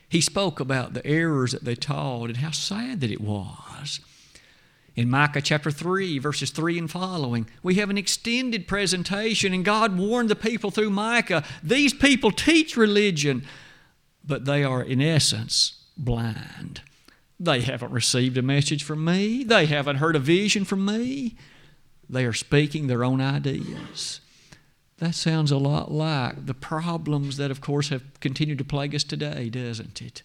he 0.09 0.21
spoke 0.21 0.61
about 0.61 0.95
the 0.95 1.05
errors 1.05 1.51
that 1.51 1.65
they 1.65 1.75
taught 1.75 2.29
and 2.29 2.37
how 2.37 2.53
sad 2.53 3.01
that 3.01 3.11
it 3.11 3.21
was. 3.21 3.99
In 4.97 5.11
Micah 5.11 5.43
chapter 5.43 5.73
3, 5.73 6.19
verses 6.21 6.51
3 6.51 6.79
and 6.79 6.91
following, 6.91 7.49
we 7.63 7.75
have 7.77 7.91
an 7.91 7.99
extended 7.99 8.69
presentation, 8.69 9.53
and 9.53 9.65
God 9.65 9.99
warned 9.99 10.29
the 10.29 10.37
people 10.37 10.71
through 10.71 10.91
Micah 10.91 11.43
these 11.63 11.93
people 11.93 12.31
teach 12.31 12.77
religion, 12.77 13.45
but 14.25 14.45
they 14.45 14.63
are, 14.63 14.83
in 14.83 15.01
essence, 15.01 15.85
blind. 15.97 16.83
They 17.41 17.63
haven't 17.63 17.91
received 17.91 18.39
a 18.39 18.43
message 18.43 18.85
from 18.85 19.05
me, 19.05 19.43
they 19.43 19.67
haven't 19.67 19.97
heard 19.97 20.15
a 20.15 20.21
vision 20.21 20.65
from 20.65 20.85
me. 20.85 21.37
They 22.09 22.25
are 22.25 22.33
speaking 22.33 22.87
their 22.87 23.03
own 23.03 23.21
ideas. 23.21 24.21
That 24.99 25.15
sounds 25.15 25.51
a 25.51 25.57
lot 25.57 25.91
like 25.91 26.47
the 26.47 26.55
problems 26.55 27.37
that, 27.39 27.51
of 27.51 27.61
course, 27.61 27.89
have 27.89 28.03
continued 28.21 28.59
to 28.59 28.65
plague 28.65 28.95
us 28.95 29.03
today, 29.03 29.49
doesn't 29.49 30.01
it? 30.01 30.23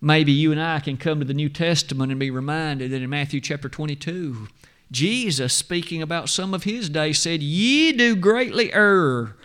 Maybe 0.00 0.32
you 0.32 0.52
and 0.52 0.62
I 0.62 0.80
can 0.80 0.96
come 0.96 1.18
to 1.18 1.24
the 1.24 1.34
New 1.34 1.48
Testament 1.48 2.12
and 2.12 2.20
be 2.20 2.30
reminded 2.30 2.90
that 2.92 3.02
in 3.02 3.10
Matthew 3.10 3.40
chapter 3.40 3.68
22, 3.68 4.48
Jesus, 4.92 5.52
speaking 5.52 6.02
about 6.02 6.28
some 6.28 6.54
of 6.54 6.64
his 6.64 6.88
day, 6.88 7.12
said, 7.12 7.42
Ye 7.42 7.92
do 7.92 8.14
greatly 8.14 8.72
err, 8.72 9.36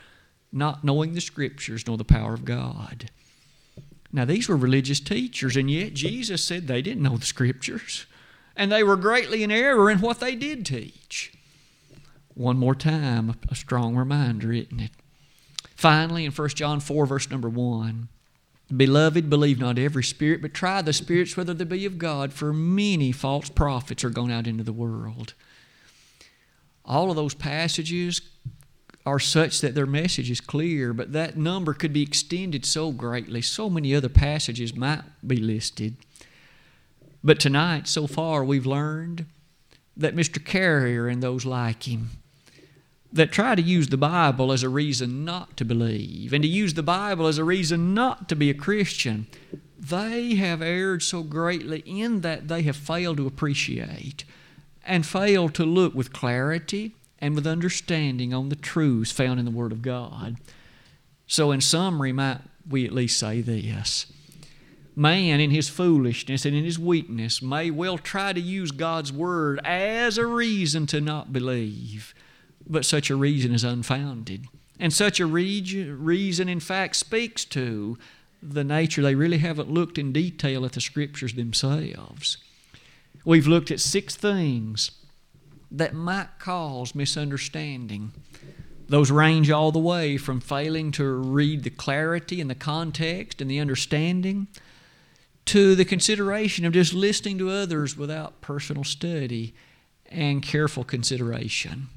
not 0.52 0.84
knowing 0.84 1.14
the 1.14 1.22
Scriptures 1.22 1.86
nor 1.88 1.98
the 1.98 2.06
power 2.06 2.34
of 2.34 2.46
God. 2.46 3.10
Now, 4.12 4.26
these 4.26 4.48
were 4.48 4.56
religious 4.56 5.00
teachers, 5.00 5.58
and 5.58 5.72
yet 5.72 5.96
Jesus 5.96 6.44
said 6.44 6.68
they 6.68 6.84
didn't 6.84 7.02
know 7.02 7.18
the 7.18 7.26
Scriptures, 7.26 8.06
and 8.56 8.72
they 8.72 8.84
were 8.84 8.96
greatly 8.96 9.44
in 9.44 9.50
error 9.50 9.90
in 9.90 10.02
what 10.02 10.20
they 10.20 10.36
did 10.36 10.68
teach. 10.68 11.34
One 12.36 12.58
more 12.58 12.76
time, 12.76 13.36
a 13.50 13.56
strong 13.56 13.96
reminder, 13.96 14.54
isn't 14.54 14.80
it? 14.80 14.92
Finally, 15.76 16.26
in 16.26 16.32
1 16.32 16.50
John 16.50 16.80
4, 16.80 17.08
verse 17.08 17.30
number 17.32 17.50
1, 17.50 18.08
Beloved, 18.76 19.30
believe 19.30 19.60
not 19.60 19.78
every 19.78 20.04
spirit, 20.04 20.42
but 20.42 20.54
try 20.54 20.82
the 20.82 20.94
spirits 20.94 21.36
whether 21.36 21.54
they 21.54 21.66
be 21.66 21.86
of 21.86 21.98
God, 21.98 22.34
for 22.34 22.54
many 22.54 23.12
false 23.12 23.50
prophets 23.50 24.04
are 24.04 24.10
gone 24.10 24.32
out 24.32 24.48
into 24.48 24.64
the 24.64 24.74
world. 24.74 25.34
All 26.86 27.10
of 27.10 27.16
those 27.16 27.34
passages 27.34 28.22
are 29.06 29.20
such 29.20 29.62
that 29.62 29.76
their 29.76 29.86
message 29.86 30.32
is 30.32 30.42
clear, 30.42 30.94
but 30.94 31.12
that 31.14 31.38
number 31.38 31.74
could 31.74 31.94
be 31.94 32.02
extended 32.02 32.66
so 32.66 32.92
greatly. 32.92 33.42
So 33.42 33.70
many 33.70 33.94
other 33.94 34.10
passages 34.10 34.76
might 34.76 35.02
be 35.26 35.38
listed. 35.38 35.98
But 37.24 37.40
tonight, 37.40 37.88
so 37.88 38.08
far, 38.08 38.44
we've 38.44 38.66
learned 38.66 39.26
that 39.96 40.16
Mr. 40.16 40.44
Carrier 40.44 41.08
and 41.08 41.22
those 41.22 41.46
like 41.46 41.84
him 41.88 42.10
that 43.14 43.32
try 43.32 43.54
to 43.54 43.62
use 43.62 43.90
the 43.90 43.98
Bible 43.98 44.52
as 44.52 44.64
a 44.64 44.70
reason 44.70 45.24
not 45.24 45.56
to 45.58 45.64
believe 45.64 46.34
and 46.34 46.42
to 46.42 46.50
use 46.50 46.74
the 46.74 46.84
Bible 46.84 47.28
as 47.28 47.38
a 47.38 47.44
reason 47.44 47.94
not 47.94 48.28
to 48.30 48.36
be 48.36 48.50
a 48.50 48.56
Christian, 48.56 49.28
they 49.80 50.36
have 50.36 50.62
erred 50.64 51.04
so 51.04 51.22
greatly 51.22 51.84
in 51.86 52.22
that 52.22 52.48
they 52.48 52.64
have 52.64 52.76
failed 52.76 53.18
to 53.18 53.28
appreciate 53.28 54.26
and 54.84 55.06
failed 55.06 55.54
to 55.54 55.64
look 55.64 55.94
with 55.94 56.12
clarity 56.12 56.96
and 57.20 57.36
with 57.36 57.46
understanding 57.46 58.34
on 58.34 58.50
the 58.50 58.56
truths 58.56 59.12
found 59.12 59.40
in 59.40 59.46
the 59.46 59.52
Word 59.52 59.72
of 59.72 59.84
God. 59.84 60.38
So, 61.28 61.52
in 61.52 61.62
summary, 61.62 62.12
might 62.12 62.42
we 62.68 62.86
at 62.86 62.92
least 62.92 63.20
say 63.20 63.42
this 63.42 64.08
man 64.96 65.40
in 65.40 65.50
his 65.50 65.70
foolishness 65.70 66.46
and 66.46 66.56
in 66.56 66.64
his 66.64 66.78
weakness 66.78 67.42
may 67.42 67.72
well 67.72 67.98
try 67.98 68.32
to 68.32 68.40
use 68.40 68.72
God's 68.72 69.12
Word 69.12 69.60
as 69.64 70.18
a 70.18 70.26
reason 70.26 70.86
to 70.88 71.02
not 71.02 71.34
believe 71.34 72.14
but 72.68 72.86
such 72.86 73.10
a 73.10 73.16
reason 73.16 73.54
is 73.54 73.64
unfounded. 73.64 74.46
And 74.80 74.92
such 74.92 75.20
a 75.20 75.26
reason, 75.26 76.50
in 76.50 76.60
fact, 76.60 76.96
speaks 76.96 77.46
to 77.46 77.98
the 78.42 78.64
nature 78.64 79.02
they 79.02 79.16
really 79.16 79.38
haven't 79.38 79.72
looked 79.72 79.98
in 79.98 80.12
detail 80.12 80.66
at 80.66 80.74
the 80.74 80.82
Scriptures 80.82 81.34
themselves. 81.34 82.38
We've 83.24 83.48
looked 83.48 83.72
at 83.72 83.80
six 83.80 84.16
things 84.16 84.92
that 85.72 85.94
might 85.94 86.40
cause 86.40 86.94
misunderstanding. 86.94 88.12
Those 88.88 89.12
range 89.12 89.50
all 89.50 89.72
the 89.72 89.80
way 89.80 90.18
from 90.18 90.42
failing 90.42 90.92
to 90.94 91.06
read 91.06 91.64
the 91.64 91.70
clarity 91.70 92.42
and 92.42 92.50
the 92.50 92.56
context 92.56 93.42
and 93.42 93.50
the 93.50 93.60
understanding 93.60 94.48
to 95.46 95.76
the 95.76 95.86
consideration 95.86 96.66
of 96.66 96.74
just 96.74 96.94
listening 96.94 97.38
to 97.38 97.50
others 97.50 97.98
without 97.98 98.42
personal 98.42 98.84
study 98.84 99.54
and 100.08 100.44
careful 100.44 100.84
consideration. 100.84 101.88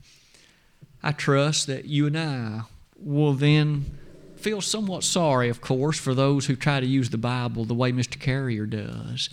I 1.07 1.13
trust 1.13 1.69
that 1.69 1.85
you 1.85 2.09
and 2.09 2.19
I 2.19 2.63
will 2.99 3.33
then 3.33 3.97
feel 4.35 4.61
somewhat 4.61 5.05
sorry, 5.05 5.49
of 5.49 5.61
course, 5.61 6.01
for 6.01 6.15
those 6.15 6.47
who 6.47 6.57
try 6.57 6.81
to 6.81 6.87
use 6.87 7.11
the 7.11 7.17
Bible 7.17 7.65
the 7.65 7.75
way 7.75 7.93
Mr. 7.93 8.19
Carrier 8.19 8.67
does, 8.67 9.31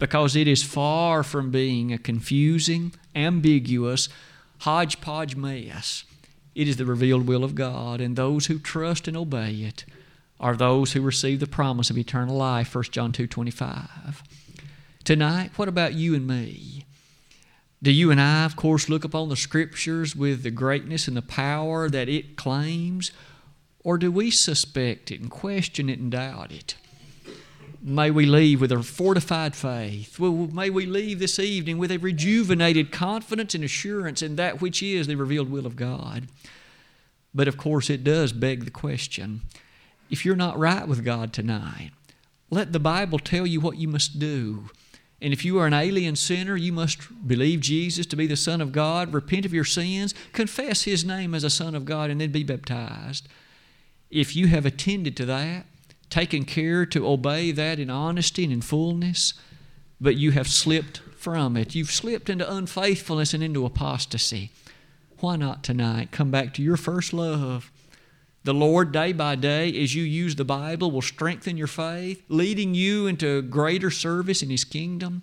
because 0.00 0.34
it 0.34 0.48
is 0.48 0.64
far 0.64 1.22
from 1.22 1.52
being 1.52 1.92
a 1.92 1.98
confusing, 1.98 2.92
ambiguous, 3.14 4.08
hodgepodge 4.62 5.36
mess. 5.36 6.02
It 6.56 6.66
is 6.66 6.76
the 6.76 6.84
revealed 6.84 7.28
will 7.28 7.44
of 7.44 7.54
God, 7.54 8.00
and 8.00 8.16
those 8.16 8.46
who 8.46 8.58
trust 8.58 9.06
and 9.06 9.16
obey 9.16 9.52
it 9.52 9.84
are 10.40 10.56
those 10.56 10.94
who 10.94 11.02
receive 11.02 11.38
the 11.38 11.46
promise 11.46 11.88
of 11.88 11.96
eternal 11.96 12.36
life, 12.36 12.74
1 12.74 12.82
John 12.90 13.12
2.25. 13.12 14.24
Tonight, 15.04 15.52
what 15.54 15.68
about 15.68 15.94
you 15.94 16.16
and 16.16 16.26
me? 16.26 16.84
Do 17.82 17.90
you 17.90 18.12
and 18.12 18.20
I, 18.20 18.44
of 18.44 18.54
course, 18.54 18.88
look 18.88 19.04
upon 19.04 19.28
the 19.28 19.36
Scriptures 19.36 20.14
with 20.14 20.44
the 20.44 20.52
greatness 20.52 21.08
and 21.08 21.16
the 21.16 21.22
power 21.22 21.88
that 21.88 22.08
it 22.08 22.36
claims? 22.36 23.10
Or 23.82 23.98
do 23.98 24.12
we 24.12 24.30
suspect 24.30 25.10
it 25.10 25.20
and 25.20 25.28
question 25.28 25.88
it 25.88 25.98
and 25.98 26.12
doubt 26.12 26.52
it? 26.52 26.76
May 27.82 28.12
we 28.12 28.26
leave 28.26 28.60
with 28.60 28.70
a 28.70 28.80
fortified 28.84 29.56
faith. 29.56 30.20
May 30.20 30.70
we 30.70 30.86
leave 30.86 31.18
this 31.18 31.40
evening 31.40 31.78
with 31.78 31.90
a 31.90 31.96
rejuvenated 31.96 32.92
confidence 32.92 33.56
and 33.56 33.64
assurance 33.64 34.22
in 34.22 34.36
that 34.36 34.60
which 34.60 34.84
is 34.84 35.08
the 35.08 35.16
revealed 35.16 35.50
will 35.50 35.66
of 35.66 35.74
God. 35.74 36.28
But 37.34 37.48
of 37.48 37.56
course, 37.56 37.90
it 37.90 38.04
does 38.04 38.32
beg 38.32 38.64
the 38.64 38.70
question 38.70 39.42
if 40.08 40.24
you're 40.24 40.36
not 40.36 40.58
right 40.58 40.86
with 40.86 41.04
God 41.04 41.32
tonight, 41.32 41.90
let 42.50 42.72
the 42.72 42.78
Bible 42.78 43.18
tell 43.18 43.46
you 43.46 43.60
what 43.60 43.78
you 43.78 43.88
must 43.88 44.18
do. 44.18 44.68
And 45.22 45.32
if 45.32 45.44
you 45.44 45.58
are 45.60 45.68
an 45.68 45.72
alien 45.72 46.16
sinner, 46.16 46.56
you 46.56 46.72
must 46.72 47.28
believe 47.28 47.60
Jesus 47.60 48.06
to 48.06 48.16
be 48.16 48.26
the 48.26 48.36
Son 48.36 48.60
of 48.60 48.72
God, 48.72 49.14
repent 49.14 49.46
of 49.46 49.54
your 49.54 49.64
sins, 49.64 50.14
confess 50.32 50.82
His 50.82 51.04
name 51.04 51.32
as 51.32 51.44
a 51.44 51.50
Son 51.50 51.76
of 51.76 51.84
God, 51.84 52.10
and 52.10 52.20
then 52.20 52.32
be 52.32 52.42
baptized. 52.42 53.28
If 54.10 54.36
you 54.36 54.48
have 54.48 54.66
attended 54.66 55.16
to 55.18 55.24
that, 55.26 55.66
taken 56.10 56.44
care 56.44 56.84
to 56.86 57.06
obey 57.06 57.52
that 57.52 57.78
in 57.78 57.88
honesty 57.88 58.44
and 58.44 58.52
in 58.52 58.60
fullness, 58.60 59.32
but 60.00 60.16
you 60.16 60.32
have 60.32 60.48
slipped 60.48 60.98
from 61.16 61.56
it, 61.56 61.74
you've 61.74 61.90
slipped 61.90 62.28
into 62.28 62.52
unfaithfulness 62.52 63.32
and 63.32 63.42
into 63.42 63.64
apostasy, 63.64 64.50
why 65.20 65.36
not 65.36 65.62
tonight 65.62 66.10
come 66.10 66.30
back 66.30 66.52
to 66.52 66.62
your 66.62 66.76
first 66.76 67.14
love? 67.14 67.71
The 68.44 68.54
Lord, 68.54 68.90
day 68.90 69.12
by 69.12 69.36
day, 69.36 69.72
as 69.82 69.94
you 69.94 70.02
use 70.02 70.34
the 70.34 70.44
Bible, 70.44 70.90
will 70.90 71.02
strengthen 71.02 71.56
your 71.56 71.68
faith, 71.68 72.24
leading 72.28 72.74
you 72.74 73.06
into 73.06 73.40
greater 73.42 73.90
service 73.90 74.42
in 74.42 74.50
His 74.50 74.64
kingdom. 74.64 75.22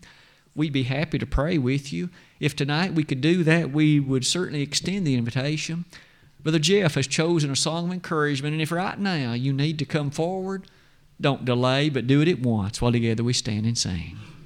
We'd 0.55 0.71
be 0.71 0.83
happy 0.83 1.19
to 1.19 1.25
pray 1.25 1.57
with 1.57 1.91
you. 1.91 2.09
If 2.39 2.55
tonight 2.55 2.93
we 2.93 3.03
could 3.03 3.19
do 3.19 3.43
that, 3.43 3.71
we 3.71 3.99
would 3.99 4.25
certainly 4.25 4.61
extend 4.61 5.05
the 5.05 5.15
invitation. 5.15 5.83
Brother 6.41 6.59
Jeff 6.59 6.95
has 6.95 7.07
chosen 7.07 7.51
a 7.51 7.57
song 7.57 7.87
of 7.87 7.93
encouragement, 7.93 8.53
and 8.53 8.61
if 8.61 8.71
right 8.71 8.97
now 8.97 9.33
you 9.33 9.51
need 9.51 9.79
to 9.79 9.85
come 9.85 10.11
forward, 10.11 10.65
don't 11.19 11.43
delay, 11.43 11.89
but 11.89 12.07
do 12.07 12.21
it 12.21 12.29
at 12.29 12.39
once 12.39 12.81
while 12.81 12.93
together 12.93 13.23
we 13.23 13.33
stand 13.33 13.65
and 13.65 13.77
sing. 13.77 14.17